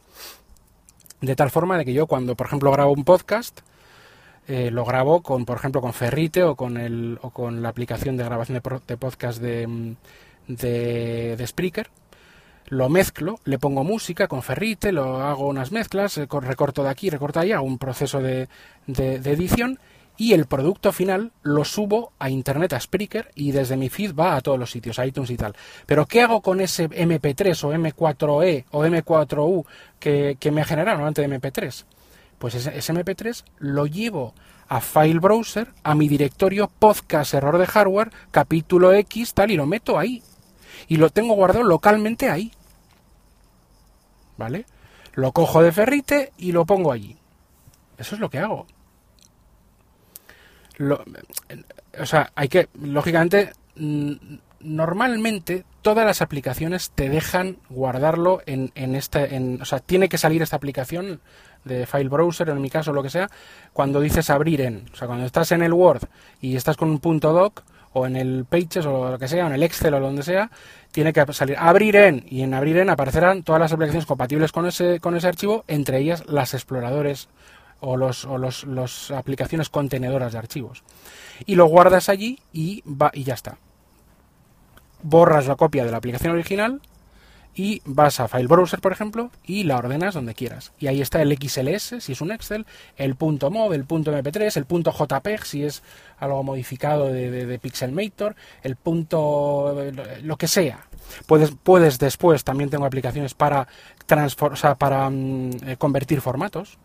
De 1.21 1.35
tal 1.35 1.51
forma 1.51 1.77
de 1.77 1.85
que 1.85 1.95
yo 1.95 2.07
cuando, 2.07 2.37
por 2.37 2.47
ejemplo, 2.47 2.71
grabo 2.71 2.93
un 2.93 3.03
podcast, 3.03 3.63
eh, 4.47 4.71
lo 4.71 4.85
grabo 4.85 5.23
con, 5.25 5.45
por 5.45 5.57
ejemplo, 5.57 5.81
con 5.81 5.93
Ferrite 5.93 6.45
o 6.45 6.55
con 6.55 6.77
el 6.77 7.19
o 7.23 7.31
con 7.31 7.63
la 7.63 7.71
aplicación 7.71 8.17
de 8.17 8.23
grabación 8.23 8.61
de, 8.63 8.81
de 8.87 8.97
podcast 8.97 9.43
de, 9.43 9.67
mm, 9.67 9.97
de, 10.47 11.35
de 11.37 11.47
Spreaker 11.49 11.91
lo 12.71 12.89
mezclo, 12.89 13.41
le 13.45 13.59
pongo 13.59 13.85
música 13.85 14.29
con 14.29 14.43
ferrite, 14.43 14.93
lo 14.93 15.21
hago 15.21 15.47
unas 15.47 15.73
mezclas, 15.73 16.19
eh, 16.19 16.27
recorto 16.31 16.83
de 16.83 16.91
aquí, 16.91 17.11
recorto 17.11 17.41
de 17.41 17.47
allá, 17.47 17.61
un 17.61 17.79
proceso 17.79 18.21
de, 18.21 18.49
de, 18.87 19.17
edición 19.17 19.79
y 20.17 20.33
el 20.33 20.47
producto 20.47 20.93
final 20.93 21.33
lo 21.43 21.65
subo 21.65 22.13
a 22.19 22.29
internet, 22.29 22.73
a 22.73 22.81
Spreaker 22.81 23.31
y 23.35 23.53
desde 23.53 23.77
mi 23.77 23.89
feed 23.89 24.15
va 24.15 24.37
a 24.37 24.41
todos 24.41 24.59
los 24.59 24.71
sitios, 24.71 24.99
a 24.99 25.07
iTunes 25.07 25.31
y 25.31 25.37
tal. 25.37 25.55
Pero 25.87 26.07
¿qué 26.07 26.23
hago 26.23 26.41
con 26.41 26.61
ese 26.61 26.89
MP3 26.91 27.65
o 27.65 27.73
M4E 27.73 28.65
o 28.71 28.85
M4U 28.85 29.65
que, 29.99 30.37
que 30.39 30.51
me 30.51 30.65
generaron 30.65 31.07
antes 31.07 31.29
de 31.29 31.41
MP3? 31.41 31.85
Pues 32.39 32.55
ese, 32.55 32.77
ese 32.77 32.93
MP3 32.93 33.45
lo 33.59 33.87
llevo 33.87 34.35
a 34.69 34.81
File 34.81 35.19
Browser, 35.21 35.69
a 35.83 35.95
mi 35.95 36.09
directorio 36.09 36.71
podcast 36.79 37.35
error 37.35 37.57
de 37.59 37.67
hardware, 37.67 38.11
capítulo 38.31 38.93
X, 38.93 39.35
tal, 39.35 39.51
y 39.51 39.57
lo 39.57 39.67
meto 39.67 39.99
ahí. 39.99 40.23
Y 40.87 40.97
lo 40.97 41.11
tengo 41.11 41.35
guardado 41.35 41.65
localmente 41.65 42.29
ahí. 42.29 42.53
¿Vale? 44.39 44.65
Lo 45.13 45.33
cojo 45.33 45.63
de 45.63 45.73
ferrite 45.73 46.33
y 46.39 46.53
lo 46.53 46.65
pongo 46.65 46.93
allí. 46.93 47.19
Eso 47.99 48.15
es 48.15 48.21
lo 48.21 48.31
que 48.31 48.39
hago. 48.39 48.67
o 52.01 52.07
sea, 52.07 52.33
hay 52.35 52.49
que, 52.49 52.69
lógicamente, 52.81 53.53
normalmente 54.61 55.65
todas 55.83 56.07
las 56.07 56.23
aplicaciones 56.23 56.93
te 56.93 57.09
dejan 57.09 57.59
guardarlo 57.69 58.41
en, 58.47 58.71
en 58.75 58.95
este, 58.95 59.35
en, 59.35 59.61
o 59.61 59.65
sea, 59.65 59.81
tiene 59.81 60.09
que 60.09 60.19
salir 60.19 60.41
esta 60.41 60.57
aplicación 60.57 61.21
de 61.65 61.87
file 61.87 62.09
browser, 62.09 62.49
en 62.49 62.61
mi 62.61 62.71
caso, 62.71 62.93
lo 62.93 63.03
que 63.03 63.11
sea, 63.11 63.29
cuando 63.73 64.01
dices 64.01 64.31
abrir 64.31 64.61
en, 64.61 64.87
o 64.93 64.97
sea, 64.97 65.09
cuando 65.09 65.27
estás 65.27 65.51
en 65.51 65.63
el 65.63 65.73
Word 65.73 66.05
y 66.41 66.57
estás 66.57 66.77
con 66.77 66.89
un 66.89 67.01
punto 67.01 67.33
doc, 67.33 67.65
o 67.93 68.07
en 68.07 68.17
el 68.17 68.45
Pages 68.45 68.87
o 68.87 69.11
lo 69.11 69.19
que 69.19 69.29
sea, 69.29 69.47
en 69.47 69.53
el 69.53 69.63
Excel 69.63 69.95
o 69.95 70.01
donde 70.01 70.23
sea, 70.23 70.51
tiene 70.93 71.13
que 71.13 71.33
salir 71.33 71.57
abrir 71.59 71.97
en 71.97 72.25
y 72.29 72.43
en 72.43 72.55
abrir 72.55 72.79
en 72.79 72.91
aparecerán 72.91 73.43
todas 73.43 73.61
las 73.61 73.73
aplicaciones 73.73 74.07
compatibles 74.07 74.53
con 74.53 74.67
ese, 74.67 75.01
con 75.01 75.17
ese 75.17 75.29
archivo, 75.29 75.65
entre 75.69 75.99
ellas 75.99 76.25
las 76.27 76.55
exploradores 76.55 77.29
o 77.81 77.97
los, 77.97 78.25
o 78.25 78.39
los, 78.39 78.65
los 78.65 79.11
aplicaciones 79.11 79.69
contenedoras 79.69 80.33
de 80.33 80.39
archivos. 80.39 80.83
Y 81.47 81.55
lo 81.55 81.67
guardas 81.67 82.09
allí 82.09 82.41
y 82.53 82.83
va 82.83 83.11
y 83.15 83.25
ya 83.25 83.35
está. 83.35 83.59
Borras 85.03 85.47
la 85.47 85.57
copia 85.57 85.85
de 85.85 85.91
la 85.91 85.99
aplicación 85.99 86.33
original 86.33 86.81
y 87.55 87.83
vas 87.85 88.21
a 88.21 88.29
File 88.29 88.47
Browser, 88.47 88.81
por 88.81 88.93
ejemplo, 88.93 89.31
y 89.45 89.65
la 89.65 89.79
ordenas 89.79 90.15
donde 90.15 90.35
quieras. 90.35 90.73
Y 90.79 90.87
ahí 90.87 91.01
está 91.01 91.23
el 91.23 91.37
XLS, 91.37 92.03
si 92.03 92.13
es 92.13 92.21
un 92.21 92.31
Excel, 92.31 92.67
el 92.97 93.15
punto 93.17 93.51
.mov, 93.51 93.73
el 93.73 93.85
punto 93.85 94.13
.mp3, 94.13 94.57
el 94.57 94.65
punto 94.65 94.93
.jpeg, 94.93 95.45
si 95.45 95.65
es 95.65 95.83
algo 96.19 96.43
modificado 96.43 97.07
de, 97.07 97.31
de, 97.31 97.59
Pixelmator, 97.59 98.37
el 98.63 98.77
punto... 98.77 99.75
lo 100.23 100.37
que 100.37 100.49
sea. 100.49 100.87
Puedes, 101.27 101.53
puedes 101.63 101.99
después, 101.99 102.45
también 102.45 102.71
tengo 102.71 102.85
aplicaciones 102.85 103.35
para, 103.35 103.67
transfor 104.07 104.55
para 104.79 105.09
mm, 105.11 105.51
eh, 105.67 105.77
convertir 105.77 106.21
formatos 106.21 106.79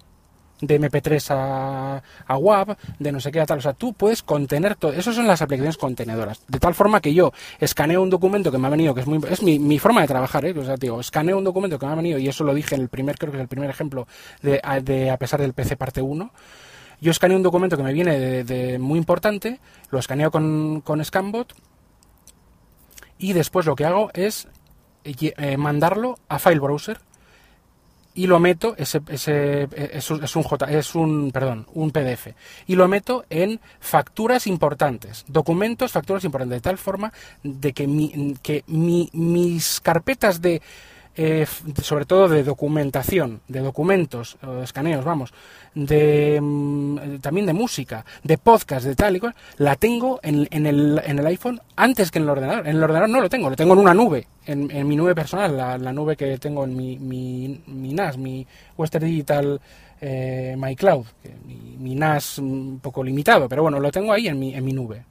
de 0.61 0.79
MP3 0.79 1.31
a, 1.31 2.03
a 2.25 2.37
WAV, 2.37 2.77
de 2.99 3.11
no 3.11 3.19
sé 3.19 3.31
qué 3.31 3.45
tal. 3.45 3.57
O 3.59 3.61
sea, 3.61 3.73
tú 3.73 3.93
puedes 3.93 4.23
contener 4.23 4.75
todo. 4.75 4.93
Esas 4.93 5.15
son 5.15 5.27
las 5.27 5.41
aplicaciones 5.41 5.77
contenedoras. 5.77 6.41
De 6.47 6.59
tal 6.59 6.73
forma 6.73 7.01
que 7.01 7.13
yo 7.13 7.31
escaneo 7.59 8.01
un 8.01 8.09
documento 8.09 8.51
que 8.51 8.57
me 8.57 8.67
ha 8.67 8.69
venido, 8.69 8.93
que 8.93 9.01
es 9.01 9.07
muy 9.07 9.19
es 9.29 9.43
mi, 9.43 9.59
mi 9.59 9.79
forma 9.79 10.01
de 10.01 10.07
trabajar, 10.07 10.45
¿eh? 10.45 10.57
O 10.57 10.63
sea, 10.63 10.75
digo, 10.77 10.99
escaneo 10.99 11.37
un 11.37 11.43
documento 11.43 11.77
que 11.77 11.85
me 11.85 11.91
ha 11.91 11.95
venido, 11.95 12.19
y 12.19 12.27
eso 12.27 12.43
lo 12.43 12.53
dije 12.53 12.75
en 12.75 12.81
el 12.81 12.89
primer, 12.89 13.17
creo 13.17 13.31
que 13.31 13.37
es 13.37 13.41
el 13.41 13.47
primer 13.47 13.69
ejemplo 13.69 14.07
de, 14.41 14.61
de 14.83 15.09
a 15.11 15.17
pesar 15.17 15.41
del 15.41 15.53
PC 15.53 15.75
parte 15.75 16.01
1. 16.01 16.31
Yo 17.01 17.11
escaneo 17.11 17.35
un 17.35 17.43
documento 17.43 17.75
que 17.75 17.83
me 17.83 17.91
viene 17.91 18.45
de, 18.45 18.79
muy 18.79 18.97
importante, 18.97 19.59
lo 19.89 19.99
escaneo 19.99 20.31
con, 20.31 20.79
con 20.81 21.03
Scanbot 21.03 21.53
y 23.17 23.33
después 23.33 23.65
lo 23.65 23.75
que 23.75 23.83
hago 23.83 24.09
es 24.13 24.47
eh, 25.03 25.57
mandarlo 25.57 26.17
a 26.29 26.39
File 26.39 26.59
Browser 26.59 26.99
y 28.15 28.27
lo 28.27 28.39
meto 28.39 28.75
ese, 28.77 29.01
ese 29.07 29.67
es, 29.73 30.11
un, 30.11 30.23
es 30.23 30.35
un 30.35 30.43
J 30.43 30.65
es 30.71 30.95
un 30.95 31.31
perdón 31.31 31.65
un 31.73 31.91
PDF 31.91 32.27
y 32.67 32.75
lo 32.75 32.87
meto 32.87 33.25
en 33.29 33.59
facturas 33.79 34.47
importantes 34.47 35.25
documentos 35.27 35.91
facturas 35.91 36.23
importantes 36.23 36.57
de 36.57 36.61
tal 36.61 36.77
forma 36.77 37.11
de 37.43 37.73
que 37.73 37.87
mi, 37.87 38.35
que 38.41 38.63
mi, 38.67 39.09
mis 39.13 39.79
carpetas 39.79 40.41
de 40.41 40.61
eh, 41.15 41.45
sobre 41.81 42.05
todo 42.05 42.27
de 42.27 42.43
documentación, 42.43 43.41
de 43.47 43.59
documentos, 43.59 44.37
escaneos, 44.63 45.05
vamos, 45.05 45.33
de 45.75 46.39
mm, 46.41 47.19
también 47.19 47.45
de 47.45 47.53
música, 47.53 48.05
de 48.23 48.37
podcast, 48.37 48.85
de 48.85 48.95
tal 48.95 49.15
y 49.15 49.19
cual, 49.19 49.35
la 49.57 49.75
tengo 49.75 50.19
en, 50.23 50.47
en, 50.51 50.65
el, 50.65 51.01
en 51.05 51.19
el 51.19 51.27
iPhone 51.27 51.61
antes 51.75 52.11
que 52.11 52.19
en 52.19 52.23
el 52.23 52.29
ordenador. 52.29 52.67
En 52.67 52.77
el 52.77 52.83
ordenador 52.83 53.09
no 53.09 53.21
lo 53.21 53.29
tengo, 53.29 53.49
lo 53.49 53.55
tengo 53.55 53.73
en 53.73 53.79
una 53.79 53.93
nube, 53.93 54.27
en, 54.45 54.87
mi 54.87 54.95
nube 54.95 55.15
personal, 55.15 55.55
la, 55.55 55.77
la, 55.77 55.93
nube 55.93 56.15
que 56.15 56.37
tengo 56.37 56.63
en 56.63 56.75
mi, 56.75 56.97
mi, 56.97 57.93
NAS, 57.93 58.17
mi 58.17 58.45
Western 58.77 59.05
Digital 59.05 59.59
eh, 60.01 60.55
My 60.57 60.75
Cloud, 60.75 61.05
mi 61.45 61.77
mi 61.79 61.95
NAS 61.95 62.39
un 62.39 62.79
poco 62.81 63.03
limitado, 63.03 63.47
pero 63.49 63.61
bueno, 63.63 63.79
lo 63.79 63.91
tengo 63.91 64.13
ahí 64.13 64.27
en 64.27 64.39
mi, 64.39 64.55
en 64.55 64.63
mi 64.63 64.73
nube. 64.73 65.03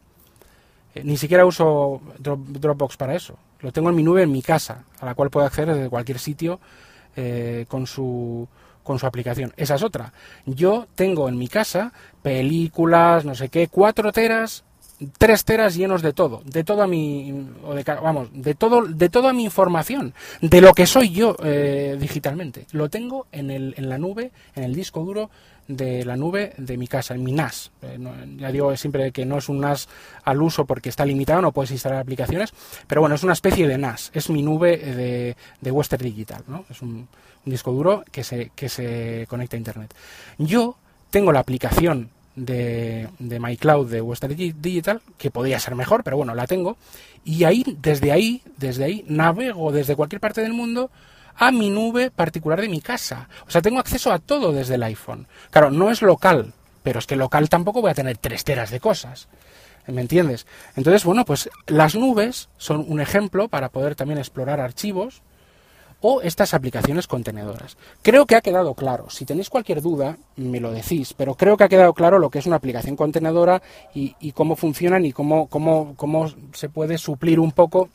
Eh, 0.95 1.03
ni 1.05 1.17
siquiera 1.17 1.47
uso 1.47 2.01
Dropbox 2.19 2.97
para 2.97 3.15
eso. 3.15 3.39
Lo 3.63 3.73
tengo 3.73 3.89
en 3.89 3.97
mi 3.97 4.03
nube 4.03 4.23
en 4.23 4.33
mi 4.33 4.43
casa, 4.43 4.85
a 5.01 5.07
la 5.07 5.15
cual 5.15 5.31
puedo 5.31 5.47
acceder 5.47 5.75
desde 5.75 5.89
cualquier 5.89 6.19
sitio 6.19 6.61
eh, 7.17 7.65
con 7.69 7.87
su 7.87 8.49
con 8.83 8.99
su 8.99 9.07
aplicación. 9.07 9.53
Esa 9.57 9.77
es 9.77 9.83
otra. 9.83 10.13
Yo 10.45 10.89
tengo 10.97 11.29
en 11.29 11.39
mi 11.39 11.47
casa 11.47 11.93
películas, 12.21 13.25
no 13.25 13.35
sé 13.35 13.49
qué, 13.49 13.69
cuatro 13.69 14.11
teras 14.13 14.65
tres 15.19 15.45
teras 15.45 15.75
llenos 15.75 16.03
de 16.03 16.13
todo, 16.13 16.43
de 16.45 16.65
toda 16.65 16.87
mi, 16.87 17.47
o 17.65 17.75
de, 17.75 17.83
vamos, 17.83 18.29
de 18.33 18.55
todo, 18.55 18.87
de 18.87 19.09
toda 19.09 19.33
mi 19.33 19.45
información, 19.45 20.15
de 20.41 20.61
lo 20.61 20.73
que 20.73 20.87
soy 20.87 21.11
yo 21.11 21.37
eh, 21.43 21.97
digitalmente. 21.99 22.67
Lo 22.73 22.89
tengo 22.89 23.27
en, 23.33 23.51
el, 23.51 23.75
en 23.77 23.89
la 23.89 23.99
nube, 23.99 24.33
en 24.55 24.65
el 24.65 24.75
disco 24.75 25.05
duro 25.05 25.31
de 25.69 26.05
la 26.05 26.17
nube 26.17 26.53
de 26.59 26.77
mi 26.77 26.89
casa, 26.89 27.15
en 27.15 27.23
mi 27.23 27.33
NAS. 27.33 27.71
Eh, 27.83 27.99
ya 28.37 28.51
digo 28.51 28.77
siempre 28.77 29.13
que 29.13 29.25
no 29.25 29.39
es 29.39 29.49
un 29.49 29.61
NAS 29.61 29.89
al 30.25 30.43
uso 30.43 30.65
porque 30.65 30.89
está 30.89 31.05
limitado, 31.05 31.41
no 31.41 31.53
puedes 31.53 31.71
instalar 31.71 32.01
aplicaciones, 32.01 32.53
pero 32.87 33.01
bueno, 33.01 33.15
es 33.15 33.23
una 33.23 33.33
especie 33.33 33.67
de 33.69 33.79
NAS, 33.79 34.11
es 34.15 34.29
mi 34.29 34.43
nube 34.43 34.77
de, 34.77 35.37
de 35.61 35.71
Western 35.71 36.05
Digital, 36.05 36.43
¿no? 36.49 36.65
Es 36.69 36.83
un, 36.83 37.09
un 37.45 37.51
disco 37.51 37.73
duro 37.73 38.05
que 38.11 38.25
se, 38.25 38.51
que 38.55 38.69
se 38.69 39.27
conecta 39.29 39.57
a 39.57 39.59
Internet. 39.59 39.95
Yo 40.39 40.77
tengo 41.11 41.33
la 41.33 41.41
aplicación 41.41 42.11
de, 42.35 43.09
de 43.19 43.41
MyCloud 43.41 43.91
de 43.91 44.01
Western 44.01 44.35
Digital, 44.37 45.01
que 45.19 45.31
podría 45.31 45.61
ser 45.61 45.75
mejor, 45.75 46.03
pero 46.05 46.17
bueno, 46.17 46.35
la 46.35 46.47
tengo. 46.47 46.77
Y 47.25 47.45
ahí, 47.45 47.65
desde 47.81 48.13
ahí, 48.13 48.43
desde 48.57 48.85
ahí, 48.85 49.05
navego 49.09 49.73
desde 49.73 49.97
cualquier 49.97 50.21
parte 50.21 50.41
del 50.41 50.53
mundo 50.53 50.91
a 51.37 51.51
mi 51.51 51.71
nube 51.71 52.11
particular 52.11 52.61
de 52.61 52.69
mi 52.69 52.81
casa. 52.81 53.29
O 53.47 53.51
sea, 53.51 53.63
tengo 53.63 53.79
acceso 53.79 54.13
a 54.13 54.19
todo 54.19 54.53
desde 54.53 54.75
el 54.75 54.83
iPhone. 54.83 55.27
Claro, 55.51 55.71
no 55.71 55.91
es 55.91 56.03
local, 56.03 56.53
pero 56.83 56.99
es 56.99 57.07
que 57.07 57.17
local 57.17 57.49
tampoco 57.49 57.81
voy 57.81 57.91
a 57.91 57.95
tener 57.95 58.19
tres 58.19 58.45
teras 58.45 58.71
de 58.71 58.81
cosas. 58.81 59.29
¿Me 59.87 60.01
entiendes? 60.01 60.47
Entonces, 60.77 61.05
bueno, 61.05 61.25
pues 61.25 61.51
las 61.67 61.95
nubes 61.97 62.49
son 62.57 62.85
un 62.87 63.01
ejemplo 63.01 63.49
para 63.49 63.71
poder 63.71 63.97
también 63.97 64.19
explorar 64.19 64.61
archivos 64.61 65.23
o 66.03 66.21
estas 66.21 66.53
aplicaciones 66.53 67.07
contenedoras. 67.07 67.79
Creo 68.03 68.27
que 68.27 68.37
ha 68.37 68.41
quedado 68.41 68.75
claro. 68.75 69.09
Si 69.09 69.25
tenéis 69.25 69.49
cualquier 69.49 69.81
duda, 69.81 70.19
me 70.37 70.61
lo 70.61 70.73
decís, 70.73 71.15
pero 71.15 71.35
creo 71.37 71.57
que 71.57 71.65
ha 71.65 71.69
quedado 71.69 71.95
claro 71.95 72.19
lo 72.19 72.29
que 72.29 72.41
es 72.41 72.47
una 72.47 72.57
aplicación 72.57 72.97
contenedora 72.97 73.63
y, 73.95 74.33
cómo 74.33 74.57
funcionan 74.57 75.07
y 75.07 75.13
cómo, 75.13 75.47
cómo, 75.47 75.95
cómo 75.97 76.31
se 76.53 76.69
puede 76.69 76.99
suplir 76.99 77.39
un 77.39 77.53
poco 77.53 77.89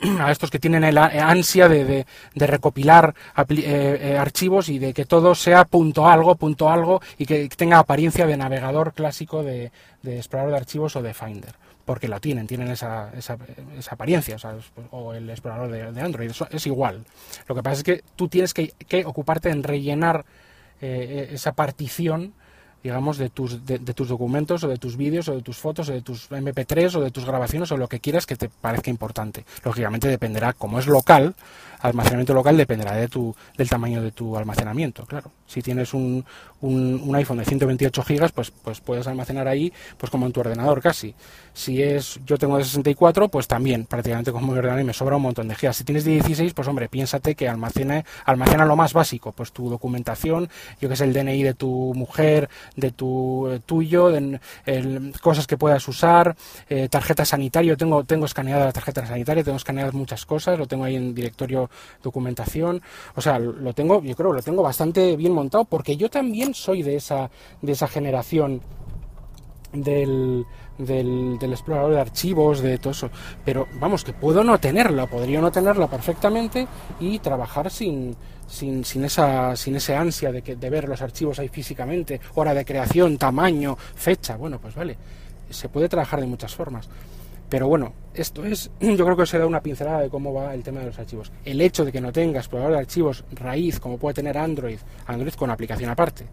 a 0.20 0.32
estos 0.32 0.50
que 0.50 0.58
tienen 0.58 0.94
la 0.94 1.06
ansia 1.06 1.68
de, 1.68 2.06
recopilar 2.34 3.14
eh, 3.36 3.98
eh, 4.00 4.18
archivos 4.18 4.68
y 4.68 4.78
de 4.78 4.92
que 4.92 5.04
todo 5.04 5.36
sea 5.36 5.64
punto 5.64 6.08
algo, 6.08 6.34
punto 6.34 6.68
algo 6.68 7.00
y 7.18 7.26
que 7.26 7.48
tenga 7.56 7.78
apariencia 7.78 8.26
de 8.26 8.36
navegador 8.36 8.94
clásico 8.94 9.44
de 9.44 9.70
explorador 10.04 10.52
de 10.52 10.58
archivos 10.58 10.96
o 10.96 11.02
de 11.02 11.14
Finder 11.14 11.67
porque 11.88 12.06
la 12.06 12.20
tienen, 12.20 12.46
tienen 12.46 12.68
esa, 12.68 13.10
esa, 13.16 13.38
esa 13.78 13.94
apariencia, 13.94 14.36
o, 14.90 15.14
el 15.14 15.30
explorador 15.30 15.70
de, 15.70 16.02
Android, 16.02 16.30
es 16.50 16.66
igual. 16.66 17.02
Lo 17.48 17.54
que 17.54 17.62
pasa 17.62 17.76
es 17.78 17.82
que 17.82 18.04
tú 18.14 18.28
tienes 18.28 18.52
que, 18.52 18.74
ocuparte 19.06 19.48
en 19.48 19.62
rellenar 19.62 20.26
eh, 20.82 21.30
esa 21.32 21.52
partición 21.52 22.34
digamos, 22.82 23.16
de 23.16 23.30
tus, 23.30 23.64
de, 23.64 23.78
tus 23.78 24.08
documentos 24.08 24.64
o 24.64 24.68
de 24.68 24.76
tus 24.76 24.98
vídeos 24.98 25.30
o 25.30 25.34
de 25.34 25.40
tus 25.40 25.56
fotos 25.56 25.88
o 25.88 25.92
de 25.92 26.02
tus 26.02 26.30
MP3 26.30 26.94
o 26.96 27.00
de 27.00 27.10
tus 27.10 27.24
grabaciones 27.24 27.72
o 27.72 27.78
lo 27.78 27.88
que 27.88 28.00
quieras 28.00 28.26
que 28.26 28.36
te 28.36 28.50
parezca 28.50 28.90
importante. 28.90 29.46
Lógicamente 29.64 30.08
dependerá, 30.08 30.52
como 30.52 30.78
es 30.78 30.86
local, 30.86 31.36
almacenamiento 31.80 32.34
local 32.34 32.56
dependerá 32.56 32.94
de 32.94 33.08
tu, 33.08 33.34
del 33.56 33.68
tamaño 33.68 34.02
de 34.02 34.12
tu 34.12 34.36
almacenamiento, 34.36 35.04
claro. 35.06 35.30
Si 35.46 35.62
tienes 35.62 35.94
un, 35.94 36.24
un, 36.60 37.14
iPhone 37.14 37.38
de 37.38 37.44
128 37.44 38.02
gigas, 38.02 38.32
pues, 38.32 38.50
pues 38.50 38.80
puedes 38.80 39.06
almacenar 39.06 39.48
ahí 39.48 39.72
pues 39.96 40.10
como 40.10 40.26
en 40.26 40.32
tu 40.32 40.40
ordenador 40.40 40.82
casi. 40.82 41.14
Si 41.54 41.82
es, 41.82 42.20
yo 42.26 42.36
tengo 42.36 42.58
de 42.58 42.64
64, 42.64 43.28
pues 43.28 43.48
también 43.48 43.86
prácticamente 43.86 44.30
como 44.30 44.52
mi 44.52 44.58
ordenador 44.58 44.82
y 44.82 44.84
me 44.84 44.92
sobra 44.92 45.16
un 45.16 45.22
montón 45.22 45.48
de 45.48 45.54
gigas. 45.54 45.76
Si 45.76 45.84
tienes 45.84 46.04
de 46.04 46.12
16, 46.12 46.52
pues 46.54 46.68
hombre, 46.68 46.88
piénsate 46.88 47.34
que 47.34 47.48
almacena, 47.48 48.04
almacena 48.24 48.64
lo 48.64 48.76
más 48.76 48.92
básico, 48.92 49.32
pues 49.32 49.52
tu 49.52 49.68
documentación, 49.70 50.48
yo 50.80 50.88
que 50.88 50.96
sé, 50.96 51.04
el 51.04 51.12
DNI 51.12 51.42
de 51.42 51.54
tu 51.54 51.92
mujer, 51.94 52.48
de 52.76 52.90
tu 52.90 53.48
eh, 53.48 53.60
tuyo, 53.64 54.10
de, 54.10 54.40
cosas 55.22 55.46
que 55.46 55.56
puedas 55.56 55.86
usar, 55.88 56.36
eh, 56.68 56.88
tarjeta 56.88 57.24
sanitaria, 57.24 57.76
tengo, 57.76 58.04
tengo 58.04 58.26
escaneada 58.26 58.66
la 58.66 58.72
tarjeta 58.72 59.06
sanitaria, 59.06 59.42
tengo 59.42 59.56
escaneadas 59.56 59.94
muchas 59.94 60.26
cosas, 60.26 60.58
lo 60.58 60.66
tengo 60.66 60.84
ahí 60.84 60.96
en 60.96 61.14
directorio 61.14 61.67
documentación, 62.02 62.82
o 63.14 63.20
sea, 63.20 63.38
lo 63.38 63.72
tengo, 63.72 64.02
yo 64.02 64.14
creo, 64.14 64.32
lo 64.32 64.42
tengo 64.42 64.62
bastante 64.62 65.16
bien 65.16 65.32
montado 65.32 65.64
porque 65.64 65.96
yo 65.96 66.10
también 66.10 66.54
soy 66.54 66.82
de 66.82 66.96
esa, 66.96 67.30
de 67.62 67.72
esa 67.72 67.88
generación 67.88 68.60
del, 69.72 70.46
del, 70.78 71.38
explorador 71.52 71.92
de 71.92 72.00
archivos, 72.00 72.60
de 72.60 72.78
todo 72.78 72.92
eso. 72.92 73.10
Pero 73.44 73.66
vamos, 73.80 74.04
que 74.04 74.12
puedo 74.12 74.44
no 74.44 74.58
tenerla, 74.58 75.06
podría 75.06 75.40
no 75.40 75.50
tenerla 75.50 75.88
perfectamente 75.88 76.66
y 77.00 77.18
trabajar 77.18 77.70
sin, 77.70 78.16
sin, 78.46 78.84
sin, 78.84 79.04
esa, 79.04 79.56
sin 79.56 79.76
ese 79.76 79.94
ansia 79.94 80.32
de, 80.32 80.42
que, 80.42 80.56
de 80.56 80.70
ver 80.70 80.88
los 80.88 81.02
archivos 81.02 81.38
ahí 81.38 81.48
físicamente, 81.48 82.20
hora 82.34 82.54
de 82.54 82.64
creación, 82.64 83.18
tamaño, 83.18 83.76
fecha. 83.76 84.36
Bueno, 84.36 84.58
pues 84.60 84.74
vale, 84.74 84.96
se 85.50 85.68
puede 85.68 85.88
trabajar 85.88 86.20
de 86.20 86.26
muchas 86.26 86.54
formas. 86.54 86.88
Pero 87.48 87.66
bueno, 87.68 87.92
esto 88.14 88.44
es, 88.44 88.70
yo 88.80 89.04
creo 89.04 89.16
que 89.16 89.26
se 89.26 89.38
da 89.38 89.46
una 89.46 89.62
pincelada 89.62 90.00
de 90.00 90.10
cómo 90.10 90.32
va 90.32 90.54
el 90.54 90.62
tema 90.62 90.80
de 90.80 90.86
los 90.86 90.98
archivos. 90.98 91.32
El 91.44 91.60
hecho 91.60 91.84
de 91.84 91.92
que 91.92 92.00
no 92.00 92.12
tenga 92.12 92.38
explorador 92.38 92.74
de 92.74 92.80
archivos 92.80 93.24
raíz, 93.32 93.80
como 93.80 93.98
puede 93.98 94.14
tener 94.14 94.36
Android, 94.36 94.78
Android 95.06 95.34
con 95.34 95.50
aplicación 95.50 95.90
aparte, 95.90 96.26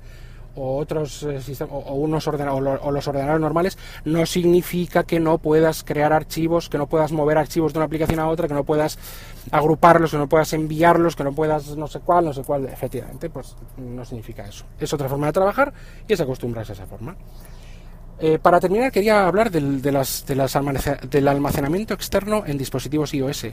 o 0.56 0.78
otros 0.78 1.24
eh, 1.24 1.42
sistemas, 1.42 1.74
o, 1.74 1.96
unos 1.96 2.28
ordenadores, 2.28 2.80
o, 2.82 2.92
los 2.92 3.08
ordenadores 3.08 3.42
normales, 3.42 3.78
no 4.06 4.26
significa 4.26 5.04
que 5.04 5.20
no 5.20 5.38
puedas 5.38 5.84
crear 5.84 6.14
archivos, 6.14 6.70
que 6.70 6.78
no 6.78 6.88
puedas 6.88 7.12
mover 7.12 7.38
archivos 7.38 7.74
de 7.74 7.80
una 7.80 7.86
aplicación 7.86 8.20
a 8.20 8.28
otra, 8.28 8.48
que 8.48 8.54
no 8.54 8.64
puedas 8.64 8.98
agruparlos, 9.52 10.12
que 10.12 10.18
no 10.18 10.28
puedas 10.28 10.52
enviarlos, 10.54 11.16
que 11.16 11.24
no 11.24 11.34
puedas 11.34 11.76
no 11.76 11.88
sé 11.88 12.00
cuál, 12.00 12.26
no 12.26 12.34
sé 12.34 12.44
cuál. 12.44 12.66
Efectivamente, 12.66 13.30
pues 13.30 13.56
no 13.78 14.06
significa 14.06 14.46
eso. 14.46 14.66
Es 14.80 14.92
otra 14.94 15.10
forma 15.10 15.28
de 15.28 15.34
trabajar 15.34 15.74
y 16.08 16.14
es 16.14 16.22
acostumbrarse 16.22 16.72
a 16.72 16.76
esa 16.76 16.86
forma. 16.86 17.16
Eh, 18.20 18.40
para 18.42 18.60
terminar, 18.60 18.92
quería 18.92 19.28
hablar 19.28 19.52
del, 19.52 19.82
de 19.82 19.92
las, 19.92 20.26
de 20.26 20.36
las 20.36 20.58
del 21.10 21.28
almacenamiento 21.28 21.94
externo 21.94 22.44
en 22.46 22.58
dispositivos 22.58 23.14
iOS. 23.14 23.48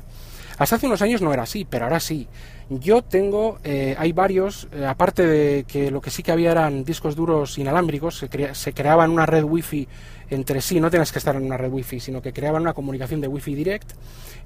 Hasta 0.59 0.77
hace 0.77 0.87
unos 0.87 1.03
años 1.03 1.21
no 1.23 1.33
era 1.33 1.43
así, 1.43 1.67
pero 1.69 1.85
ahora 1.85 1.99
sí. 1.99 2.29
Yo 2.71 3.03
tengo, 3.03 3.59
eh, 3.65 3.97
hay 3.99 4.13
varios, 4.13 4.69
eh, 4.73 4.87
aparte 4.87 5.27
de 5.27 5.65
que 5.65 5.91
lo 5.91 6.01
que 6.01 6.11
sí 6.11 6.23
que 6.23 6.31
había 6.31 6.53
eran 6.53 6.85
discos 6.85 7.17
duros 7.17 7.59
inalámbricos, 7.59 8.19
se, 8.19 8.29
crea, 8.29 8.55
se 8.55 8.73
creaban 8.73 9.11
una 9.11 9.27
red 9.27 9.43
wifi 9.43 9.89
entre 10.33 10.63
sí, 10.63 10.81
no 10.81 10.91
tenías 10.91 11.13
que 11.13 11.19
estar 11.19 11.37
en 11.37 11.45
una 11.45 11.59
red 11.59 11.71
wifi, 11.71 12.01
sino 12.01 12.23
que 12.23 12.33
creaban 12.33 12.63
una 12.63 12.73
comunicación 12.73 13.21
de 13.21 13.29
wifi 13.29 13.55
direct 13.55 13.93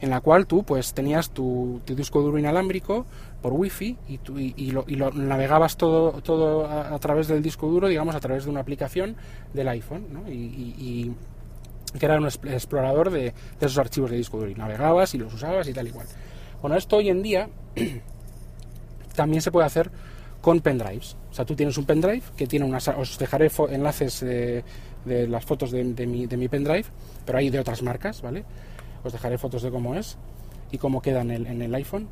en 0.01 0.11
la 0.11 0.21
cual 0.21 0.47
tú 0.47 0.65
pues 0.65 0.93
tenías 0.95 1.31
tu, 1.31 1.81
disco 1.87 2.21
duro 2.21 2.39
inalámbrico 2.39 3.07
por 3.43 3.53
wifi 3.53 3.97
y, 4.09 4.19
tú, 4.19 4.39
y, 4.39 4.71
lo, 4.71 4.85
navegabas 5.13 5.77
todo, 5.77 6.21
todo 6.23 6.67
a, 6.67 6.99
través 6.99 7.29
del 7.29 7.43
disco 7.43 7.69
duro, 7.69 7.89
digamos, 7.89 8.15
a 8.15 8.21
través 8.21 8.45
de 8.45 8.51
una 8.51 8.61
aplicación 8.61 9.17
del 9.53 9.69
iPhone, 9.69 10.07
¿no? 10.11 10.31
y, 10.31 11.15
que 11.99 12.07
era 12.07 12.19
un 12.19 12.27
explorador 12.27 13.11
de, 13.11 13.33
esos 13.61 13.79
archivos 13.79 14.11
de 14.11 14.17
disco 14.17 14.39
duro 14.39 14.51
y 14.51 14.55
navegabas 14.55 15.15
y 15.15 15.19
los 15.19 15.33
usabas 15.33 15.69
y 15.69 15.73
tal 15.73 15.89
y 15.89 15.91
cual. 15.91 16.07
Bueno, 16.61 16.77
esto 16.77 16.97
hoy 16.97 17.09
en 17.09 17.23
día 17.23 17.49
también 19.15 19.41
se 19.41 19.51
puede 19.51 19.67
hacer 19.67 19.91
con 20.41 20.61
pendrives. 20.61 21.17
O 21.31 21.35
sea, 21.35 21.45
tú 21.45 21.55
tienes 21.55 21.77
un 21.79 21.85
pendrive 21.85 22.23
que 22.37 22.47
tiene 22.47 22.65
unas... 22.67 22.89
Os 22.89 23.19
dejaré 23.19 23.51
enlaces 23.71 24.21
de, 24.21 24.65
las 25.07 25.45
fotos 25.45 25.71
de, 25.71 25.85
mi, 25.85 26.49
pendrive, 26.49 26.85
pero 27.25 27.39
hay 27.39 27.51
de 27.51 27.61
otras 27.61 27.83
marcas, 27.83 28.23
¿vale? 28.23 28.45
Os 29.05 29.13
dejaré 29.13 29.39
fotos 29.39 29.63
de 29.63 29.71
cómo 29.71 29.95
es 29.95 30.19
y 30.71 30.79
cómo 30.79 31.01
queda 31.01 31.23
en 31.23 31.63
el 31.63 31.75
iPhone. 31.75 32.09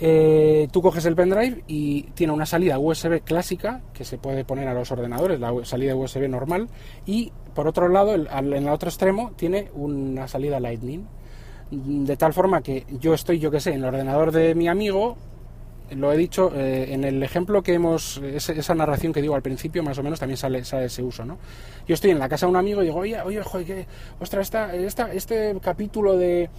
Eh, 0.00 0.68
tú 0.72 0.82
coges 0.82 1.04
el 1.04 1.14
pendrive 1.14 1.62
y 1.68 2.02
tiene 2.14 2.32
una 2.32 2.46
salida 2.46 2.78
USB 2.78 3.20
clásica 3.22 3.80
que 3.92 4.04
se 4.04 4.18
puede 4.18 4.44
poner 4.44 4.66
a 4.66 4.74
los 4.74 4.90
ordenadores, 4.90 5.38
la 5.38 5.52
salida 5.64 5.94
USB 5.94 6.28
normal, 6.28 6.68
y 7.06 7.32
por 7.54 7.68
otro 7.68 7.88
lado, 7.88 8.14
en 8.14 8.52
el 8.52 8.68
otro 8.68 8.88
extremo, 8.88 9.32
tiene 9.36 9.70
una 9.74 10.26
salida 10.26 10.58
Lightning. 10.58 11.06
De 11.70 12.16
tal 12.16 12.32
forma 12.32 12.62
que 12.62 12.84
yo 13.00 13.14
estoy, 13.14 13.38
yo 13.38 13.50
que 13.50 13.60
sé, 13.60 13.70
en 13.70 13.78
el 13.78 13.84
ordenador 13.84 14.32
de 14.32 14.54
mi 14.54 14.68
amigo, 14.68 15.16
lo 15.90 16.12
he 16.12 16.16
dicho, 16.16 16.52
eh, 16.54 16.92
en 16.92 17.04
el 17.04 17.22
ejemplo 17.22 17.62
que 17.62 17.74
hemos, 17.74 18.18
esa 18.18 18.74
narración 18.74 19.12
que 19.12 19.22
digo 19.22 19.34
al 19.34 19.42
principio, 19.42 19.82
más 19.82 19.98
o 19.98 20.02
menos 20.02 20.18
también 20.18 20.36
sale, 20.36 20.58
ese 20.58 21.02
uso, 21.02 21.24
¿no? 21.24 21.38
Yo 21.86 21.94
estoy 21.94 22.10
en 22.10 22.18
la 22.18 22.28
casa 22.28 22.46
de 22.46 22.50
un 22.50 22.56
amigo 22.56 22.82
y 22.82 22.86
digo, 22.86 22.98
oye, 22.98 23.20
oye, 23.22 23.42
joder, 23.42 23.66
que, 23.66 23.86
ostras, 24.18 24.50
esta, 24.72 25.12
este 25.12 25.56
capítulo 25.60 26.16
de, 26.16 26.50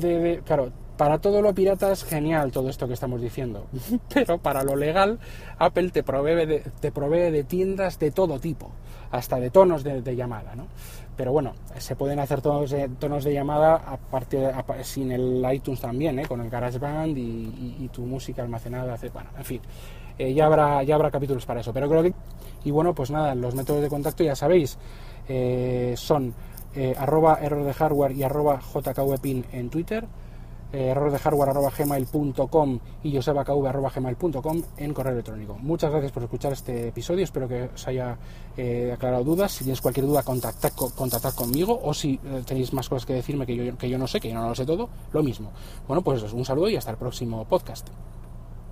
de, 0.00 0.42
claro, 0.44 0.70
para 0.96 1.18
todo 1.18 1.42
lo 1.42 1.54
pirata 1.54 1.90
es 1.92 2.04
genial 2.04 2.52
todo 2.52 2.68
esto 2.68 2.86
que 2.86 2.94
estamos 2.94 3.20
diciendo, 3.20 3.66
pero 4.14 4.38
para 4.38 4.62
lo 4.62 4.76
legal 4.76 5.18
Apple 5.58 5.90
te 5.90 6.02
provee 6.02 6.46
de, 6.46 6.62
te 6.80 6.92
provee 6.92 7.30
de 7.30 7.44
tiendas 7.44 7.98
de 7.98 8.10
todo 8.10 8.38
tipo, 8.38 8.70
hasta 9.10 9.40
de 9.40 9.50
tonos 9.50 9.82
de, 9.84 10.16
llamada, 10.16 10.54
¿no? 10.54 10.66
Pero 11.16 11.32
bueno, 11.32 11.54
se 11.78 11.94
pueden 11.94 12.18
hacer 12.18 12.40
tonos 12.40 12.70
de, 12.70 12.88
tonos 12.88 13.22
de 13.24 13.32
llamada 13.32 13.76
aparte, 13.76 14.50
sin 14.82 15.12
el 15.12 15.44
iTunes 15.52 15.80
también, 15.80 16.18
¿eh? 16.18 16.26
con 16.26 16.40
el 16.40 16.50
GarageBand 16.50 17.16
y, 17.16 17.76
y, 17.80 17.88
tu 17.92 18.02
música 18.02 18.42
almacenada, 18.42 18.96
bueno, 19.12 19.30
en 19.38 19.44
fin. 19.44 19.60
eh, 20.18 20.34
ya, 20.34 20.46
habrá, 20.46 20.82
ya 20.82 20.96
habrá 20.96 21.12
capítulos 21.12 21.46
para 21.46 21.60
eso. 21.60 21.72
Pero 21.72 21.88
creo 21.88 22.02
que... 22.02 22.12
Y 22.64 22.72
bueno, 22.72 22.94
pues 22.94 23.12
nada, 23.12 23.32
los 23.36 23.54
métodos 23.54 23.82
de 23.82 23.88
contacto 23.88 24.24
ya 24.24 24.34
sabéis, 24.34 24.76
eh, 25.28 25.94
son 25.96 26.34
eh, 26.76 26.94
arroba 26.98 27.38
error 27.40 27.64
de 27.64 27.72
hardware 27.72 28.12
y 28.12 28.22
arroba 28.22 28.60
jkvpin 28.60 29.44
en 29.52 29.70
Twitter, 29.70 30.04
eh, 30.72 30.88
error 30.88 31.12
de 31.12 31.18
hardware 31.18 31.50
arroba 31.50 31.70
gmail.com 31.76 32.78
y 33.04 33.14
josebakv 33.14 33.66
arroba 33.66 33.90
gmail.com 33.94 34.62
en 34.76 34.92
correo 34.94 35.12
electrónico. 35.12 35.56
Muchas 35.60 35.90
gracias 35.90 36.10
por 36.12 36.24
escuchar 36.24 36.52
este 36.52 36.88
episodio, 36.88 37.22
espero 37.24 37.46
que 37.46 37.70
os 37.74 37.86
haya 37.86 38.16
eh, 38.56 38.90
aclarado 38.92 39.22
dudas. 39.24 39.52
Si 39.52 39.62
tienes 39.64 39.80
cualquier 39.80 40.06
duda, 40.06 40.22
contactad, 40.24 40.72
co- 40.74 40.90
contactad 40.94 41.32
conmigo 41.34 41.78
o 41.82 41.94
si 41.94 42.18
eh, 42.24 42.42
tenéis 42.44 42.72
más 42.72 42.88
cosas 42.88 43.06
que 43.06 43.12
decirme 43.14 43.46
que 43.46 43.54
yo, 43.54 43.78
que 43.78 43.88
yo 43.88 43.98
no 43.98 44.06
sé, 44.08 44.18
que 44.20 44.28
yo 44.30 44.34
no 44.34 44.48
lo 44.48 44.54
sé 44.54 44.66
todo, 44.66 44.88
lo 45.12 45.22
mismo. 45.22 45.50
Bueno, 45.86 46.02
pues 46.02 46.22
un 46.32 46.44
saludo 46.44 46.68
y 46.68 46.76
hasta 46.76 46.90
el 46.90 46.96
próximo 46.96 47.44
podcast. 47.44 47.86